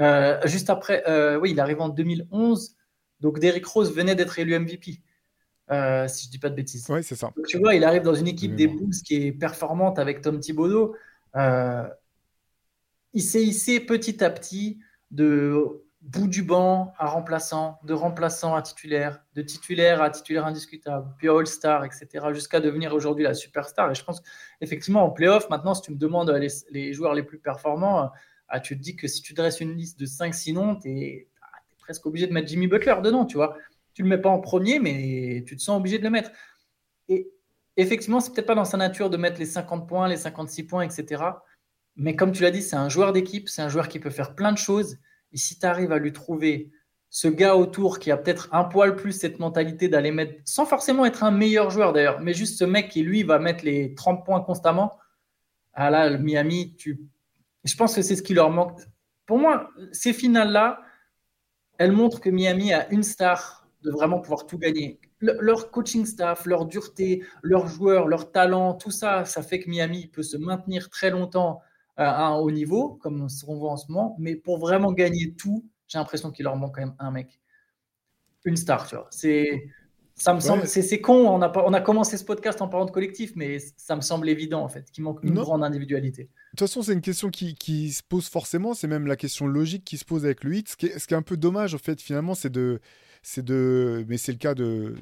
[0.00, 2.76] euh, juste après, euh, oui, il arrive en 2011.
[3.20, 5.00] Donc Derrick Rose venait d'être élu MVP,
[6.08, 6.86] si je dis pas de bêtises.
[6.90, 7.32] Oui, c'est ça.
[7.36, 8.66] Donc, tu vois, il arrive dans une équipe des.
[8.66, 10.94] Bulls qui est performante avec Tom Thibodeau.
[13.14, 14.78] Il s'est hissé petit à petit
[15.12, 21.08] de bout du banc à remplaçant, de remplaçant à titulaire, de titulaire à titulaire indiscutable,
[21.18, 23.90] puis All-Star, etc., jusqu'à devenir aujourd'hui la superstar.
[23.90, 24.22] Et je pense
[24.60, 28.10] effectivement en playoff, maintenant, si tu me demandes les, les joueurs les plus performants,
[28.48, 31.28] ah, tu te dis que si tu dresses une liste de 5 noms, tu es,
[31.80, 33.56] presque obligé de mettre Jimmy Butler dedans, tu vois.
[33.92, 36.30] Tu le mets pas en premier, mais tu te sens obligé de le mettre.
[37.08, 37.30] Et
[37.76, 40.82] effectivement, c'est peut-être pas dans sa nature de mettre les 50 points, les 56 points,
[40.82, 41.22] etc.
[41.96, 44.34] Mais comme tu l'as dit, c'est un joueur d'équipe, c'est un joueur qui peut faire
[44.34, 44.98] plein de choses.
[45.34, 46.70] Et si tu arrives à lui trouver
[47.10, 51.04] ce gars autour qui a peut-être un poil plus cette mentalité d'aller mettre, sans forcément
[51.04, 54.24] être un meilleur joueur d'ailleurs, mais juste ce mec qui lui va mettre les 30
[54.24, 54.96] points constamment,
[55.74, 57.00] ah là, le Miami, tu...
[57.64, 58.80] je pense que c'est ce qui leur manque.
[59.26, 60.80] Pour moi, ces finales-là,
[61.78, 65.00] elles montrent que Miami a une star de vraiment pouvoir tout gagner.
[65.18, 69.68] Le- leur coaching staff, leur dureté, leurs joueurs, leur talent, tout ça, ça fait que
[69.68, 71.60] Miami peut se maintenir très longtemps
[71.96, 74.16] à un haut niveau, comme on voit en ce moment.
[74.18, 77.40] Mais pour vraiment gagner tout, j'ai l'impression qu'il leur manque quand même un mec.
[78.44, 79.06] Une star, tu vois.
[79.10, 79.64] C'est,
[80.14, 80.66] ça me semble, Ouais.
[80.68, 81.14] c'est, con.
[81.28, 84.28] On a, on a commencé ce podcast en parlant de collectif, mais ça me semble
[84.28, 85.42] évident, en fait, qu'il manque une Non.
[85.42, 86.24] grande individualité.
[86.24, 88.74] De toute façon, c'est une question qui, qui se pose forcément.
[88.74, 90.68] C'est même la question logique qui se pose avec le hit.
[90.68, 92.80] Ce qui est, ce qui est un peu dommage, en fait, finalement, c'est de.
[93.26, 94.96] C'est de, mais c'est le cas de,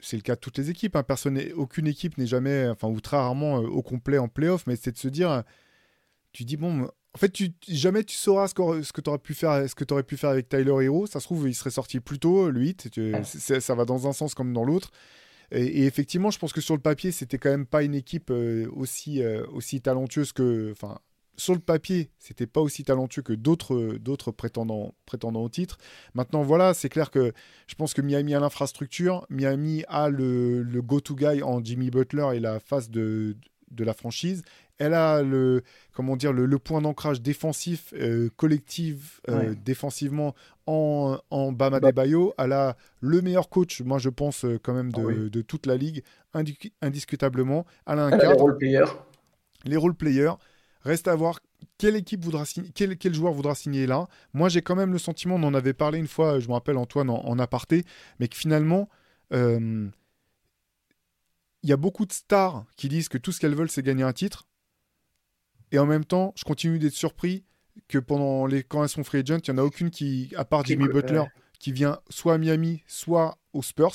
[0.00, 0.96] c'est le cas de toutes les équipes.
[0.96, 1.04] hein.
[1.04, 4.66] Personne, aucune équipe n'est jamais, enfin ou très rarement euh, au complet en playoff.
[4.66, 5.42] Mais c'est de se dire, euh,
[6.32, 9.18] tu dis bon, en fait, tu, jamais tu sauras ce que, ce que tu aurais
[9.18, 11.06] pu faire, ce que pu faire avec Tyler Hero.
[11.06, 12.90] Ça se trouve, il serait sorti plus tôt, le hit.
[12.90, 14.90] Tu- c'est- ça va dans un sens comme dans l'autre.
[15.50, 18.30] Et, et effectivement, je pense que sur le papier, c'était quand même pas une équipe
[18.30, 20.70] euh, aussi, euh, aussi talentueuse que.
[20.72, 20.98] Enfin,
[21.38, 25.78] sur le papier, c'était pas aussi talentueux que d'autres euh, d'autres prétendants, prétendants au titre.
[26.14, 27.32] Maintenant, voilà, c'est clair que
[27.68, 29.24] je pense que Miami a l'infrastructure.
[29.30, 33.36] Miami a le, le go-to guy en Jimmy Butler et la face de,
[33.70, 34.42] de la franchise.
[34.78, 35.62] Elle a le,
[35.92, 39.54] comment dire, le, le point d'ancrage défensif, euh, collectif, euh, Ouais.
[39.56, 40.34] défensivement
[40.66, 42.32] en, en Bam Adebayo.
[42.38, 45.30] Elle a le meilleur coach, moi je pense euh, quand même de, Ah oui.
[45.30, 46.04] de toute la ligue,
[46.34, 47.66] indi- indiscutablement.
[47.86, 48.84] Elle a un Elle a les role players.
[49.64, 50.34] les role players.
[50.82, 51.40] Reste à voir
[51.76, 54.06] quelle équipe voudra signer, quel, quel joueur voudra signer là.
[54.32, 56.76] Moi, j'ai quand même le sentiment, on en avait parlé une fois, je me rappelle
[56.76, 57.84] Antoine en, en aparté,
[58.20, 58.88] mais que finalement,
[59.32, 59.90] il
[61.64, 64.12] y a beaucoup de stars qui disent que tout ce qu'elles veulent, c'est gagner un
[64.12, 64.46] titre.
[65.72, 67.44] Et en même temps, je continue d'être surpris
[67.88, 70.44] que pendant les quand elles sont free agent, il n'y en a aucune qui, à
[70.44, 71.24] part Jimmy Butler,
[71.58, 73.94] qui vient soit à Miami, soit aux Spurs,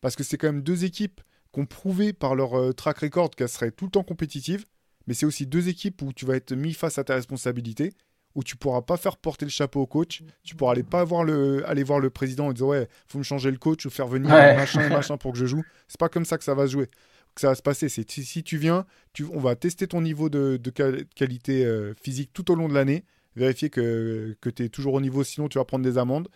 [0.00, 1.20] parce que c'est quand même deux équipes
[1.52, 4.64] qui ont prouvé par leur euh, track record qu'elles seraient tout le temps compétitives,
[5.06, 7.92] mais c'est aussi deux équipes où tu vas être mis face à ta responsabilité,
[8.34, 11.22] où tu pourras pas faire porter le chapeau au coach, tu pourras aller pas voir
[11.22, 14.08] le, aller voir le président et dire ouais, faut me changer le coach ou faire
[14.08, 14.56] venir Ouais.
[14.56, 15.62] machin machin pour que je joue.
[15.86, 16.88] C'est pas comme ça que ça va se jouer,
[17.34, 17.88] que ça va se passer.
[17.88, 18.86] C'est si, tu viens,
[19.32, 22.74] on va tester ton niveau de, de quali- qualité euh, physique tout au long de
[22.74, 23.04] l'année,
[23.36, 26.28] vérifier que, que tu es toujours au niveau, sinon tu vas prendre des amendes.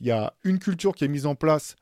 [0.00, 1.76] Il y a une culture qui est mise en place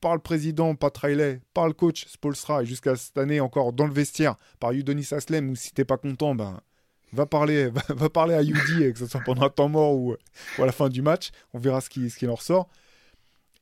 [0.00, 3.86] par le président, Pat Riley, par le coach Spolstra, et jusqu'à cette année encore dans
[3.86, 6.60] le vestiaire par Udonis Aslem, ou si t'es pas content, ben,
[7.12, 10.14] va, parler, va, parler à Udi, euh, que ce soit pendant un temps mort ou,
[10.58, 12.68] ou à la fin du match, on verra ce qui, ce qui en ressort.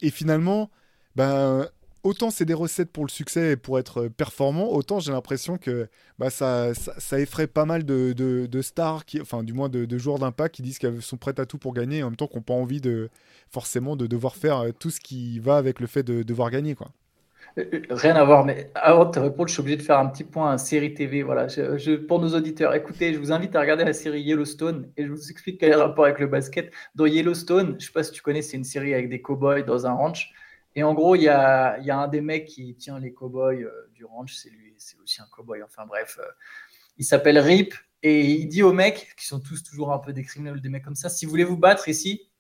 [0.03, 0.71] Et finalement,
[1.15, 1.67] ben,
[2.07, 5.89] autant c'est des recettes pour le succès et pour être performant, autant j'ai l'impression que
[6.19, 10.55] bah, ça, ça, effraie pas mal de, stars, qui, enfin du moins de, joueurs d'impact
[10.57, 12.45] qui disent qu'elles sont prêtes à tout pour gagner, et en même temps qu'on n'a
[12.45, 13.11] pas envie de
[13.51, 16.75] forcément de devoir faire euh, tout ce qui va avec le fait de devoir gagner.
[16.75, 16.89] Quoi.
[17.59, 19.99] Euh, euh, Rien à voir, mais avant de te répondre, je suis obligé de faire
[19.99, 21.23] un petit point à série TV.
[21.23, 25.05] Voilà, je- pour nos auditeurs, écoutez, je vous invite à regarder la série Yellowstone et
[25.05, 26.73] je vous explique quel est le rapport avec le basket.
[26.95, 29.65] Dans Yellowstone, je ne sais pas si tu connais, c'est une série avec des cowboys
[29.65, 30.33] dans un ranch.
[30.77, 34.05] Et en gros, il y a, un des mecs qui tient les cowboys euh, du
[34.05, 35.63] ranch, c'est lui, c'est aussi un cowboy.
[35.63, 36.27] Enfin bref, euh,
[36.99, 40.23] il s'appelle Rip et il dit aux mecs, qui sont tous toujours un peu des
[40.23, 42.31] criminels, des mecs comme ça, si vous voulez vous battre ici,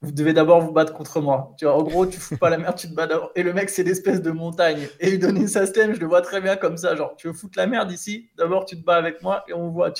[0.00, 1.54] vous devez d'abord vous battre contre moi.
[1.58, 3.32] Tu vois, en gros, tu fous pas la merde, tu te bats d'abord.
[3.34, 4.88] Et le mec, c'est l'espèce de montagne.
[5.00, 6.96] Et il donnait sa stem, je le vois très bien comme ça.
[6.96, 9.68] Genre, tu veux foutre la merde ici, d'abord tu te bats avec moi et on
[9.70, 9.92] voit.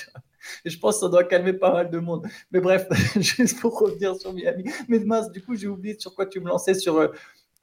[0.64, 2.26] Et je pense que ça doit calmer pas mal de monde.
[2.50, 2.86] Mais bref,
[3.20, 4.64] juste pour revenir sur Miami.
[4.88, 6.96] Mais mince, du coup, j'ai oublié sur quoi tu me lançais sur.
[6.96, 7.08] euh,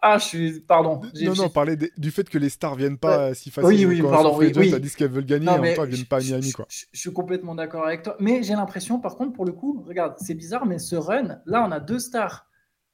[0.04, 0.60] Ah, je suis.
[0.62, 1.00] Pardon.
[1.22, 3.70] Non, non, parler du fait que les stars viennent pas euh, si facilement.
[3.70, 4.72] Oui, oui, quand pardon, oui, oui.
[4.72, 6.08] t'as dit ce qu'elles veulent gagner, Non, et en même mais temps elles viennent je-
[6.10, 6.50] pas à je- Miami.
[6.50, 6.66] je- Quoi.
[6.70, 8.16] Je, je suis complètement d'accord avec toi.
[8.20, 11.64] Mais j'ai l'impression, par contre, pour le coup, regarde, c'est bizarre, mais ce run, là,
[11.68, 12.48] on a deux stars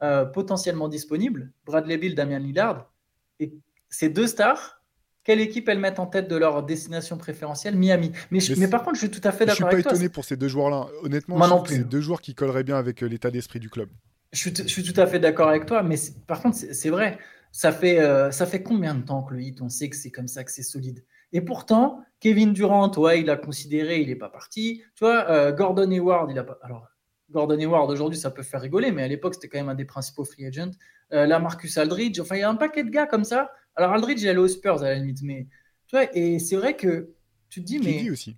[0.04, 2.92] euh, potentiellement disponibles, Bradley Bill, Damien Lillard.
[3.40, 3.54] Et
[3.90, 4.82] ces deux stars,
[5.24, 7.76] quelle équipe elles mettent en tête de leur destination préférentielle?
[7.78, 8.12] Miami.
[8.32, 9.74] Mais, je- Mais mais par contre, je suis tout à fait Je suis d'accord pas
[9.76, 9.94] avec toi.
[9.94, 10.88] étonné pour ces deux joueurs-là.
[11.04, 11.76] Honnêtement, Moi je non que plus.
[11.78, 13.90] c'est deux joueurs qui colleraient bien avec euh, l'état d'esprit du club.
[14.38, 15.96] Je suis, tout à fait d'accord avec toi, mais
[16.28, 17.18] par contre, c'est vrai.
[17.52, 20.12] Ça fait, euh, ça fait combien de temps que le hit, on sait que c'est
[20.12, 21.04] comme ça, que c'est solide?
[21.34, 24.84] Et pourtant, Kevin Durant, ouais, il a considéré, il n'est pas parti.
[24.96, 26.60] Tu vois, euh, Gordon Hayward, il a pas.
[26.62, 26.88] Alors,
[27.32, 29.86] Gordon Hayward, aujourd'hui, ça peut faire rigoler, mais à l'époque, c'était quand même un des
[29.86, 30.72] principaux free agents.
[31.14, 33.52] Euh, là, Marcus Aldridge, enfin, il y a un paquet de gars comme ça.
[33.76, 35.48] Alors, Aldridge, il allait aux Spurs à la limite, mais
[35.88, 37.10] tu vois, et c'est vrai que
[37.50, 38.04] tu te dis, mais.
[38.04, 38.38] KD aussi.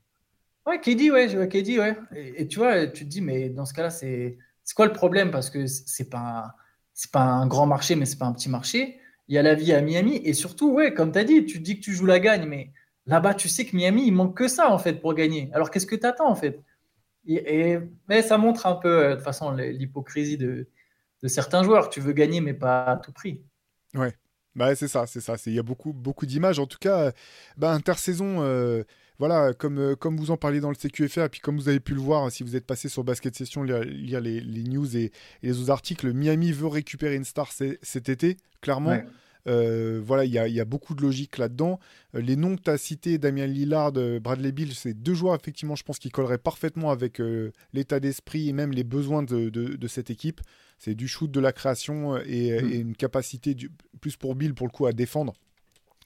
[0.66, 1.98] Ouais, KD, ouais, KD, ouais.
[2.14, 4.38] Et, tu vois, tu te dis, mais dans ce cas-là, c'est
[4.74, 5.32] quoi le problème?
[5.32, 6.56] Parce que c'est pas,
[6.94, 9.00] c'est pas un grand marché, mais c'est pas un petit marché.
[9.28, 11.60] Il y a la vie à Miami, et surtout, ouais, comme tu as dit, tu
[11.60, 12.72] dis que tu joues la gagne, mais
[13.06, 15.50] là-bas, tu sais que Miami, il manque que ça, en fait, pour gagner.
[15.54, 16.64] Alors, qu'est-ce que tu attends, en fait?
[17.26, 20.68] Mais ça montre un peu, euh, de façon, l'hypocrisie de,
[21.28, 21.90] certains joueurs.
[21.90, 23.44] Tu veux gagner, mais pas à tout prix.
[23.94, 24.14] Ouais.
[24.56, 25.36] Bah, c'est ça, c'est ça.
[25.46, 26.60] Il y a beaucoup, beaucoup d'images.
[26.60, 27.12] En tout cas,
[27.56, 28.84] bah, intersaison, euh,
[29.20, 31.80] voilà, comme, euh, comme vous en parlez dans le CQFR, et puis comme vous avez
[31.80, 33.84] pu le voir, si vous êtes passé sur Basket Session, lire,
[34.22, 35.12] les, les, news et,
[35.44, 39.00] les autres articles, Miami veut récupérer une star cet été, clairement.
[39.48, 41.80] Euh, voilà, il y, y, a beaucoup de logique là-dedans.
[42.14, 45.84] les noms que tu as cités, Damien Lillard, Bradley Bill, c'est deux joueurs, effectivement, je
[45.84, 47.22] pense, qui colleraient parfaitement avec
[47.74, 50.42] l'état d'esprit et même les besoins de, de, de cette équipe
[50.80, 52.72] c'est du shoot, de la création euh, mm.
[52.72, 53.70] et, une capacité du,
[54.02, 55.34] plus pour Bill pour le coup à défendre.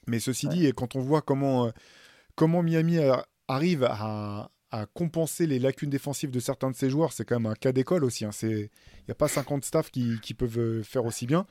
[0.06, 1.70] Mais ceci dit, quand on voit comment, euh,
[2.34, 2.98] comment Miami
[3.48, 4.50] arrive à,
[4.92, 8.02] compenser les lacunes défensives de certains de ses joueurs, c'est quand même un cas d'école
[8.02, 8.24] aussi.
[8.24, 8.30] Hein.
[8.42, 8.68] Il
[9.06, 11.46] n'y a pas 50 staffs qui, peuvent euh, faire aussi bien.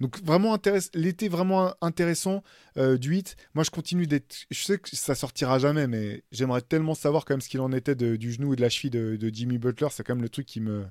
[0.00, 0.56] Donc vraiment
[0.94, 2.42] l'été vraiment intéressant
[2.76, 3.36] du 8.
[3.54, 7.34] Moi je continue d'être, je sais que ça sortira jamais, mais j'aimerais tellement savoir quand
[7.34, 9.88] même ce qu'il en était du genou et de la cheville de, de Jimmy Butler.
[9.90, 10.84] C'est quand même le truc qui me,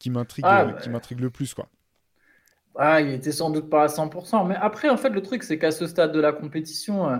[0.00, 1.68] qui m'intrigue ah, euh, qui m'intrigue le plus quoi.
[2.76, 4.46] Ah, il était sans doute pas à 100%.
[4.46, 7.18] Mais après, en fait, le truc, c'est qu'à ce stade de la compétition, euh,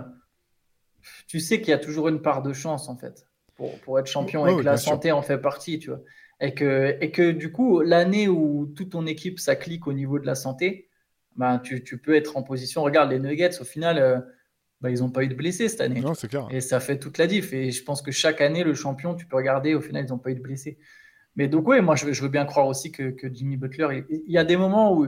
[1.27, 4.07] tu sais qu'il y a toujours une part de chance, en fait, pour, pour être
[4.07, 6.01] champion et que la santé en fait partie, tu vois.
[6.39, 10.17] Et que, et que du coup, l'année où toute ton équipe, ça clique au niveau
[10.17, 10.89] de la santé,
[11.35, 12.81] ben, tu, tu peux être en position.
[12.81, 14.19] Regarde, les Nuggets, au final, euh,
[14.81, 16.01] ben, ils n'ont pas eu de blessés cette année.
[16.01, 16.47] Non, c'est clair.
[16.49, 17.53] Et ça fait toute la diff.
[17.53, 20.17] Et je pense que chaque année, le champion, tu peux regarder, au final, ils n'ont
[20.17, 20.79] pas eu de blessés.
[21.35, 24.31] Mais donc, oui, moi, je veux, je veux bien croire aussi que, Jimmy Butler, il,
[24.31, 25.07] y a des moments où,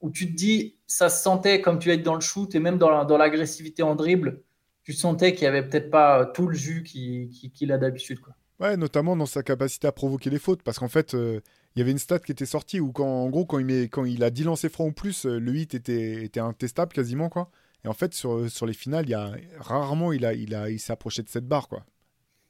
[0.00, 2.76] où tu te dis, ça se sentait comme tu es dans le shoot et même
[2.76, 4.42] dans l'agressivité en dribble,
[4.82, 8.20] tu sentais qu'il n'y avait peut-être pas tout le jus qu'il a d'habitude.
[8.20, 8.34] Quoi.
[8.60, 11.40] Ouais, notamment dans sa capacité à provoquer les fautes, parce qu'en fait, euh,
[11.74, 13.88] il y avait une stat qui était sortie où, quand, en gros, quand il, met,
[13.88, 17.28] quand il a 10 lancers francs ou plus, euh, le hit était, était intestable quasiment.
[17.28, 17.50] quoi.
[17.84, 20.68] Et en fait, sur, sur les finales, il y a, rarement il, a, il, a,
[20.70, 21.68] il s'est approché de cette barre.
[21.68, 21.84] quoi.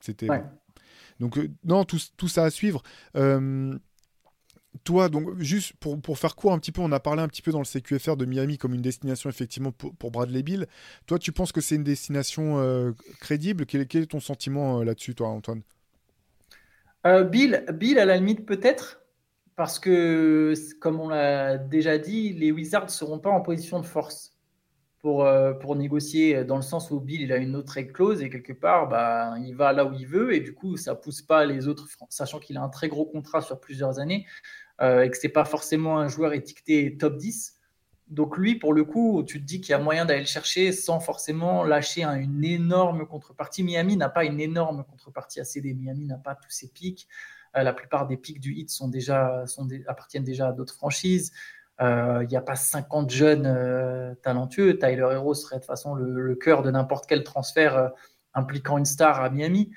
[0.01, 0.29] C'était.
[1.21, 2.83] Donc, euh, non, tout, tout, ça à suivre.
[3.17, 3.79] Euh,
[4.85, 7.51] toi, donc, juste pour, faire court un petit peu, on a parlé un petit peu
[7.51, 10.67] dans le CQFR de Miami comme une destination effectivement pour, Bradley Bill.
[11.07, 13.67] Toi, tu penses que c'est une destination euh, crédible?
[13.67, 15.63] Quel, est ton sentiment là-dessus, toi, Antoine?
[17.05, 19.01] Bill, Bill, à la limite, peut-être,
[19.57, 23.87] parce que, comme on l'a déjà dit, les Wizards ne seront pas en position de
[23.87, 24.30] force
[25.01, 28.29] pour, euh, pour négocier dans le sens où Bill il a une autre clause et
[28.29, 31.47] quelque part bah, il va là où il veut et du coup ça pousse pas
[31.47, 34.27] les autres sachant qu'il a un très gros contrat sur plusieurs années
[34.83, 37.57] euh, et que c'est pas forcément un joueur étiqueté top 10
[38.09, 40.73] donc lui pour le coup tu te dis qu'il y a moyen d'aller le chercher
[40.73, 43.63] sans forcément lâcher une énorme contrepartie.
[43.63, 45.75] Miami n'a pas une énorme contrepartie à céder.
[45.75, 47.07] Miami n'a pas tous ses pics.
[47.57, 51.33] Euh, la plupart des pics du hit sont déjà sont appartiennent déjà à d'autres franchises
[51.81, 54.79] il n'y a pas 50 jeunes euh, talentueux.
[54.79, 57.89] Tyler Hero serait de toute façon le, cœur de n'importe quel transfert euh,
[58.35, 59.73] impliquant une star à Miami.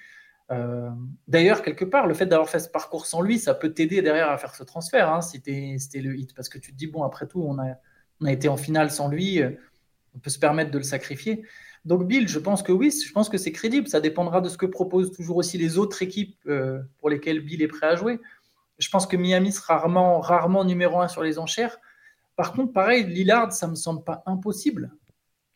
[1.27, 4.29] D'ailleurs, quelque part, le fait d'avoir fait ce parcours sans lui, ça peut t'aider derrière
[4.29, 5.41] à faire ce transfert, hein, si
[5.79, 6.35] c'était le hit.
[6.35, 9.41] Parce que tu te dis, bon, après tout, on a, été en finale sans lui,
[10.13, 11.43] on peut se permettre de le sacrifier.
[11.85, 13.87] Donc Bill, je pense que oui, je pense que c'est crédible.
[13.87, 16.37] Ça dépendra de ce que proposent toujours aussi les autres équipes
[16.99, 18.19] pour lesquelles Bill est prêt à jouer.
[18.77, 21.79] Je pense que Miami sera rarement numéro un sur les enchères.
[22.35, 24.91] Par contre, pareil, Lillard, ça me semble pas impossible.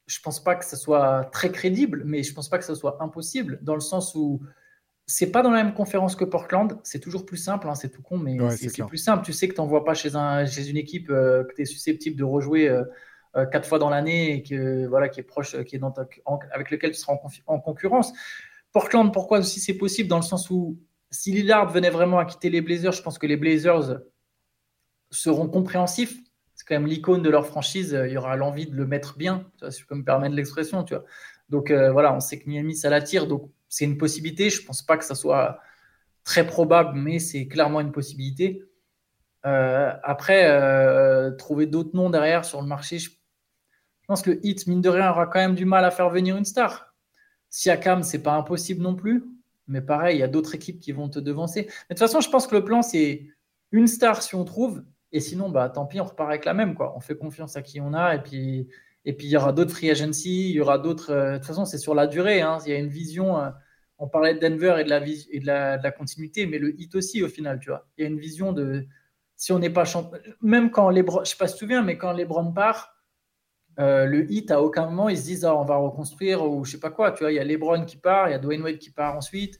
[0.05, 3.01] Je pense pas que ce soit très crédible, mais je pense pas que ce soit
[3.01, 4.41] impossible dans le sens où
[5.05, 6.79] c'est pas dans la même conférence que Portland.
[6.83, 9.25] C'est toujours plus simple, hein, c'est tout con, mais c'est plus simple.
[9.25, 11.65] Tu sais que tu n'envoies pas chez, un, chez une équipe euh, que tu es
[11.65, 12.83] susceptible de rejouer euh,
[13.35, 15.93] euh, quatre fois dans l'année et que, voilà, qui est proche, qui est dans
[16.51, 18.13] avec lequel tu seras en, en, concurrence.
[18.73, 20.77] Portland, pourquoi aussi c'est possible Dans le sens où
[21.09, 24.01] si Lillard venait vraiment à quitter les Blazers, je pense que les Blazers
[25.09, 26.17] seront compréhensifs
[26.65, 29.45] quand même l'icône de leur franchise, euh, il y aura l'envie de le mettre bien,
[29.69, 31.05] si je peux me permettre l'expression, tu vois.
[31.49, 34.49] Donc euh, voilà, on sait que Miami, ça l'attire, donc c'est une possibilité.
[34.49, 35.59] Je ne pense pas que ça soit
[36.23, 38.63] très probable, mais c'est clairement une possibilité.
[39.45, 43.11] Euh, après, trouver d'autres noms derrière sur le marché, je,
[44.07, 46.45] pense que Hit, mine de rien, aura quand même du mal à faire venir une
[46.45, 46.93] star.
[47.49, 49.23] Siakam, c'est pas impossible non plus,
[49.67, 51.63] mais pareil, il y a d'autres équipes qui vont te devancer.
[51.63, 53.27] Mais de toute façon, je pense que le plan, c'est
[53.71, 56.75] une star si on trouve, et sinon, bah, tant pis, on repart avec la même.
[56.75, 56.93] Quoi.
[56.95, 58.67] On fait confiance à qui on a, et puis,
[59.05, 61.11] et puis il y aura d'autres free agency, il y aura d'autres.
[61.11, 62.41] euh, de toute façon, c'est sur la durée.
[62.41, 62.57] hein.
[62.65, 63.39] Il y a une vision.
[63.39, 63.49] euh,
[63.99, 67.23] on parlait de Denver et de la, et de la, continuité, mais le hit aussi,
[67.23, 67.87] au final, tu vois.
[67.97, 68.85] Il y a une vision de.
[69.35, 70.19] Si on n'est pas champion.
[70.41, 71.03] Même quand les.
[71.23, 72.93] Je sais pas si tu te souviens, mais quand LeBron part.
[73.79, 76.71] euh, le hit, à aucun moment, ils se disent ah, on va reconstruire ou je
[76.71, 77.11] sais pas quoi.
[77.11, 79.15] Tu vois, il y a LeBron qui part, il y a Dwayne Wade qui part
[79.15, 79.59] ensuite.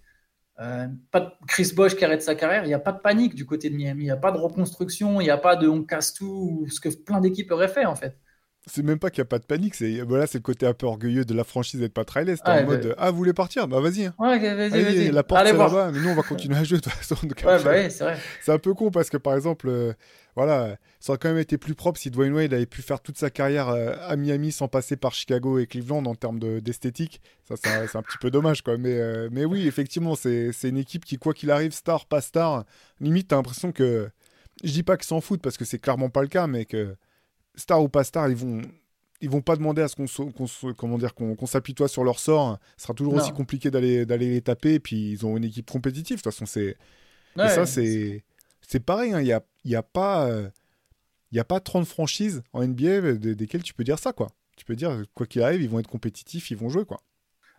[0.59, 3.35] Euh, pas de Chris Bosh qui arrête sa carrière, il n'y a pas de panique
[3.35, 5.67] du côté de Miami, il n'y a pas de reconstruction, il n'y a pas de
[5.67, 8.17] on casse tout, ce que plein d'équipes auraient fait en fait.
[8.69, 10.73] C'est même pas qu'il n'y a pas de panique, c'est voilà, c'est le côté un
[10.73, 12.03] peu orgueilleux de la franchise d'être pas.
[12.35, 13.67] C'est Ouais, en mode bah- Ah, vous voulez partir?
[13.67, 14.05] Bah vas-y.
[14.07, 14.15] hein.
[14.19, 15.11] Ouais, vas-y, Allez, vas-y.
[15.11, 15.69] la porte Allez c'est voir.
[15.73, 17.15] là-bas, mais nous on va continuer à jouer de toute façon.
[17.25, 18.17] Donc, Ouais, après, bah ouais, c'est vrai.
[18.41, 19.93] C'est un peu con parce que par exemple, euh,
[20.37, 23.17] voilà, ça aurait quand même été plus propre si Dwayne Wade avait pu faire toute
[23.17, 27.21] sa carrière euh, à Miami sans passer par Chicago et Cleveland en termes de- d'esthétique.
[27.47, 28.77] Ça, c'est un, petit peu dommage, quoi.
[28.77, 32.65] Mais, euh, mais oui, effectivement, c'est une équipe qui, quoi qu'il arrive, star, pas star,
[32.99, 34.09] limite, t'as l'impression que.
[34.63, 36.95] Je dis pas qu'ils s'en foutent parce que c'est clairement pas le cas, mais que
[37.55, 38.61] star ou pas star, ils vont.
[39.21, 41.13] Ils vont pas demander à ce qu'on comment dire
[41.47, 42.59] s'apitoie sur leur sort.
[42.77, 43.19] Ce sera toujours Non.
[43.23, 44.75] aussi compliqué d'aller les taper.
[44.75, 46.17] Et puis ils ont une équipe compétitive.
[46.17, 46.75] De toute façon, c'est
[47.35, 47.49] Ouais.
[47.49, 48.23] ça, c'est
[48.67, 49.13] c'est pareil.
[49.13, 50.49] hein, Il n'y a, y a, pas, euh,
[51.31, 54.13] il y a pas 30 franchises en NBA des- desquelles tu peux dire ça.
[54.13, 54.29] quoi.
[54.57, 56.85] Tu peux dire, quoi qu'il arrive, ils vont être compétitifs, ils vont jouer.
[56.85, 56.99] quoi.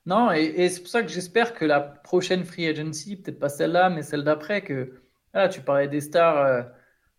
[0.06, 3.90] Non, et, c'est pour ça que j'espère que la prochaine free agency, peut-être pas celle-là,
[3.90, 5.02] mais celle d'après, que
[5.35, 6.62] voilà, tu parlais des stars euh,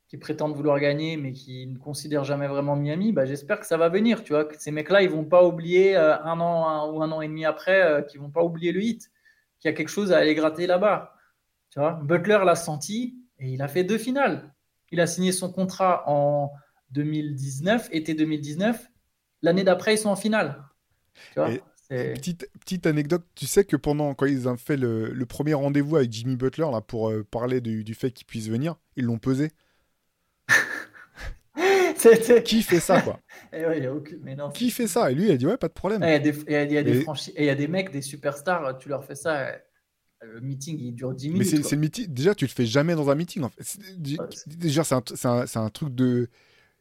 [0.07, 3.77] qui prétendent vouloir gagner, mais qui ne considèrent jamais vraiment Miami, bah, j'espère que ça
[3.77, 7.11] va venir, tu vois, ces mecs-là, ils vont pas oublier euh, un an ou un
[7.11, 9.11] an et demi après, euh, qu'ils vont pas oublier le hit,
[9.59, 11.15] qu'il y a quelque chose à aller gratter là-bas.
[11.71, 14.53] Tu vois, Butler l'a senti et il a fait deux finales.
[14.91, 16.51] Il a signé son contrat en
[16.91, 18.87] 2019, été 2019.
[19.41, 20.63] L'année d'après, ils sont en finale.
[21.33, 24.77] Tu vois, Et- c'est- Petite, petite anecdote, tu sais que pendant quand ils ont fait
[24.77, 28.25] le, le premier rendez-vous avec Jimmy Butler là, pour euh, parler du, du fait qu'il
[28.27, 29.51] puisse venir, ils l'ont pesé.
[32.45, 33.19] Qui fait ça quoi?
[33.53, 35.11] Eh ouais, il y a aucune- mais non, Qui fait ça?
[35.11, 36.03] Et lui, il a dit ouais, pas de problème.
[36.03, 37.45] Eh, Il y a des, il y a- il y a des Et- franchi- et
[37.45, 39.51] y a des mecs, des superstars, tu leur fais ça,
[40.21, 41.51] le meeting il dure 10 Mais minutes.
[41.61, 41.69] quoi.
[41.69, 42.07] c'est le meeting.
[42.07, 43.43] Déjà, tu le fais jamais dans un meeting.
[43.43, 43.77] En fait.
[44.47, 44.95] Déjà, c'est
[45.57, 46.29] un, truc de,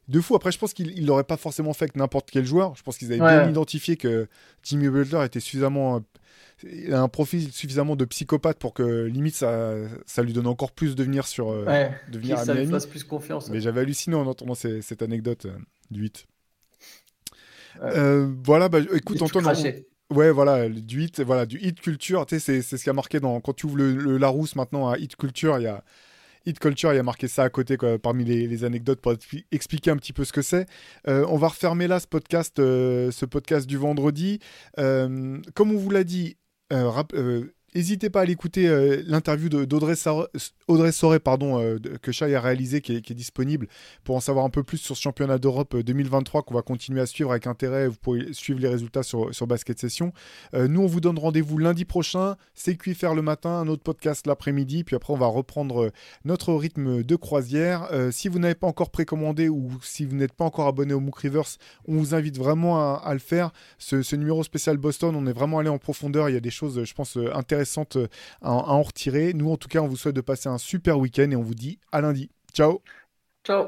[0.09, 0.35] de fou.
[0.35, 2.75] Après, je pense qu'il l'aurait pas forcément fait avec n'importe quel joueur.
[2.77, 3.41] Je pense qu'ils avaient Ouais.
[3.41, 4.27] bien identifié que
[4.63, 5.97] Jimmy Butler était suffisamment.
[5.97, 6.01] euh,
[6.65, 9.75] Il a un profil suffisamment de psychopathe pour que limite ça,
[10.07, 12.61] ça lui donne encore plus de venir sur euh, Ouais, de venir à ça lui
[12.63, 12.73] Miami.
[12.73, 13.49] fasse plus confiance.
[13.51, 15.57] Mais j'avais halluciné en entendant ces- cette anecdote euh,
[15.93, 16.27] du 8.
[17.81, 17.91] Ouais.
[17.97, 19.53] Euh, voilà, bah, écoute, Antoine, on-.
[20.11, 23.21] Ouais, voilà, du hit, voilà, du hit culture, tu sais, c'est, ce qui a marqué
[23.21, 25.85] dans, quand tu ouvres le, le Larousse maintenant à hit culture, il y a
[26.47, 29.91] hit culture, il y a marqué ça à côté, parmi les, anecdotes pour expli- expliquer
[29.91, 30.67] un petit peu ce que c'est.
[31.09, 34.39] Euh, on va refermer là ce podcast, euh, ce podcast du vendredi.
[34.79, 36.39] Euh, comme on vous l'a dit,
[36.71, 37.15] rap-
[37.75, 42.97] N'hésitez pas à l'écouter euh, l'interview d'Audrey Soré pardon, euh, que Chai a réalisé, qui
[42.97, 43.69] est, disponible
[44.05, 47.01] pour en savoir un peu plus sur ce championnat d'Europe euh, 2023 qu'on va continuer
[47.01, 47.89] à suivre avec intérêt.
[47.89, 50.13] Vous pourrez suivre les résultats sur, Basket Session.
[50.55, 52.37] Euh, nous, on vous donne rendez-vous lundi prochain.
[52.55, 54.85] C'est faire le matin, un autre podcast l'après-midi.
[54.85, 55.91] Puis après, on va reprendre euh,
[56.25, 57.89] notre rythme de croisière.
[57.93, 61.01] Euh, si vous n'avez pas encore précommandé ou si vous n'êtes pas encore abonné au
[61.01, 63.53] MOOC Rivers, on vous invite vraiment à, le faire.
[63.79, 66.29] Ce, numéro spécial Boston, on est vraiment allé en profondeur.
[66.29, 68.09] Il y a des choses, je pense, euh, intéressantes euh,
[68.43, 69.33] à, à en retirer.
[69.35, 71.55] Nous, en tout cas, on vous souhaite de passer un super week-end et on vous
[71.55, 72.31] dit à lundi.
[72.55, 72.81] Ciao
[73.45, 73.67] Ciao.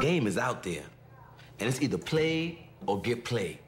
[0.00, 0.84] Game is out there,
[1.60, 3.58] and it's either play or get played.